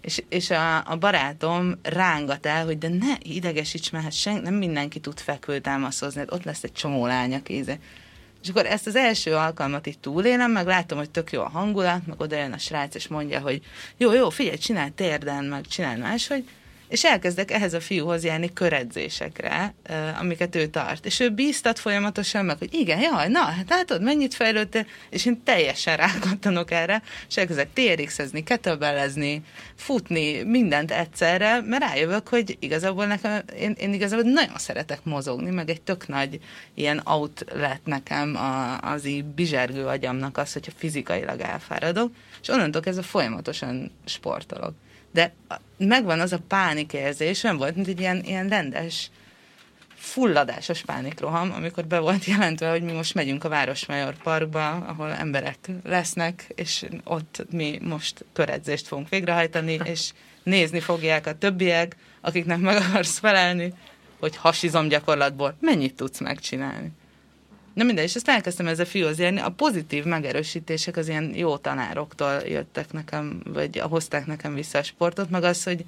És, 0.00 0.22
és 0.28 0.50
a, 0.50 0.86
a 0.86 0.96
barátom 0.96 1.78
rángat 1.82 2.46
el, 2.46 2.64
hogy 2.64 2.78
de 2.78 2.88
ne 2.88 3.14
idegesíts, 3.22 3.90
mert 3.90 4.12
sen, 4.12 4.42
nem 4.42 4.54
mindenki 4.54 5.00
tud 5.00 5.20
fekvőtámaszozni, 5.20 6.20
hát 6.20 6.32
ott 6.32 6.44
lesz 6.44 6.62
egy 6.62 6.72
csomó 6.72 7.06
lány, 7.06 7.34
aki 7.34 7.54
íze. 7.54 7.78
És 8.42 8.48
akkor 8.48 8.66
ezt 8.66 8.86
az 8.86 8.96
első 8.96 9.34
alkalmat 9.34 9.86
itt 9.86 10.00
túlélem, 10.00 10.50
meg 10.50 10.66
látom, 10.66 10.98
hogy 10.98 11.10
tök 11.10 11.32
jó 11.32 11.40
a 11.40 11.48
hangulat, 11.48 12.06
meg 12.06 12.20
oda 12.20 12.36
jön 12.36 12.52
a 12.52 12.58
srác, 12.58 12.94
és 12.94 13.08
mondja, 13.08 13.40
hogy 13.40 13.62
jó, 13.96 14.12
jó, 14.12 14.30
figyelj, 14.30 14.56
csinálj 14.56 14.90
térden, 14.94 15.44
meg 15.44 15.66
csinálj 15.66 16.00
máshogy, 16.00 16.44
és 16.92 17.04
elkezdek 17.04 17.50
ehhez 17.50 17.74
a 17.74 17.80
fiúhoz 17.80 18.24
járni 18.24 18.52
köredzésekre, 18.52 19.74
amiket 20.20 20.54
ő 20.54 20.66
tart. 20.66 21.06
És 21.06 21.20
ő 21.20 21.30
bíztat 21.30 21.78
folyamatosan 21.78 22.44
meg, 22.44 22.58
hogy 22.58 22.74
igen, 22.74 23.00
jaj, 23.00 23.28
na, 23.28 23.40
hát 23.40 23.68
látod, 23.68 24.02
mennyit 24.02 24.34
fejlődtél, 24.34 24.86
és 25.10 25.26
én 25.26 25.42
teljesen 25.44 25.96
rákattanok 25.96 26.70
erre, 26.70 27.02
és 27.28 27.36
elkezdek 27.36 27.68
TRX-ezni, 27.72 28.42
kettlebellezni, 28.42 29.42
futni, 29.74 30.42
mindent 30.42 30.90
egyszerre, 30.90 31.60
mert 31.60 31.82
rájövök, 31.82 32.28
hogy 32.28 32.56
igazából 32.60 33.06
nekem, 33.06 33.42
én, 33.58 33.74
én 33.78 33.92
igazából 33.92 34.30
nagyon 34.30 34.58
szeretek 34.58 35.04
mozogni, 35.04 35.50
meg 35.50 35.70
egy 35.70 35.82
tök 35.82 36.08
nagy 36.08 36.40
ilyen 36.74 37.00
outlet 37.04 37.80
nekem 37.84 38.36
a, 38.36 38.80
az 38.80 39.04
így 39.04 39.24
bizsergő 39.24 39.86
agyamnak 39.86 40.38
az, 40.38 40.52
hogyha 40.52 40.72
fizikailag 40.76 41.40
elfáradok, 41.40 42.12
és 42.42 42.48
onnantól 42.48 42.82
kezdve 42.82 43.02
folyamatosan 43.02 43.90
sportolok 44.04 44.74
de 45.12 45.34
megvan 45.76 46.20
az 46.20 46.32
a 46.32 46.40
pánikérzés, 46.48 47.40
nem 47.40 47.56
volt, 47.56 47.74
mint 47.74 47.86
egy 47.88 48.00
ilyen, 48.00 48.22
ilyen 48.24 48.48
rendes 48.48 49.10
fulladásos 49.94 50.80
pánikroham, 50.80 51.52
amikor 51.52 51.84
be 51.84 51.98
volt 51.98 52.24
jelentve, 52.24 52.70
hogy 52.70 52.82
mi 52.82 52.92
most 52.92 53.14
megyünk 53.14 53.44
a 53.44 53.48
Városmajor 53.48 54.14
Parkba, 54.22 54.70
ahol 54.70 55.12
emberek 55.12 55.58
lesznek, 55.84 56.46
és 56.54 56.86
ott 57.04 57.44
mi 57.50 57.78
most 57.82 58.24
köredzést 58.32 58.86
fogunk 58.86 59.08
végrehajtani, 59.08 59.80
és 59.92 60.12
nézni 60.42 60.80
fogják 60.80 61.26
a 61.26 61.38
többiek, 61.38 61.96
akiknek 62.20 62.58
meg 62.58 62.76
akarsz 62.76 63.18
felelni, 63.18 63.72
hogy 64.20 64.36
hasizom 64.36 64.88
gyakorlatból 64.88 65.56
mennyit 65.60 65.94
tudsz 65.94 66.20
megcsinálni. 66.20 66.90
Na 67.74 67.84
mindegy, 67.84 68.04
és 68.04 68.14
ezt 68.14 68.28
elkezdtem 68.28 68.66
ezzel 68.66 68.86
járni. 68.92 69.40
A 69.40 69.50
pozitív 69.50 70.04
megerősítések 70.04 70.96
az 70.96 71.08
ilyen 71.08 71.34
jó 71.34 71.56
tanároktól 71.56 72.42
jöttek 72.46 72.92
nekem, 72.92 73.42
vagy 73.44 73.78
hozták 73.78 74.26
nekem 74.26 74.54
vissza 74.54 74.78
a 74.78 74.82
sportot, 74.82 75.30
meg 75.30 75.44
az, 75.44 75.64
hogy 75.64 75.84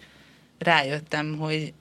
rájöttem, 0.58 1.36
hogy 1.36 1.72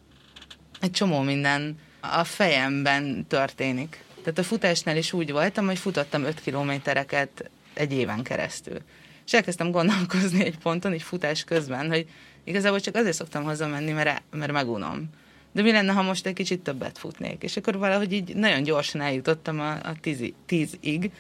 egy 0.82 0.92
csomó 0.92 1.22
minden 1.22 1.78
a 2.00 2.24
fejemben 2.24 3.26
történik. 3.28 4.04
Tehát 4.24 4.40
a 4.40 4.44
futásnál 4.44 4.98
is 4.98 5.14
úgy 5.14 5.32
voltam, 5.32 5.66
hogy 5.66 5.78
futottam 5.78 6.24
5 6.24 6.42
kilométereket 6.42 7.50
egy 7.74 7.94
éven 7.94 8.24
keresztül. 8.24 8.78
És 9.26 9.34
elkezdtem 9.34 9.72
gondolkozni 9.72 10.46
egy 10.46 10.58
ponton, 10.58 10.94
így 10.94 11.02
futás 11.02 11.44
közben, 11.44 11.90
hogy 11.90 12.08
igazából 12.44 12.80
csak 12.80 12.96
azért 12.96 13.16
szoktam 13.16 13.44
hazamenni, 13.44 13.92
mert, 13.92 14.22
mert 14.32 14.52
megunom. 14.52 15.10
De 15.54 15.62
mi 15.62 15.72
lenne, 15.72 15.92
ha 15.92 16.02
most 16.02 16.26
egy 16.26 16.34
kicsit 16.34 16.60
többet 16.60 16.98
futnék? 16.98 17.44
És 17.44 17.58
akkor 17.58 17.78
valahogy 17.78 18.14
így 18.14 18.36
nagyon 18.36 18.64
gyorsan 18.64 19.02
eljutottam 19.02 19.60
a, 19.60 19.72
a 19.72 19.94
tízi, 20.02 20.34
tízig, 20.46 21.12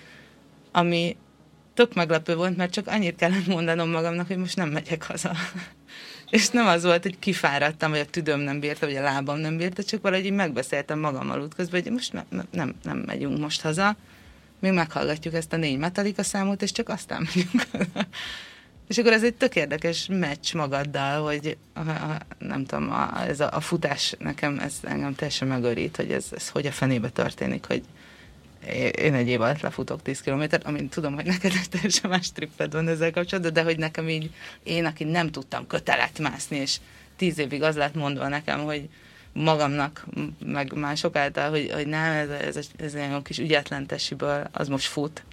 ami 0.71 1.15
tök 1.73 1.93
meglepő 1.93 2.35
volt, 2.35 2.57
mert 2.57 2.71
csak 2.71 2.87
annyit 2.87 3.15
kellett 3.15 3.47
mondanom 3.47 3.89
magamnak, 3.89 4.27
hogy 4.27 4.37
most 4.37 4.55
nem 4.55 4.69
megyek 4.69 5.03
haza. 5.03 5.31
És 6.29 6.49
nem 6.49 6.67
az 6.67 6.83
volt, 6.83 7.03
hogy 7.03 7.19
kifáradtam, 7.19 7.91
vagy 7.91 7.99
a 7.99 8.05
tüdöm 8.05 8.39
nem 8.39 8.59
bírta, 8.59 8.85
vagy 8.85 8.95
a 8.95 9.01
lábam 9.01 9.37
nem 9.37 9.57
bírta, 9.57 9.83
csak 9.83 10.01
valahogy 10.01 10.25
így 10.25 10.31
megbeszéltem 10.31 10.99
magammal 10.99 11.41
útközben, 11.41 11.81
hogy 11.81 11.91
most 11.91 12.13
nem, 12.13 12.47
nem, 12.51 12.75
nem 12.83 12.97
megyünk 12.97 13.39
most 13.39 13.61
haza, 13.61 13.95
még 14.59 14.71
meghallgatjuk 14.71 15.33
ezt 15.33 15.53
a 15.53 15.57
négy 15.57 15.77
Metallica 15.77 16.23
számot, 16.23 16.61
és 16.61 16.71
csak 16.71 16.89
aztán 16.89 17.27
megyünk 17.33 17.65
haza. 17.71 18.07
És 18.87 18.97
akkor 18.97 19.11
ez 19.11 19.23
egy 19.23 19.33
tök 19.33 19.55
érdekes 19.55 20.07
meccs 20.09 20.53
magaddal, 20.53 21.23
hogy 21.23 21.57
nem 22.37 22.65
tudom, 22.65 22.91
a, 22.91 23.27
ez 23.27 23.39
a, 23.39 23.49
a 23.51 23.59
futás 23.59 24.15
nekem, 24.19 24.59
ez 24.59 24.73
engem 24.81 25.15
teljesen 25.15 25.47
megörít, 25.47 25.95
hogy 25.95 26.11
ez, 26.11 26.25
ez 26.35 26.49
hogy 26.49 26.65
a 26.65 26.71
fenébe 26.71 27.09
történik, 27.09 27.65
hogy 27.65 27.83
én 28.97 29.13
egy 29.13 29.27
év 29.27 29.41
alatt 29.41 29.61
lefutok 29.61 30.01
10 30.01 30.21
kilométert, 30.21 30.63
amint 30.63 30.91
tudom, 30.91 31.13
hogy 31.13 31.25
neked 31.25 31.51
egy 31.51 31.69
teljesen 31.69 32.09
más 32.09 32.31
tripped 32.31 32.71
van 32.71 32.87
ezzel 32.87 33.11
kapcsolatban, 33.11 33.53
de 33.53 33.63
hogy 33.63 33.77
nekem 33.77 34.09
így, 34.09 34.29
én, 34.63 34.85
aki 34.85 35.03
nem 35.03 35.31
tudtam 35.31 35.67
kötelet 35.67 36.19
mászni, 36.19 36.57
és 36.57 36.77
tíz 37.15 37.37
évig 37.37 37.63
az 37.63 37.75
lett 37.75 37.95
mondva 37.95 38.27
nekem, 38.27 38.59
hogy 38.63 38.89
magamnak, 39.33 40.05
meg 40.45 40.73
mások 40.73 41.15
által, 41.15 41.49
hogy, 41.49 41.71
hogy 41.73 41.87
nem, 41.87 42.11
ez, 42.11 42.29
ez, 42.29 42.55
ez, 42.55 42.67
ez 42.77 42.93
egy 42.93 43.21
kis 43.23 43.37
ügyetlen 43.37 43.85
tesiből, 43.85 44.49
az 44.51 44.67
most 44.67 44.87
fut. 44.87 45.23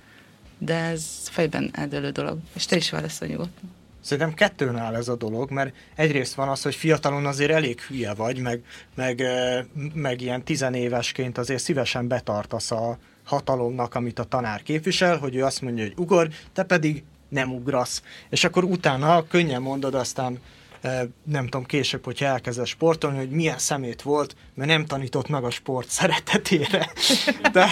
De 0.60 0.74
ez 0.74 1.04
fejben 1.22 1.70
eldőlő 1.72 2.10
dolog. 2.10 2.38
És 2.54 2.64
te 2.66 2.76
is 2.76 2.90
válaszol 2.90 3.28
nyugodtan. 3.28 3.70
Szerintem 4.00 4.34
kettőn 4.34 4.76
áll 4.76 4.94
ez 4.94 5.08
a 5.08 5.16
dolog, 5.16 5.50
mert 5.50 5.74
egyrészt 5.94 6.34
van 6.34 6.48
az, 6.48 6.62
hogy 6.62 6.74
fiatalon 6.74 7.26
azért 7.26 7.50
elég 7.50 7.80
hülye 7.80 8.14
vagy, 8.14 8.38
meg, 8.38 8.64
meg, 8.94 9.22
meg 9.94 10.20
ilyen 10.20 10.44
tizenévesként 10.44 11.38
azért 11.38 11.62
szívesen 11.62 12.08
betartasz 12.08 12.70
a, 12.70 12.98
hatalomnak, 13.30 13.94
amit 13.94 14.18
a 14.18 14.24
tanár 14.24 14.62
képvisel, 14.62 15.18
hogy 15.18 15.34
ő 15.34 15.44
azt 15.44 15.62
mondja, 15.62 15.84
hogy 15.84 15.94
ugor, 15.96 16.28
te 16.52 16.62
pedig 16.62 17.02
nem 17.28 17.54
ugrasz. 17.54 18.02
És 18.28 18.44
akkor 18.44 18.64
utána 18.64 19.26
könnyen 19.26 19.62
mondod 19.62 19.94
aztán 19.94 20.38
nem 21.22 21.44
tudom, 21.44 21.64
később, 21.64 22.04
hogyha 22.04 22.26
elkezdesz 22.26 22.68
sportolni, 22.68 23.16
hogy 23.16 23.30
milyen 23.30 23.58
szemét 23.58 24.02
volt, 24.02 24.36
mert 24.54 24.70
nem 24.70 24.86
tanított 24.86 25.28
meg 25.28 25.44
a 25.44 25.50
sport 25.50 25.88
szeretetére. 25.88 26.90
De 27.52 27.68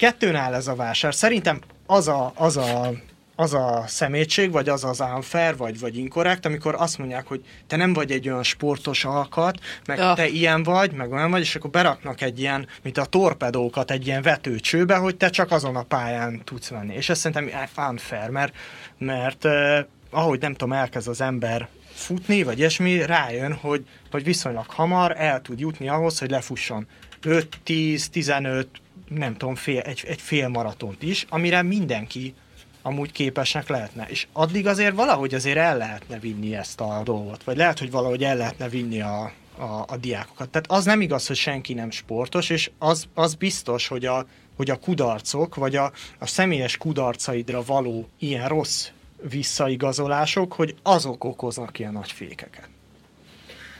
kettőn 0.00 0.34
áll 0.34 0.54
ez 0.54 0.66
a 0.66 0.74
vásár. 0.74 1.14
Szerintem 1.14 1.60
az 1.86 2.08
a, 2.08 2.32
az 2.34 2.56
a 2.56 2.90
az 3.36 3.54
a 3.54 3.84
szemétség, 3.86 4.50
vagy 4.50 4.68
az 4.68 4.84
az 4.84 5.00
unfair, 5.00 5.56
vagy, 5.56 5.80
vagy 5.80 5.96
inkorrekt, 5.96 6.46
amikor 6.46 6.74
azt 6.78 6.98
mondják, 6.98 7.26
hogy 7.26 7.44
te 7.66 7.76
nem 7.76 7.92
vagy 7.92 8.10
egy 8.10 8.28
olyan 8.28 8.42
sportos 8.42 9.04
alkat, 9.04 9.58
meg 9.86 9.98
ja. 9.98 10.14
te 10.14 10.28
ilyen 10.28 10.62
vagy, 10.62 10.92
meg 10.92 11.12
olyan 11.12 11.30
vagy, 11.30 11.40
és 11.40 11.54
akkor 11.54 11.70
beraknak 11.70 12.20
egy 12.20 12.40
ilyen, 12.40 12.66
mint 12.82 12.98
a 12.98 13.04
torpedókat 13.04 13.90
egy 13.90 14.06
ilyen 14.06 14.22
vetőcsőbe, 14.22 14.96
hogy 14.96 15.16
te 15.16 15.30
csak 15.30 15.50
azon 15.50 15.76
a 15.76 15.82
pályán 15.82 16.42
tudsz 16.44 16.70
menni. 16.70 16.94
És 16.94 17.08
ez 17.08 17.18
szerintem 17.18 17.68
unfair, 17.88 18.28
mert, 18.28 18.54
mert 18.98 19.44
eh, 19.44 19.84
ahogy 20.10 20.40
nem 20.40 20.52
tudom, 20.52 20.72
elkezd 20.72 21.08
az 21.08 21.20
ember 21.20 21.68
futni, 21.94 22.42
vagy 22.42 22.58
ilyesmi, 22.58 23.06
rájön, 23.06 23.52
hogy, 23.54 23.86
hogy 24.10 24.24
viszonylag 24.24 24.66
hamar 24.68 25.14
el 25.16 25.40
tud 25.40 25.60
jutni 25.60 25.88
ahhoz, 25.88 26.18
hogy 26.18 26.30
lefusson 26.30 26.86
5, 27.22 27.58
10, 27.62 28.08
15, 28.08 28.68
nem 29.14 29.36
tudom, 29.36 29.54
fél, 29.54 29.80
egy, 29.80 30.02
egy 30.06 30.20
fél 30.20 30.48
maratont 30.48 31.02
is, 31.02 31.26
amire 31.28 31.62
mindenki 31.62 32.34
amúgy 32.82 33.12
képesnek 33.12 33.68
lehetne. 33.68 34.06
És 34.08 34.26
addig 34.32 34.66
azért 34.66 34.94
valahogy 34.94 35.34
azért 35.34 35.56
el 35.56 35.76
lehetne 35.76 36.18
vinni 36.18 36.54
ezt 36.54 36.80
a 36.80 37.02
dolgot, 37.04 37.44
vagy 37.44 37.56
lehet, 37.56 37.78
hogy 37.78 37.90
valahogy 37.90 38.24
el 38.24 38.36
lehetne 38.36 38.68
vinni 38.68 39.00
a, 39.00 39.32
a, 39.56 39.84
a 39.86 39.96
diákokat. 40.00 40.48
Tehát 40.48 40.70
az 40.70 40.84
nem 40.84 41.00
igaz, 41.00 41.26
hogy 41.26 41.36
senki 41.36 41.74
nem 41.74 41.90
sportos, 41.90 42.50
és 42.50 42.70
az, 42.78 43.04
az 43.14 43.34
biztos, 43.34 43.88
hogy 43.88 44.04
a, 44.04 44.26
hogy 44.56 44.70
a 44.70 44.78
kudarcok, 44.78 45.54
vagy 45.54 45.76
a, 45.76 45.92
a 46.18 46.26
személyes 46.26 46.76
kudarcaidra 46.76 47.62
való 47.64 48.08
ilyen 48.18 48.48
rossz 48.48 48.88
visszaigazolások, 49.30 50.52
hogy 50.52 50.74
azok 50.82 51.24
okoznak 51.24 51.78
ilyen 51.78 51.92
nagy 51.92 52.12
fékeket. 52.12 52.68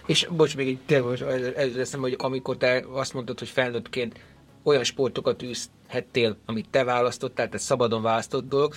És 0.07 0.28
bocs, 0.31 0.57
még 0.57 0.68
egy 0.68 0.78
tényleg, 0.87 1.22
ez 1.57 1.95
hogy 1.95 2.14
amikor 2.18 2.57
te 2.57 2.85
azt 2.93 3.12
mondtad, 3.12 3.39
hogy 3.39 3.49
felnőttként 3.49 4.18
olyan 4.62 4.84
sportokat 4.84 5.42
űzhettél, 5.42 6.36
amit 6.46 6.68
te 6.70 6.84
választottál, 6.84 7.46
tehát 7.46 7.61
szabadon 7.61 8.02
választott 8.02 8.48
dolog, 8.48 8.74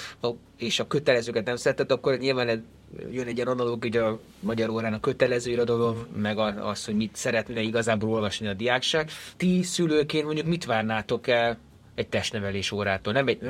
és 0.57 0.79
a 0.79 0.87
kötelezőket 0.87 1.45
nem 1.45 1.55
szeretett, 1.55 1.91
akkor 1.91 2.17
nyilván 2.17 2.65
jön 3.11 3.27
egy 3.27 3.35
ilyen 3.35 3.47
analóg, 3.47 3.83
ugye 3.83 4.01
a 4.01 4.19
magyar 4.39 4.69
órán 4.69 4.93
a 4.93 4.99
kötelező 4.99 5.51
irodalom, 5.51 6.05
meg 6.15 6.37
az, 6.37 6.85
hogy 6.85 6.95
mit 6.95 7.15
szeretne 7.15 7.61
igazából 7.61 8.09
olvasni 8.09 8.47
a 8.47 8.53
diákság. 8.53 9.09
Ti 9.37 9.63
szülőként 9.63 10.25
mondjuk 10.25 10.47
mit 10.47 10.65
várnátok 10.65 11.27
el 11.27 11.57
egy 11.95 12.07
testnevelés 12.07 12.71
órától? 12.71 13.13
Nem, 13.13 13.27
egy, 13.27 13.41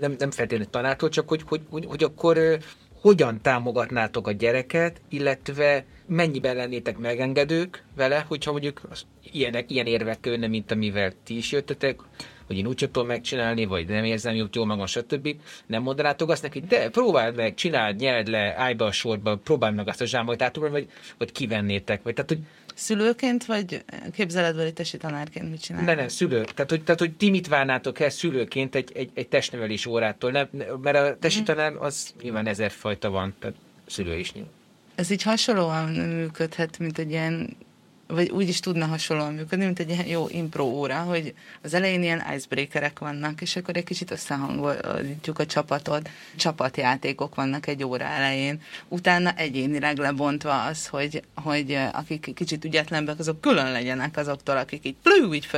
nem, 0.00 0.14
nem, 0.18 0.30
feltétlenül 0.30 0.70
tanártól, 0.70 1.08
csak 1.08 1.28
hogy, 1.28 1.42
hogy, 1.46 1.60
hogy, 1.70 1.86
hogy 1.86 2.04
akkor 2.04 2.58
hogyan 3.00 3.40
támogatnátok 3.42 4.26
a 4.26 4.32
gyereket, 4.32 5.00
illetve 5.08 5.84
mennyiben 6.06 6.56
lennétek 6.56 6.98
megengedők 6.98 7.84
vele, 7.96 8.24
hogyha 8.28 8.50
mondjuk 8.50 8.80
az, 8.90 9.06
ilyenek, 9.32 9.70
ilyen 9.70 9.86
érvek 9.86 10.26
jönne, 10.26 10.46
mint 10.46 10.70
amivel 10.70 11.12
ti 11.24 11.36
is 11.36 11.52
jöttetek, 11.52 12.00
hogy 12.46 12.56
én 12.56 12.66
úgy 12.66 12.76
tudom 12.76 13.06
megcsinálni, 13.06 13.64
vagy 13.64 13.88
nem 13.88 14.04
érzem 14.04 14.34
jól, 14.34 14.48
jól 14.52 14.66
magam, 14.66 14.86
stb. 14.86 15.28
Nem 15.66 15.82
mondanátok 15.82 16.30
azt 16.30 16.42
neki, 16.42 16.60
de 16.60 16.88
próbáld 16.88 17.36
meg, 17.36 17.54
csináld, 17.54 17.96
nyerd 17.96 18.28
le, 18.28 18.54
állj 18.56 18.74
be 18.74 18.84
a 18.84 18.92
sorba, 18.92 19.36
próbáld 19.36 19.74
meg 19.74 19.88
azt 19.88 20.00
a 20.00 20.06
zsámolyt 20.06 20.42
átugorni, 20.42 20.74
vagy, 20.74 20.90
vagy 21.18 21.32
kivennétek, 21.32 22.02
vagy 22.02 22.14
tehát, 22.14 22.30
hogy 22.30 22.40
Szülőként, 22.78 23.44
vagy 23.44 23.84
képzeletbeli 24.12 24.72
tesi 24.72 24.96
tanárként 24.96 25.50
mit 25.50 25.60
csinál? 25.60 25.82
Ne, 25.82 25.94
nem, 25.94 26.08
szülő. 26.08 26.44
Tehát 26.44 26.70
hogy, 26.70 26.84
tehát, 26.84 27.00
hogy 27.00 27.16
ti 27.16 27.30
mit 27.30 27.48
várnátok 27.48 28.00
el 28.00 28.10
szülőként 28.10 28.74
egy, 28.74 28.92
egy, 28.94 29.10
egy 29.14 29.28
testnevelés 29.28 29.86
órától? 29.86 30.30
Nem, 30.30 30.48
mert 30.82 30.96
a 30.96 31.16
tesi 31.18 31.36
mhm. 31.38 31.46
tanár 31.46 31.72
az 31.78 32.14
nyilván 32.22 32.46
ezer 32.46 32.70
fajta 32.70 33.10
van, 33.10 33.34
tehát 33.38 33.56
szülő 33.86 34.18
is 34.18 34.32
nyilván. 34.32 34.52
Ez 34.94 35.10
így 35.10 35.22
hasonlóan 35.22 35.88
működhet, 35.88 36.78
mint 36.78 36.98
egy 36.98 37.10
ilyen 37.10 37.56
vagy 38.08 38.30
úgy 38.30 38.48
is 38.48 38.60
tudna 38.60 38.86
hasonlóan 38.86 39.34
működni, 39.34 39.64
mint 39.64 39.78
egy 39.78 39.90
ilyen 39.90 40.06
jó 40.06 40.26
impro 40.28 40.64
óra, 40.64 40.98
hogy 40.98 41.34
az 41.62 41.74
elején 41.74 42.02
ilyen 42.02 42.22
icebreakerek 42.36 42.98
vannak, 42.98 43.40
és 43.40 43.56
akkor 43.56 43.76
egy 43.76 43.84
kicsit 43.84 44.10
összehangoljuk 44.10 45.38
a 45.38 45.46
csapatot, 45.46 46.08
csapatjátékok 46.36 47.34
vannak 47.34 47.66
egy 47.66 47.84
óra 47.84 48.04
elején, 48.04 48.60
utána 48.88 49.32
egyénileg 49.32 49.98
lebontva 49.98 50.64
az, 50.64 50.86
hogy, 50.86 51.22
hogy 51.34 51.78
akik 51.92 52.34
kicsit 52.34 52.64
ügyetlenek, 52.64 53.18
azok 53.18 53.40
külön 53.40 53.72
legyenek 53.72 54.16
azoktól, 54.16 54.56
akik 54.56 54.86
így 54.86 54.96
plű, 55.02 55.32
így 55.32 55.48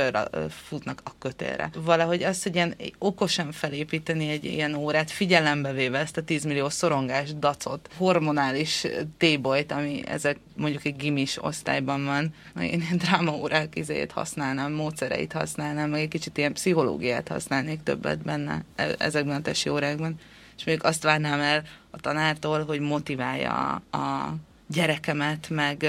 futnak 0.49 1.01
a 1.03 1.11
kötélre. 1.19 1.69
Valahogy 1.73 2.23
azt, 2.23 2.43
hogy 2.43 2.55
ilyen 2.55 2.75
okosan 2.97 3.51
felépíteni 3.51 4.29
egy 4.29 4.45
ilyen 4.45 4.73
órát, 4.73 5.11
figyelembe 5.11 5.71
véve 5.71 5.97
ezt 5.99 6.17
a 6.17 6.23
10 6.23 6.43
millió 6.43 6.69
szorongás, 6.69 7.33
dacot, 7.33 7.89
hormonális 7.97 8.87
tébolyt, 9.17 9.71
ami 9.71 10.01
ezek 10.07 10.37
mondjuk 10.55 10.85
egy 10.85 10.95
gimis 10.95 11.43
osztályban 11.43 12.05
van, 12.05 12.33
én 12.61 12.83
drámaórák 12.93 13.75
izét 13.75 14.11
használnám, 14.11 14.71
módszereit 14.71 15.33
használnám, 15.33 15.89
meg 15.89 16.01
egy 16.01 16.07
kicsit 16.07 16.37
ilyen 16.37 16.53
pszichológiát 16.53 17.27
használnék 17.27 17.83
többet 17.83 18.19
benne 18.19 18.63
e, 18.75 18.95
ezekben 18.97 19.35
a 19.35 19.41
tesi 19.41 19.69
órákban. 19.69 20.15
És 20.57 20.63
még 20.63 20.83
azt 20.83 21.03
várnám 21.03 21.39
el 21.39 21.63
a 21.89 21.99
tanártól, 21.99 22.65
hogy 22.65 22.79
motiválja 22.79 23.81
a 23.91 24.35
gyerekemet, 24.67 25.49
meg 25.49 25.85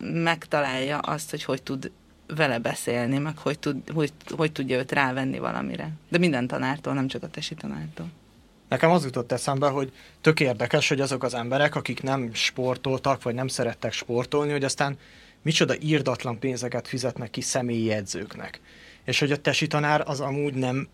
megtalálja 0.00 0.98
azt, 0.98 1.30
hogy 1.30 1.44
hogy 1.44 1.62
tud 1.62 1.90
vele 2.26 2.58
beszélni, 2.58 3.18
meg 3.18 3.38
hogy, 3.38 3.58
tud, 3.58 3.90
hogy, 3.94 4.12
hogy 4.36 4.52
tudja 4.52 4.78
őt 4.78 4.92
rávenni 4.92 5.38
valamire. 5.38 5.90
De 6.08 6.18
minden 6.18 6.46
tanártól, 6.46 6.94
nem 6.94 7.06
csak 7.06 7.22
a 7.22 7.28
tesi 7.28 7.54
tanártól. 7.54 8.06
Nekem 8.68 8.90
az 8.90 9.04
jutott 9.04 9.32
eszembe, 9.32 9.68
hogy 9.68 9.92
tök 10.20 10.40
érdekes, 10.40 10.88
hogy 10.88 11.00
azok 11.00 11.22
az 11.22 11.34
emberek, 11.34 11.74
akik 11.74 12.02
nem 12.02 12.30
sportoltak, 12.32 13.22
vagy 13.22 13.34
nem 13.34 13.48
szerettek 13.48 13.92
sportolni, 13.92 14.52
hogy 14.52 14.64
aztán 14.64 14.98
micsoda 15.44 15.74
írdatlan 15.80 16.38
pénzeket 16.38 16.88
fizetnek 16.88 17.30
ki 17.30 17.40
személyi 17.40 17.90
edzőknek. 17.90 18.60
És 19.04 19.18
hogy 19.18 19.32
a 19.32 19.36
tesi 19.36 19.66
tanár 19.66 20.02
az 20.06 20.20
amúgy 20.20 20.54
nem 20.54 20.88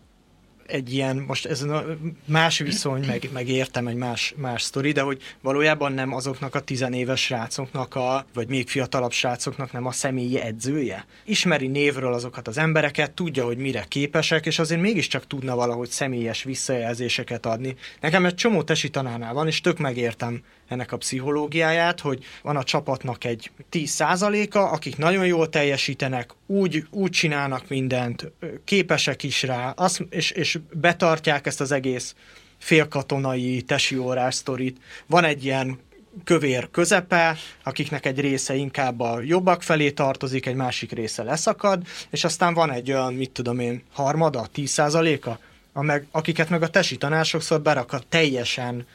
egy 0.71 0.93
ilyen, 0.93 1.23
most 1.27 1.45
ez 1.45 1.61
a 1.61 1.85
más 2.25 2.57
viszony, 2.57 3.05
meg, 3.05 3.29
meg 3.33 3.49
értem 3.49 3.87
egy 3.87 3.95
más, 3.95 4.33
más 4.37 4.61
sztori, 4.61 4.91
de 4.91 5.01
hogy 5.01 5.21
valójában 5.41 5.91
nem 5.91 6.13
azoknak 6.13 6.55
a 6.55 6.59
tizenéves 6.59 7.21
srácoknak, 7.21 7.95
a, 7.95 8.25
vagy 8.33 8.47
még 8.47 8.69
fiatalabb 8.69 9.11
srácoknak 9.11 9.71
nem 9.71 9.85
a 9.85 9.91
személyi 9.91 10.39
edzője. 10.39 11.05
Ismeri 11.25 11.67
névről 11.67 12.13
azokat 12.13 12.47
az 12.47 12.57
embereket, 12.57 13.11
tudja, 13.11 13.45
hogy 13.45 13.57
mire 13.57 13.85
képesek, 13.87 14.45
és 14.45 14.59
azért 14.59 14.81
mégiscsak 14.81 15.27
tudna 15.27 15.55
valahogy 15.55 15.89
személyes 15.89 16.43
visszajelzéseket 16.43 17.45
adni. 17.45 17.75
Nekem 18.01 18.25
egy 18.25 18.35
csomó 18.35 18.63
tesi 18.63 18.89
tanárnál 18.89 19.33
van, 19.33 19.47
és 19.47 19.61
tök 19.61 19.77
megértem 19.77 20.41
ennek 20.71 20.91
a 20.91 20.97
pszichológiáját, 20.97 21.99
hogy 21.99 22.23
van 22.41 22.55
a 22.55 22.63
csapatnak 22.63 23.23
egy 23.23 23.51
10%-a, 23.71 24.57
akik 24.57 24.97
nagyon 24.97 25.25
jól 25.25 25.49
teljesítenek, 25.49 26.31
úgy, 26.45 26.85
úgy 26.89 27.11
csinálnak 27.11 27.67
mindent, 27.67 28.31
képesek 28.63 29.23
is 29.23 29.43
rá, 29.43 29.69
az, 29.69 29.99
és, 30.09 30.31
és 30.31 30.59
betartják 30.73 31.45
ezt 31.45 31.61
az 31.61 31.71
egész 31.71 32.15
félkatonai 32.57 33.61
tesi 33.61 33.97
órás 33.97 34.35
sztorit. 34.35 34.77
Van 35.05 35.23
egy 35.23 35.45
ilyen 35.45 35.79
kövér 36.23 36.69
közepe, 36.71 37.37
akiknek 37.63 38.05
egy 38.05 38.19
része 38.19 38.55
inkább 38.55 38.99
a 38.99 39.21
jobbak 39.21 39.61
felé 39.61 39.91
tartozik, 39.91 40.45
egy 40.45 40.55
másik 40.55 40.91
része 40.91 41.23
leszakad, 41.23 41.81
és 42.09 42.23
aztán 42.23 42.53
van 42.53 42.71
egy 42.71 42.91
olyan, 42.91 43.13
mit 43.13 43.31
tudom 43.31 43.59
én, 43.59 43.83
harmada, 43.91 44.47
10%-a, 44.55 45.29
a 45.73 45.81
meg, 45.81 46.07
akiket 46.11 46.49
meg 46.49 46.61
a 46.61 46.69
tesi 46.69 46.97
tanár 46.97 47.25
sokszor 47.25 47.61
berak 47.61 48.07
teljesen 48.09 48.85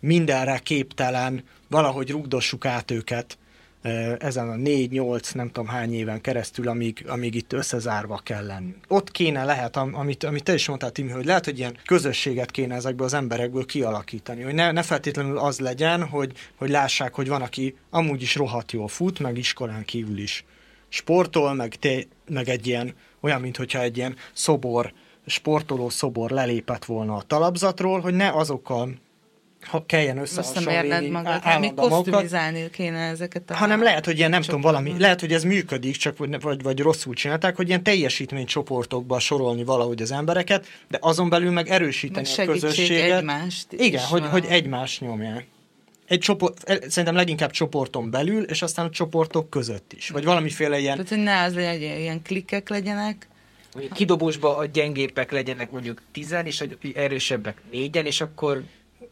mindenre 0.00 0.58
képtelen, 0.58 1.44
valahogy 1.68 2.10
rugdossuk 2.10 2.64
át 2.64 2.90
őket 2.90 3.38
ezen 4.18 4.48
a 4.48 4.56
négy-nyolc, 4.56 5.32
nem 5.32 5.46
tudom 5.46 5.68
hány 5.68 5.94
éven 5.94 6.20
keresztül, 6.20 6.68
amíg, 6.68 7.04
amíg 7.08 7.34
itt 7.34 7.52
összezárva 7.52 8.20
kell 8.24 8.46
lenni. 8.46 8.74
Ott 8.88 9.10
kéne 9.10 9.44
lehet, 9.44 9.76
amit, 9.76 10.24
amit 10.24 10.42
te 10.42 10.54
is 10.54 10.68
mondtál, 10.68 10.90
Timi, 10.90 11.10
hogy 11.10 11.24
lehet, 11.24 11.44
hogy 11.44 11.58
ilyen 11.58 11.76
közösséget 11.84 12.50
kéne 12.50 12.74
ezekből 12.74 13.06
az 13.06 13.14
emberekből 13.14 13.66
kialakítani, 13.66 14.42
hogy 14.42 14.54
ne, 14.54 14.72
ne 14.72 14.82
feltétlenül 14.82 15.38
az 15.38 15.60
legyen, 15.60 16.04
hogy, 16.04 16.32
hogy 16.56 16.70
lássák, 16.70 17.14
hogy 17.14 17.28
van, 17.28 17.42
aki 17.42 17.76
amúgy 17.90 18.22
is 18.22 18.34
rohadt 18.34 18.72
jól 18.72 18.88
fut, 18.88 19.18
meg 19.18 19.38
iskolán 19.38 19.84
kívül 19.84 20.18
is 20.18 20.44
sportol, 20.88 21.54
meg, 21.54 21.74
te, 21.74 22.02
meg 22.28 22.48
egy 22.48 22.66
ilyen, 22.66 22.94
olyan, 23.20 23.40
mintha 23.40 23.80
egy 23.80 23.96
ilyen 23.96 24.16
szobor, 24.32 24.92
sportoló 25.26 25.88
szobor 25.88 26.30
lelépett 26.30 26.84
volna 26.84 27.16
a 27.16 27.22
talapzatról, 27.22 28.00
hogy 28.00 28.14
ne 28.14 28.30
azokkal 28.30 28.94
ha 29.60 29.84
kelljen 29.86 30.18
összehasonlítani 30.18 31.08
magad, 31.08 31.42
hát 31.42 31.60
még 31.60 31.74
kosztümizálni 31.74 32.70
kéne 32.70 32.98
ezeket 32.98 33.50
a... 33.50 33.54
Hanem 33.54 33.82
lehet, 33.82 34.04
hogy 34.04 34.18
ilyen 34.18 34.30
nem 34.30 34.42
tudom, 34.42 34.60
valami, 34.60 34.94
lehet, 34.98 35.20
hogy 35.20 35.32
ez 35.32 35.42
működik, 35.42 35.96
csak 35.96 36.16
vagy, 36.40 36.62
vagy 36.62 36.80
rosszul 36.80 37.14
csinálták, 37.14 37.56
hogy 37.56 37.68
ilyen 37.68 37.82
teljesítménycsoportokba 37.82 39.18
sorolni 39.18 39.64
valahogy 39.64 40.02
az 40.02 40.12
embereket, 40.12 40.66
de 40.88 40.98
azon 41.00 41.28
belül 41.28 41.50
meg 41.50 41.68
erősíteni 41.68 42.28
meg 42.36 42.48
a 42.48 42.52
közösséget. 42.52 43.18
egymást 43.18 43.72
Igen, 43.72 44.04
hogy, 44.04 44.24
hogy 44.30 44.44
egymást 44.48 45.00
nyomják. 45.00 45.46
Egy 46.06 46.18
csoport, 46.18 46.70
e, 46.70 46.78
szerintem 46.88 47.14
leginkább 47.14 47.50
csoporton 47.50 48.10
belül, 48.10 48.42
és 48.42 48.62
aztán 48.62 48.86
a 48.86 48.90
csoportok 48.90 49.50
között 49.50 49.92
is. 49.92 50.08
Vagy 50.08 50.24
valamiféle 50.24 50.78
ilyen... 50.78 50.94
Tehát, 50.94 51.08
hogy 51.08 51.22
ne 51.22 51.42
az 51.42 51.54
legyen, 51.54 51.90
hogy 51.92 52.00
ilyen 52.00 52.22
klikkek 52.22 52.68
legyenek, 52.68 53.28
kidobósba 53.92 54.56
a 54.56 54.64
gyengépek 54.64 55.30
legyenek 55.30 55.70
mondjuk 55.70 56.02
tizen, 56.12 56.46
és 56.46 56.60
a 56.60 56.64
erősebbek 56.94 57.56
négyen, 57.70 58.06
és 58.06 58.20
akkor 58.20 58.62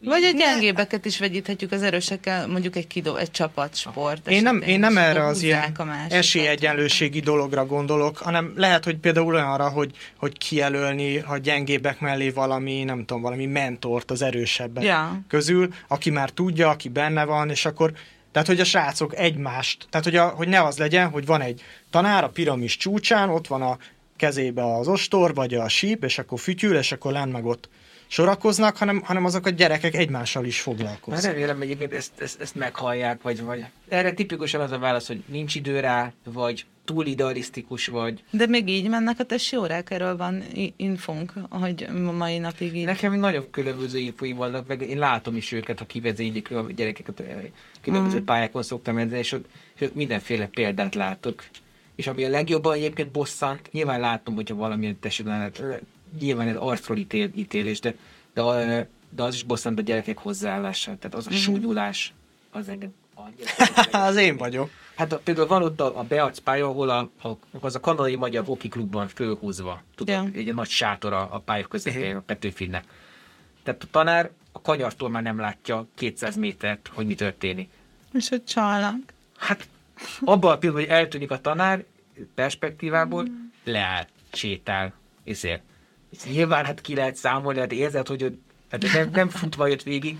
vagy 0.03 0.23
egy 0.23 0.35
gyengébeket 0.35 1.05
is 1.05 1.19
vegyíthetjük 1.19 1.71
az 1.71 1.83
erősekkel, 1.83 2.47
mondjuk 2.47 2.75
egy, 2.75 2.87
kidó, 2.87 3.15
egy 3.15 3.31
csapatsport. 3.31 4.27
Én 4.27 4.41
nem, 4.41 4.61
én 4.61 4.79
nem 4.79 4.97
erre 4.97 5.25
az 5.25 5.41
ilyen 5.41 5.73
esélyegyenlőségi 6.09 7.19
dologra 7.19 7.65
gondolok, 7.65 8.17
hanem 8.17 8.53
lehet, 8.55 8.83
hogy 8.83 8.97
például 8.97 9.33
olyanra, 9.33 9.69
hogy, 9.69 9.91
hogy 10.17 10.37
kijelölni 10.37 11.17
a 11.17 11.37
gyengébek 11.37 11.99
mellé 11.99 12.29
valami, 12.29 12.83
nem 12.83 13.05
tudom, 13.05 13.21
valami 13.21 13.45
mentort 13.45 14.11
az 14.11 14.21
erősebbek 14.21 14.83
ja. 14.83 15.21
közül, 15.27 15.73
aki 15.87 16.09
már 16.09 16.29
tudja, 16.29 16.69
aki 16.69 16.89
benne 16.89 17.23
van, 17.23 17.49
és 17.49 17.65
akkor 17.65 17.91
tehát, 18.31 18.47
hogy 18.47 18.59
a 18.59 18.63
srácok 18.63 19.15
egymást, 19.15 19.87
tehát, 19.89 20.05
hogy, 20.05 20.15
a, 20.15 20.27
hogy 20.27 20.47
ne 20.47 20.63
az 20.63 20.77
legyen, 20.77 21.09
hogy 21.09 21.25
van 21.25 21.41
egy 21.41 21.61
tanár 21.89 22.23
a 22.23 22.29
piramis 22.29 22.77
csúcsán, 22.77 23.29
ott 23.29 23.47
van 23.47 23.61
a 23.61 23.77
kezébe 24.17 24.75
az 24.75 24.87
ostor, 24.87 25.33
vagy 25.33 25.53
a 25.53 25.69
síp, 25.69 26.03
és 26.03 26.17
akkor 26.17 26.39
fütyül, 26.39 26.77
és 26.77 26.91
akkor 26.91 27.11
lent 27.11 27.31
meg 27.31 27.45
ott 27.45 27.69
sorakoznak, 28.09 28.77
hanem, 28.77 29.01
hanem 29.03 29.25
azok 29.25 29.45
a 29.45 29.49
gyerekek 29.49 29.95
egymással 29.95 30.45
is 30.45 30.61
foglalkoznak. 30.61 31.23
Hát 31.23 31.33
remélem 31.33 31.61
egyébként 31.61 31.93
ezt, 31.93 32.11
ezt, 32.21 32.41
ezt 32.41 32.55
meghallják, 32.55 33.21
vagy, 33.21 33.41
vagy 33.43 33.65
erre 33.87 34.11
tipikusan 34.11 34.61
az 34.61 34.71
a 34.71 34.79
válasz, 34.79 35.07
hogy 35.07 35.23
nincs 35.25 35.55
idő 35.55 35.79
rá, 35.79 36.13
vagy 36.23 36.65
túl 36.85 37.05
idealisztikus 37.05 37.87
vagy. 37.87 38.23
De 38.31 38.47
még 38.47 38.69
így 38.69 38.89
mennek 38.89 39.19
a 39.19 39.23
testi 39.23 39.55
órák, 39.55 39.91
erről 39.91 40.17
van 40.17 40.43
infónk, 40.75 41.33
hogy 41.49 41.87
mai 42.17 42.37
napig 42.37 42.75
így. 42.75 42.85
Nekem 42.85 43.19
nagyon 43.19 43.49
különböző 43.51 43.97
infóim 43.97 44.35
vannak, 44.35 44.67
meg 44.67 44.81
én 44.81 44.97
látom 44.97 45.35
is 45.35 45.51
őket, 45.51 45.79
ha 45.79 45.85
kivezénylik 45.85 46.51
a 46.51 46.65
gyerekeket, 46.75 47.23
különböző 47.81 48.19
mm. 48.19 48.23
pályákon 48.23 48.63
szoktam 48.63 48.97
edzeni, 48.97 49.19
és, 49.19 49.35
és 49.79 49.89
mindenféle 49.93 50.45
példát 50.45 50.95
látok. 50.95 51.43
És 51.95 52.07
ami 52.07 52.23
a 52.23 52.29
legjobban 52.29 52.73
egyébként 52.73 53.11
bosszant, 53.11 53.71
nyilván 53.71 53.99
látom, 53.99 54.35
hogyha 54.35 54.55
valamilyen 54.55 54.99
testi 54.99 55.23
nyilván 56.19 56.47
ez 56.47 56.55
arcról 56.55 56.97
ítél, 56.97 57.29
ítélés, 57.35 57.79
de, 57.79 57.95
de, 58.33 58.89
de 59.09 59.23
az 59.23 59.33
is 59.33 59.43
bosszant 59.43 59.79
a 59.79 59.81
gyerekek 59.81 60.17
hozzáállása, 60.17 60.97
tehát 60.97 61.15
az 61.15 61.27
a 61.27 61.33
mm. 61.33 61.35
súlyulás, 61.35 62.13
az 62.51 62.69
engem 62.69 62.93
az 63.91 64.15
én 64.15 64.37
vagyok. 64.37 64.69
Hát 64.95 65.13
a, 65.13 65.19
például 65.19 65.47
van 65.47 65.63
ott 65.63 65.81
a, 65.81 65.99
a 65.99 66.03
Beac 66.03 66.39
pálya, 66.39 66.67
ahol 66.67 66.89
a, 66.89 67.09
a, 67.27 67.37
az 67.59 67.75
a 67.75 67.79
kanadai 67.79 68.15
magyar 68.15 68.45
hoki 68.45 68.67
klubban 68.67 69.07
fölhúzva, 69.07 69.81
tudod, 69.95 70.15
yeah. 70.15 70.35
egy 70.35 70.53
nagy 70.53 70.67
sátor 70.67 71.13
a, 71.13 71.27
a 71.31 71.39
pálya 71.39 71.67
közepén, 71.67 72.15
a 72.15 72.19
Petőfinnek. 72.19 72.83
Tehát 73.63 73.83
a 73.83 73.87
tanár 73.91 74.31
a 74.51 74.61
kanyartól 74.61 75.09
már 75.09 75.23
nem 75.23 75.39
látja 75.39 75.87
200 75.95 76.35
métert, 76.35 76.89
hogy 76.93 77.05
mi 77.05 77.15
történik. 77.15 77.69
És 78.13 78.29
hogy 78.29 78.43
csalnak. 78.43 79.13
Hát 79.37 79.67
abban 80.21 80.51
a 80.51 80.57
pillanatban, 80.57 80.89
hogy 80.89 80.97
eltűnik 80.97 81.31
a 81.31 81.41
tanár 81.41 81.83
perspektívából, 82.35 83.23
mm. 83.23 83.35
leállt, 83.63 84.09
sétál, 84.31 84.93
ezért 85.23 85.61
nyilván 86.25 86.65
hát 86.65 86.81
ki 86.81 86.95
lehet 86.95 87.15
számolni, 87.15 87.59
hát 87.59 87.71
érzed, 87.71 88.07
hogy 88.07 88.37
hát 88.71 88.93
nem, 88.93 89.09
nem 89.13 89.29
futva 89.29 89.67
jött 89.67 89.83
végig, 89.83 90.17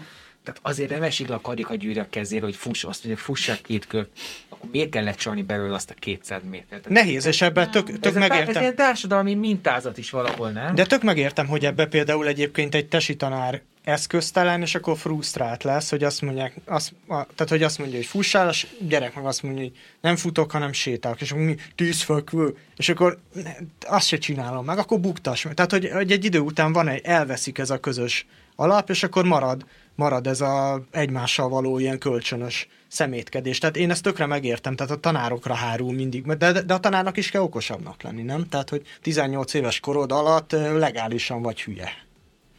tehát 0.50 0.60
azért 0.62 0.90
nem 0.90 1.04
esik 1.04 1.28
le 1.28 1.36
a 1.36 1.42
karika 1.42 1.76
gyűrű 1.76 2.00
a 2.00 2.10
kezére, 2.10 2.44
hogy 2.44 2.56
fuss, 2.56 2.84
azt 2.84 3.06
mondja, 3.06 3.24
fussak 3.24 3.62
két 3.62 3.88
kör, 3.88 4.08
akkor 4.50 4.70
miért 4.72 4.90
kellett 4.90 5.18
csalni 5.18 5.42
belőle 5.42 5.74
azt 5.74 5.90
a 5.90 5.94
200 6.00 6.42
métert? 6.50 6.90
Nehéz, 6.90 7.26
és 7.26 7.42
ebben 7.42 7.72
tök, 7.72 7.86
tök 7.86 8.06
ez 8.06 8.14
megértem. 8.14 8.64
Ez 8.64 8.70
egy 8.70 8.76
társadalmi 8.76 9.34
mintázat 9.34 9.98
is 9.98 10.10
valahol, 10.10 10.50
nem? 10.50 10.76
De 10.76 10.86
tök 10.86 11.04
megértem, 11.04 11.48
hogy 11.48 11.66
ebbe 11.66 11.86
például 11.86 12.28
egyébként 12.28 12.76
egy 12.76 12.88
tesi 12.88 13.16
tanár 13.16 13.62
eszköztelen, 13.84 14.62
és 14.62 14.76
akkor 14.76 14.98
frusztrált 14.98 15.64
lesz, 15.64 15.90
hogy 15.90 16.04
azt 16.04 16.22
mondják, 16.22 16.56
azt, 16.66 16.94
a, 17.08 17.14
tehát 17.14 17.50
hogy 17.50 17.64
azt 17.64 17.78
mondja, 17.78 17.98
hogy 17.98 18.06
fussál, 18.06 18.48
a 18.48 18.54
gyerek 18.80 19.16
meg 19.16 19.26
azt 19.26 19.44
mondja, 19.44 19.62
hogy 19.62 19.72
nem 20.02 20.16
futok, 20.16 20.52
hanem 20.52 20.74
sétálok, 20.74 21.22
és 21.22 21.32
akkor 21.32 21.44
mi 21.44 21.56
tűzfökvő, 21.76 22.58
és 22.76 22.90
akkor 22.90 23.20
ne, 23.34 23.52
azt 23.88 24.08
se 24.08 24.18
csinálom 24.18 24.66
meg, 24.66 24.78
akkor 24.78 25.00
buktas. 25.00 25.48
Tehát, 25.54 25.72
hogy, 25.72 25.90
hogy 25.94 26.12
egy 26.12 26.26
idő 26.26 26.40
után 26.40 26.74
van 26.74 26.88
egy, 26.88 27.02
elveszik 27.04 27.58
ez 27.58 27.70
a 27.70 27.80
közös 27.80 28.26
alap, 28.56 28.90
és 28.90 29.04
akkor 29.04 29.26
marad, 29.26 29.66
marad 30.00 30.28
ez 30.28 30.42
a 30.42 30.84
egymással 30.92 31.50
való 31.50 31.80
ilyen 31.80 31.98
kölcsönös 31.98 32.68
szemétkedés. 32.88 33.58
Tehát 33.58 33.78
én 33.78 33.90
ezt 33.90 34.04
tökre 34.04 34.26
megértem, 34.26 34.76
tehát 34.76 34.92
a 34.92 35.00
tanárokra 35.00 35.54
hárul 35.54 35.94
mindig, 35.94 36.26
de, 36.26 36.62
de, 36.62 36.74
a 36.74 36.80
tanárnak 36.80 37.18
is 37.18 37.30
kell 37.30 37.42
okosabbnak 37.42 38.02
lenni, 38.02 38.22
nem? 38.22 38.50
Tehát, 38.50 38.70
hogy 38.70 38.82
18 39.02 39.54
éves 39.54 39.80
korod 39.80 40.12
alatt 40.12 40.52
legálisan 40.52 41.42
vagy 41.42 41.62
hülye. 41.62 41.92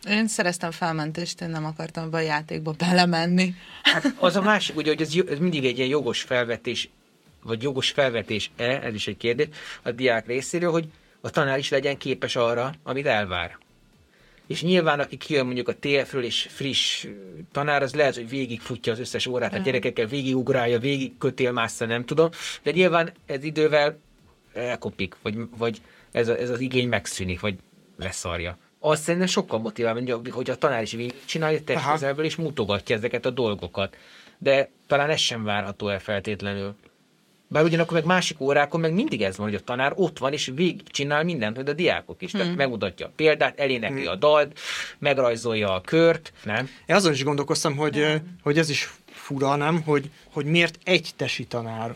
Én 0.09 0.29
szereztem 0.29 0.71
felmentést, 0.71 1.41
én 1.41 1.49
nem 1.49 1.65
akartam 1.65 2.11
be 2.11 2.17
a 2.17 2.21
játékba 2.21 2.75
belemenni. 2.79 3.55
Hát 3.83 4.15
az 4.19 4.37
a 4.37 4.43
másik, 4.43 4.77
ugye, 4.77 4.91
hogy 4.91 5.01
ez, 5.01 5.15
ez 5.31 5.39
mindig 5.39 5.65
egy 5.65 5.77
ilyen 5.77 5.89
jogos 5.89 6.23
felvetés, 6.23 6.89
vagy 7.43 7.63
jogos 7.63 7.91
felvetés-e, 7.91 8.65
ez 8.65 8.95
is 8.95 9.07
egy 9.07 9.17
kérdés 9.17 9.49
a 9.83 9.91
diák 9.91 10.27
részéről, 10.27 10.71
hogy 10.71 10.89
a 11.21 11.31
tanár 11.31 11.59
is 11.59 11.71
legyen 11.71 11.97
képes 11.97 12.37
arra, 12.37 12.75
amit 12.83 13.07
elvár. 13.07 13.59
És 14.51 14.63
nyilván, 14.63 15.01
aki 15.01 15.17
kijön 15.17 15.45
mondjuk 15.45 15.69
a 15.69 15.75
TF-ről 15.81 16.25
és 16.25 16.49
friss 16.51 17.07
tanár, 17.53 17.83
az 17.83 17.95
lehet, 17.95 18.15
hogy 18.15 18.29
végigfutja 18.29 18.93
az 18.93 18.99
összes 18.99 19.27
órát, 19.27 19.55
a 19.55 19.59
gyerekekkel 19.59 20.07
végigugrálja, 20.07 20.79
végig 20.79 21.19
kötélmásza, 21.19 21.87
nem 21.87 22.05
tudom, 22.05 22.31
de 22.63 22.71
nyilván 22.71 23.13
ez 23.27 23.45
idővel 23.45 23.99
elkopik, 24.53 25.17
vagy, 25.23 25.37
vagy 25.57 25.81
ez, 26.13 26.29
a, 26.29 26.39
ez 26.39 26.51
az 26.51 26.61
igény 26.61 26.89
megszűnik, 26.89 27.41
vagy 27.41 27.55
leszarja. 27.97 28.59
Azt 28.79 29.03
szerintem 29.03 29.29
sokkal 29.29 29.59
motivál, 29.59 30.21
hogy 30.31 30.51
a 30.51 30.57
tanár 30.57 30.83
is 30.83 30.97
csinálja 31.25 31.65
testközelből, 31.65 32.25
és 32.25 32.37
mutogatja 32.37 32.97
ezeket 32.97 33.27
a 33.27 33.31
dolgokat. 33.31 33.97
De 34.39 34.71
talán 34.87 35.11
ez 35.11 35.21
sem 35.21 35.45
várható 35.45 35.89
el 35.89 36.01
feltétlenül. 36.01 36.75
Bár 37.53 37.65
ugyanakkor 37.65 37.95
meg 37.95 38.05
másik 38.05 38.41
órákon 38.41 38.81
meg 38.81 38.93
mindig 38.93 39.23
ez 39.23 39.37
van, 39.37 39.47
hogy 39.47 39.55
a 39.55 39.61
tanár 39.61 39.93
ott 39.95 40.19
van, 40.19 40.33
és 40.33 40.53
csinál 40.85 41.25
mindent, 41.25 41.57
hogy 41.57 41.69
a 41.69 41.73
diákok 41.73 42.23
is. 42.23 42.31
Hmm. 42.31 42.41
Tehát 42.41 42.57
megmutatja 42.57 43.07
a 43.07 43.13
példát, 43.17 43.59
elénekli 43.61 44.01
hmm. 44.01 44.11
a 44.11 44.15
dalt, 44.15 44.59
megrajzolja 44.99 45.75
a 45.75 45.81
kört, 45.81 46.33
nem? 46.45 46.69
Én 46.87 46.97
azon 46.97 47.13
is 47.13 47.25
gondolkoztam, 47.25 47.77
hogy, 47.77 48.21
hogy 48.43 48.59
ez 48.59 48.71
is 48.71 48.91
fura, 49.07 49.57
nem? 49.57 49.83
Hogy, 49.83 50.11
hogy 50.33 50.45
miért 50.45 50.79
egy 50.85 51.11
tesi 51.17 51.45
tanár 51.45 51.95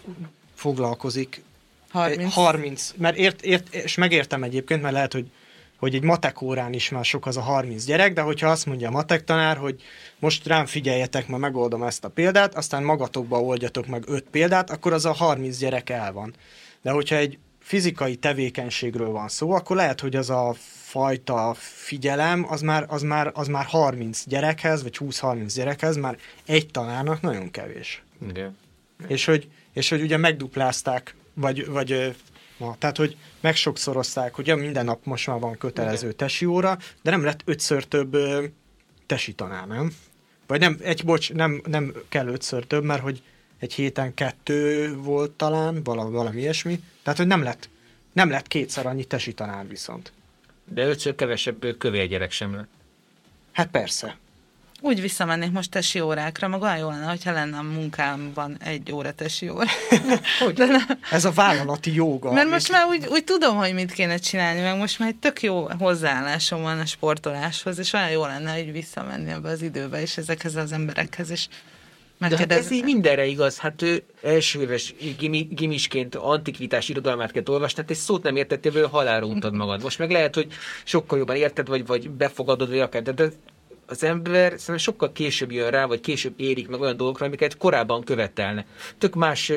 foglalkozik 0.55 1.43
30. 1.91 2.35
30 2.35 2.95
mert 2.97 3.17
ért, 3.17 3.43
ért, 3.43 3.75
és 3.75 3.95
megértem 3.95 4.43
egyébként, 4.43 4.83
mert 4.83 4.95
lehet, 4.95 5.13
hogy 5.13 5.27
hogy 5.85 5.95
egy 5.95 6.03
matek 6.03 6.43
órán 6.43 6.73
is 6.73 6.89
már 6.89 7.05
sok 7.05 7.27
az 7.27 7.37
a 7.37 7.41
30 7.41 7.85
gyerek, 7.85 8.13
de 8.13 8.21
hogyha 8.21 8.49
azt 8.49 8.67
mondja 8.67 8.89
a 8.89 8.91
matek 8.91 9.25
tanár, 9.25 9.57
hogy 9.57 9.83
most 10.19 10.47
rám 10.47 10.67
figyeljetek, 10.67 11.29
ma 11.29 11.37
megoldom 11.37 11.83
ezt 11.83 12.05
a 12.05 12.09
példát, 12.09 12.55
aztán 12.55 12.83
magatokba 12.83 13.43
oldjatok 13.43 13.87
meg 13.87 14.05
5 14.07 14.25
példát, 14.31 14.71
akkor 14.71 14.93
az 14.93 15.05
a 15.05 15.13
30 15.13 15.59
gyerek 15.59 15.91
el 15.91 16.13
van. 16.13 16.35
De 16.83 16.91
hogyha 16.91 17.17
egy 17.17 17.39
fizikai 17.61 18.17
tevékenységről 18.17 19.11
van 19.11 19.29
szó, 19.29 19.51
akkor 19.51 19.77
lehet, 19.77 20.01
hogy 20.01 20.17
az 20.17 20.31
a 20.31 20.55
fajta 20.85 21.55
figyelem, 21.59 22.47
az 22.49 22.61
már, 22.61 22.85
az 22.89 23.03
már, 23.03 23.31
az 23.35 23.49
már 23.49 23.65
30 23.65 24.25
gyerekhez, 24.27 24.83
vagy 24.83 24.97
20-30 25.01 25.53
gyerekhez 25.55 25.97
már 25.97 26.17
egy 26.47 26.67
tanárnak 26.71 27.21
nagyon 27.21 27.51
kevés. 27.51 28.03
Igen. 28.29 28.57
És 29.07 29.25
hogy, 29.25 29.49
és 29.73 29.89
hogy 29.89 30.03
ugye 30.03 30.17
megduplázták, 30.17 31.15
vagy, 31.35 31.67
vagy 31.67 32.15
ma. 32.57 32.77
Tehát, 32.79 32.97
hogy 32.97 33.17
megsokszorozták, 33.41 34.35
hogy 34.35 34.57
minden 34.57 34.85
nap 34.85 35.05
most 35.05 35.27
már 35.27 35.39
van 35.39 35.59
kötelező 35.59 36.13
tesi 36.13 36.45
óra, 36.45 36.79
de 37.03 37.11
nem 37.11 37.25
lett 37.25 37.43
ötször 37.45 37.85
több 37.85 38.17
tesi 39.07 39.33
tanár, 39.33 39.67
nem? 39.67 39.93
Vagy 40.47 40.61
nem, 40.61 40.79
egy, 40.83 41.05
bocs, 41.05 41.33
nem, 41.33 41.63
nem 41.67 41.95
kell 42.09 42.29
ötször 42.29 42.67
több, 42.67 42.85
mert 42.85 43.03
hogy 43.03 43.23
egy 43.59 43.73
héten 43.73 44.15
kettő 44.15 44.95
volt 44.97 45.31
talán, 45.31 45.83
valami, 45.83 46.11
valami 46.11 46.41
ilyesmi. 46.41 46.81
Tehát, 47.03 47.19
hogy 47.19 47.29
nem 47.29 47.43
lett, 47.43 47.69
nem 48.13 48.31
lett 48.31 48.47
kétszer 48.47 48.87
annyi 48.87 49.05
tesi 49.05 49.33
tanár 49.33 49.69
viszont. 49.69 50.13
De 50.65 50.87
ötször 50.87 51.15
kevesebb 51.15 51.77
kövér 51.79 52.09
gyerek 52.09 52.31
sem 52.31 52.55
lett. 52.55 52.69
Hát 53.53 53.71
persze. 53.71 54.17
Úgy 54.87 55.01
visszamennék 55.01 55.51
most 55.51 55.71
tesi 55.71 56.01
órákra, 56.01 56.49
meg 56.49 56.63
olyan 56.63 56.79
jó 56.79 56.89
lenne, 56.89 57.07
hogyha 57.07 57.33
lenne 57.33 57.57
a 57.57 57.63
munkámban 57.63 58.57
egy 58.65 58.93
óra 58.93 59.13
tesi 59.13 59.49
óra. 59.49 59.65
Hogy? 60.45 60.55
De 60.55 60.67
nem. 60.67 60.83
Ez 61.11 61.25
a 61.25 61.31
vállalati 61.31 61.95
joga. 61.95 62.33
Mert 62.33 62.49
most 62.49 62.71
már 62.71 62.87
úgy, 62.87 63.07
úgy 63.09 63.25
tudom, 63.25 63.57
hogy 63.57 63.75
mit 63.75 63.93
kéne 63.93 64.17
csinálni, 64.17 64.61
meg 64.61 64.77
most 64.77 64.99
már 64.99 65.09
egy 65.09 65.17
tök 65.17 65.43
jó 65.43 65.69
hozzáállásom 65.79 66.63
van 66.63 66.79
a 66.79 66.87
sportoláshoz, 66.87 67.79
és 67.79 67.93
olyan 67.93 68.11
jó 68.11 68.27
lenne, 68.27 68.53
hogy 68.53 68.73
visszamenni 68.73 69.31
ebbe 69.31 69.49
az 69.49 69.63
időbe, 69.63 70.01
és 70.01 70.17
ezekhez 70.17 70.57
az 70.57 70.73
emberekhez, 70.73 71.31
és 71.31 71.47
De 72.19 72.37
hát 72.37 72.53
ez 72.53 72.71
így 72.71 72.85
mindenre 72.85 73.27
igaz. 73.27 73.59
Hát 73.59 73.83
ő 73.83 74.03
első 74.23 74.61
éves 74.61 74.95
gimi, 75.19 75.49
gimisként 75.51 76.15
antikvitás 76.15 76.89
irodalmát 76.89 77.33
kell 77.33 77.43
olvasni, 77.47 77.81
hát 77.81 77.91
egy 77.91 77.97
szót 77.97 78.23
nem 78.23 78.37
értettél, 78.37 78.87
halálra 78.87 79.27
untad 79.27 79.55
magad. 79.55 79.83
Most 79.83 79.99
meg 79.99 80.11
lehet, 80.11 80.35
hogy 80.35 80.47
sokkal 80.85 81.19
jobban 81.19 81.37
érted, 81.37 81.69
vagy, 81.69 81.87
vagy 81.87 82.11
befogadod, 82.11 82.69
vagy 82.69 82.81
akár, 82.81 83.03
de, 83.03 83.13
de 83.13 83.29
az 83.87 84.05
ember 84.05 84.49
szerintem 84.49 84.77
sokkal 84.77 85.13
később 85.13 85.53
jön 85.53 85.71
rá, 85.71 85.87
vagy 85.87 86.01
később 86.01 86.35
érik 86.37 86.69
meg 86.69 86.81
olyan 86.81 86.97
dolgokra, 86.97 87.27
amiket 87.27 87.57
korábban 87.57 88.03
követelne. 88.03 88.67
Tök 88.99 89.15
más 89.15 89.53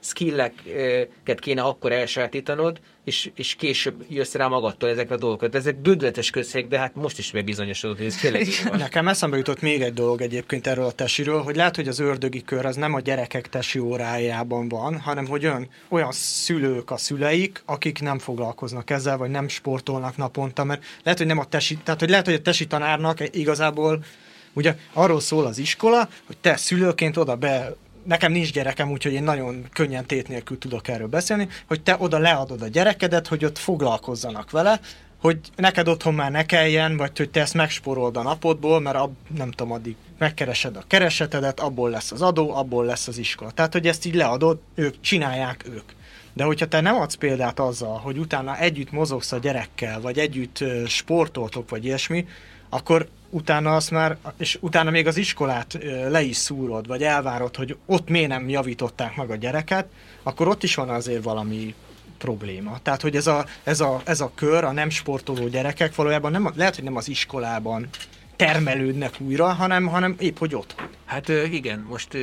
skilleket 0.00 1.40
kéne 1.40 1.62
akkor 1.62 1.92
elsajátítanod, 1.92 2.80
és, 3.04 3.30
és 3.34 3.54
később 3.54 4.04
jössz 4.08 4.34
rá 4.34 4.46
magadtól 4.46 4.88
ezekre 4.88 5.14
a 5.14 5.18
dolgokra. 5.18 5.48
De 5.48 5.58
ezek 5.58 5.76
bődletes 5.76 6.30
közhelyek, 6.30 6.68
de 6.68 6.78
hát 6.78 6.94
most 6.94 7.18
is 7.18 7.30
bebizonyosodott, 7.30 7.96
hogy 7.96 8.06
ez 8.06 8.16
tényleg. 8.16 8.46
Nekem 8.72 9.08
eszembe 9.08 9.36
jutott 9.36 9.60
még 9.60 9.82
egy 9.82 9.94
dolog 9.94 10.20
egyébként 10.20 10.66
erről 10.66 10.84
a 10.84 10.92
tesiről, 10.92 11.42
hogy 11.42 11.56
lehet, 11.56 11.76
hogy 11.76 11.88
az 11.88 11.98
ördögi 11.98 12.42
kör 12.42 12.66
az 12.66 12.76
nem 12.76 12.94
a 12.94 13.00
gyerekek 13.00 13.48
tesi 13.48 13.78
órájában 13.78 14.68
van, 14.68 14.98
hanem 15.00 15.26
hogy 15.26 15.46
olyan, 15.46 15.68
olyan 15.88 16.12
szülők 16.12 16.90
a 16.90 16.96
szüleik, 16.96 17.62
akik 17.66 18.00
nem 18.00 18.18
foglalkoznak 18.18 18.90
ezzel, 18.90 19.16
vagy 19.16 19.30
nem 19.30 19.48
sportolnak 19.48 20.16
naponta, 20.16 20.64
mert 20.64 20.84
lehet, 21.02 21.18
hogy 21.18 21.28
nem 21.28 21.38
a 21.38 21.44
tesi, 21.44 21.76
tehát 21.76 22.00
hogy 22.00 22.10
lehet, 22.10 22.24
hogy 22.24 22.34
a 22.34 22.42
tesi 22.42 22.66
tanárnak 22.66 23.36
igazából 23.36 24.04
ugye 24.52 24.76
arról 24.92 25.20
szól 25.20 25.46
az 25.46 25.58
iskola, 25.58 26.08
hogy 26.26 26.38
te 26.38 26.56
szülőként 26.56 27.16
oda 27.16 27.36
be 27.36 27.76
nekem 28.10 28.32
nincs 28.32 28.52
gyerekem, 28.52 28.90
úgyhogy 28.90 29.12
én 29.12 29.22
nagyon 29.22 29.66
könnyen 29.72 30.06
tét 30.06 30.28
nélkül 30.28 30.58
tudok 30.58 30.88
erről 30.88 31.06
beszélni, 31.06 31.48
hogy 31.66 31.82
te 31.82 31.96
oda 31.98 32.18
leadod 32.18 32.62
a 32.62 32.68
gyerekedet, 32.68 33.26
hogy 33.26 33.44
ott 33.44 33.58
foglalkozzanak 33.58 34.50
vele, 34.50 34.80
hogy 35.20 35.38
neked 35.56 35.88
otthon 35.88 36.14
már 36.14 36.30
ne 36.30 36.46
kelljen, 36.46 36.96
vagy 36.96 37.16
hogy 37.16 37.30
te 37.30 37.40
ezt 37.40 37.54
megsporold 37.54 38.16
a 38.16 38.22
napodból, 38.22 38.80
mert 38.80 38.96
ab, 38.96 39.12
nem 39.36 39.50
tudom, 39.50 39.72
addig 39.72 39.96
megkeresed 40.18 40.76
a 40.76 40.84
keresetedet, 40.86 41.60
abból 41.60 41.90
lesz 41.90 42.12
az 42.12 42.22
adó, 42.22 42.54
abból 42.54 42.84
lesz 42.84 43.08
az 43.08 43.18
iskola. 43.18 43.50
Tehát, 43.50 43.72
hogy 43.72 43.86
ezt 43.86 44.06
így 44.06 44.14
leadod, 44.14 44.58
ők 44.74 45.00
csinálják 45.00 45.64
ők. 45.68 45.92
De 46.32 46.44
hogyha 46.44 46.66
te 46.66 46.80
nem 46.80 46.96
adsz 46.96 47.14
példát 47.14 47.60
azzal, 47.60 47.98
hogy 47.98 48.18
utána 48.18 48.58
együtt 48.58 48.90
mozogsz 48.90 49.32
a 49.32 49.38
gyerekkel, 49.38 50.00
vagy 50.00 50.18
együtt 50.18 50.64
sportoltok, 50.86 51.70
vagy 51.70 51.84
ilyesmi, 51.84 52.26
akkor 52.70 53.08
utána 53.30 53.74
azt 53.74 53.90
már, 53.90 54.16
és 54.38 54.58
utána 54.60 54.90
még 54.90 55.06
az 55.06 55.16
iskolát 55.16 55.78
le 56.08 56.22
is 56.22 56.36
szúrod, 56.36 56.86
vagy 56.86 57.02
elvárod, 57.02 57.56
hogy 57.56 57.76
ott 57.86 58.08
miért 58.08 58.28
nem 58.28 58.48
javították 58.48 59.16
meg 59.16 59.30
a 59.30 59.36
gyereket, 59.36 59.86
akkor 60.22 60.48
ott 60.48 60.62
is 60.62 60.74
van 60.74 60.88
azért 60.88 61.22
valami 61.22 61.74
probléma. 62.18 62.78
Tehát, 62.82 63.00
hogy 63.00 63.16
ez 63.16 63.26
a, 63.26 63.44
ez 63.62 63.80
a, 63.80 64.00
ez 64.04 64.20
a 64.20 64.30
kör, 64.34 64.64
a 64.64 64.72
nem 64.72 64.90
sportoló 64.90 65.48
gyerekek 65.48 65.94
valójában 65.94 66.30
nem, 66.30 66.52
lehet, 66.56 66.74
hogy 66.74 66.84
nem 66.84 66.96
az 66.96 67.08
iskolában 67.08 67.88
termelődnek 68.36 69.14
újra, 69.18 69.52
hanem, 69.52 69.86
hanem 69.86 70.16
épp, 70.18 70.38
hogy 70.38 70.54
ott. 70.54 70.74
Hát 71.04 71.28
igen, 71.28 71.86
most 71.88 72.14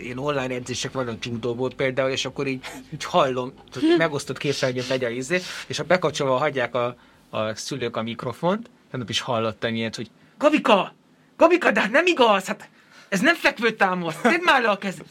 ilyen 0.00 0.18
online 0.18 0.54
edzések 0.54 0.92
vannak 0.92 1.26
judóból 1.26 1.70
például, 1.76 2.10
és 2.10 2.24
akkor 2.24 2.46
így, 2.46 2.64
így 2.94 3.04
hallom, 3.04 3.52
megosztott 3.98 4.38
képernyőt 4.38 4.88
megy 4.88 5.04
a 5.04 5.08
izé, 5.08 5.40
és 5.66 5.76
ha 5.76 5.84
bekapcsolva 5.84 6.36
hagyják 6.36 6.74
a, 6.74 6.96
a 7.30 7.54
szülők 7.54 7.96
a 7.96 8.02
mikrofont, 8.02 8.70
tegnap 8.96 9.10
is 9.10 9.20
hallottam 9.20 9.74
ilyet, 9.74 9.96
hogy 9.96 10.10
Gabika! 10.38 10.94
Gabika, 11.36 11.70
de 11.70 11.80
hát 11.80 11.90
nem 11.90 12.06
igaz, 12.06 12.46
hát 12.46 12.68
ez 13.08 13.20
nem 13.20 13.34
fekvő 13.34 13.70
támaszt, 13.70 14.22
tedd 14.22 14.42
már 14.42 14.62
le 14.62 14.68
a 14.68 14.78
kezed. 14.78 15.06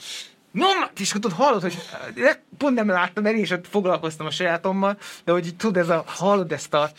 Nyom, 0.51 0.69
és 0.97 1.09
akkor 1.09 1.21
tudod, 1.21 1.37
hallod, 1.37 1.61
hogy 1.61 1.77
pont 2.57 2.75
nem 2.75 2.87
láttam, 2.87 3.23
mert 3.23 3.35
én 3.35 3.41
is 3.41 3.51
ott 3.51 3.67
foglalkoztam 3.67 4.25
a 4.25 4.29
sajátommal, 4.29 4.97
de 5.23 5.31
hogy 5.31 5.55
tudod, 5.57 5.77
ez 5.77 5.89
a, 5.89 6.03
hallod 6.07 6.51
ezt 6.51 6.73
a, 6.73 6.89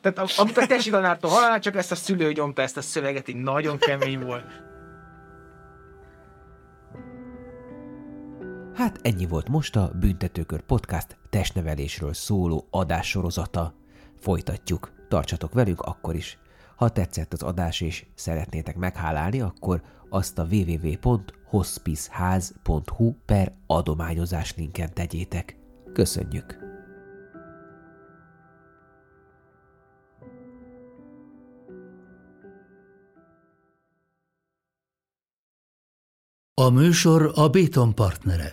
tehát 0.00 0.38
amit 0.38 0.56
a 0.56 0.66
tesi 0.66 0.90
tanártól 0.90 1.30
hallanál, 1.30 1.60
csak 1.60 1.76
ezt 1.76 1.92
a 1.92 1.94
szülő 1.94 2.32
nyomta 2.32 2.62
ezt 2.62 2.76
a 2.76 2.80
szöveget, 2.82 3.28
így 3.28 3.36
nagyon 3.36 3.78
kemény 3.78 4.20
volt. 4.20 4.44
Hát 8.74 8.98
ennyi 9.02 9.26
volt 9.26 9.48
most 9.48 9.76
a 9.76 9.92
Büntetőkör 10.00 10.60
Podcast 10.60 11.16
testnevelésről 11.30 12.14
szóló 12.14 12.66
adássorozata. 12.70 13.74
Folytatjuk. 14.20 14.92
Tartsatok 15.14 15.52
velünk 15.52 15.80
akkor 15.80 16.14
is. 16.14 16.38
Ha 16.76 16.88
tetszett 16.88 17.32
az 17.32 17.42
adás 17.42 17.80
és 17.80 18.06
szeretnétek 18.14 18.76
meghálálni, 18.76 19.40
akkor 19.40 19.82
azt 20.08 20.38
a 20.38 20.46
www.hospiceház.hu 20.50 23.14
per 23.26 23.52
adományozás 23.66 24.54
linken 24.56 24.94
tegyétek. 24.94 25.56
Köszönjük! 25.92 26.58
A 36.54 36.70
műsor 36.70 37.32
a 37.34 37.48
Béton 37.48 37.94
partnere. 37.94 38.50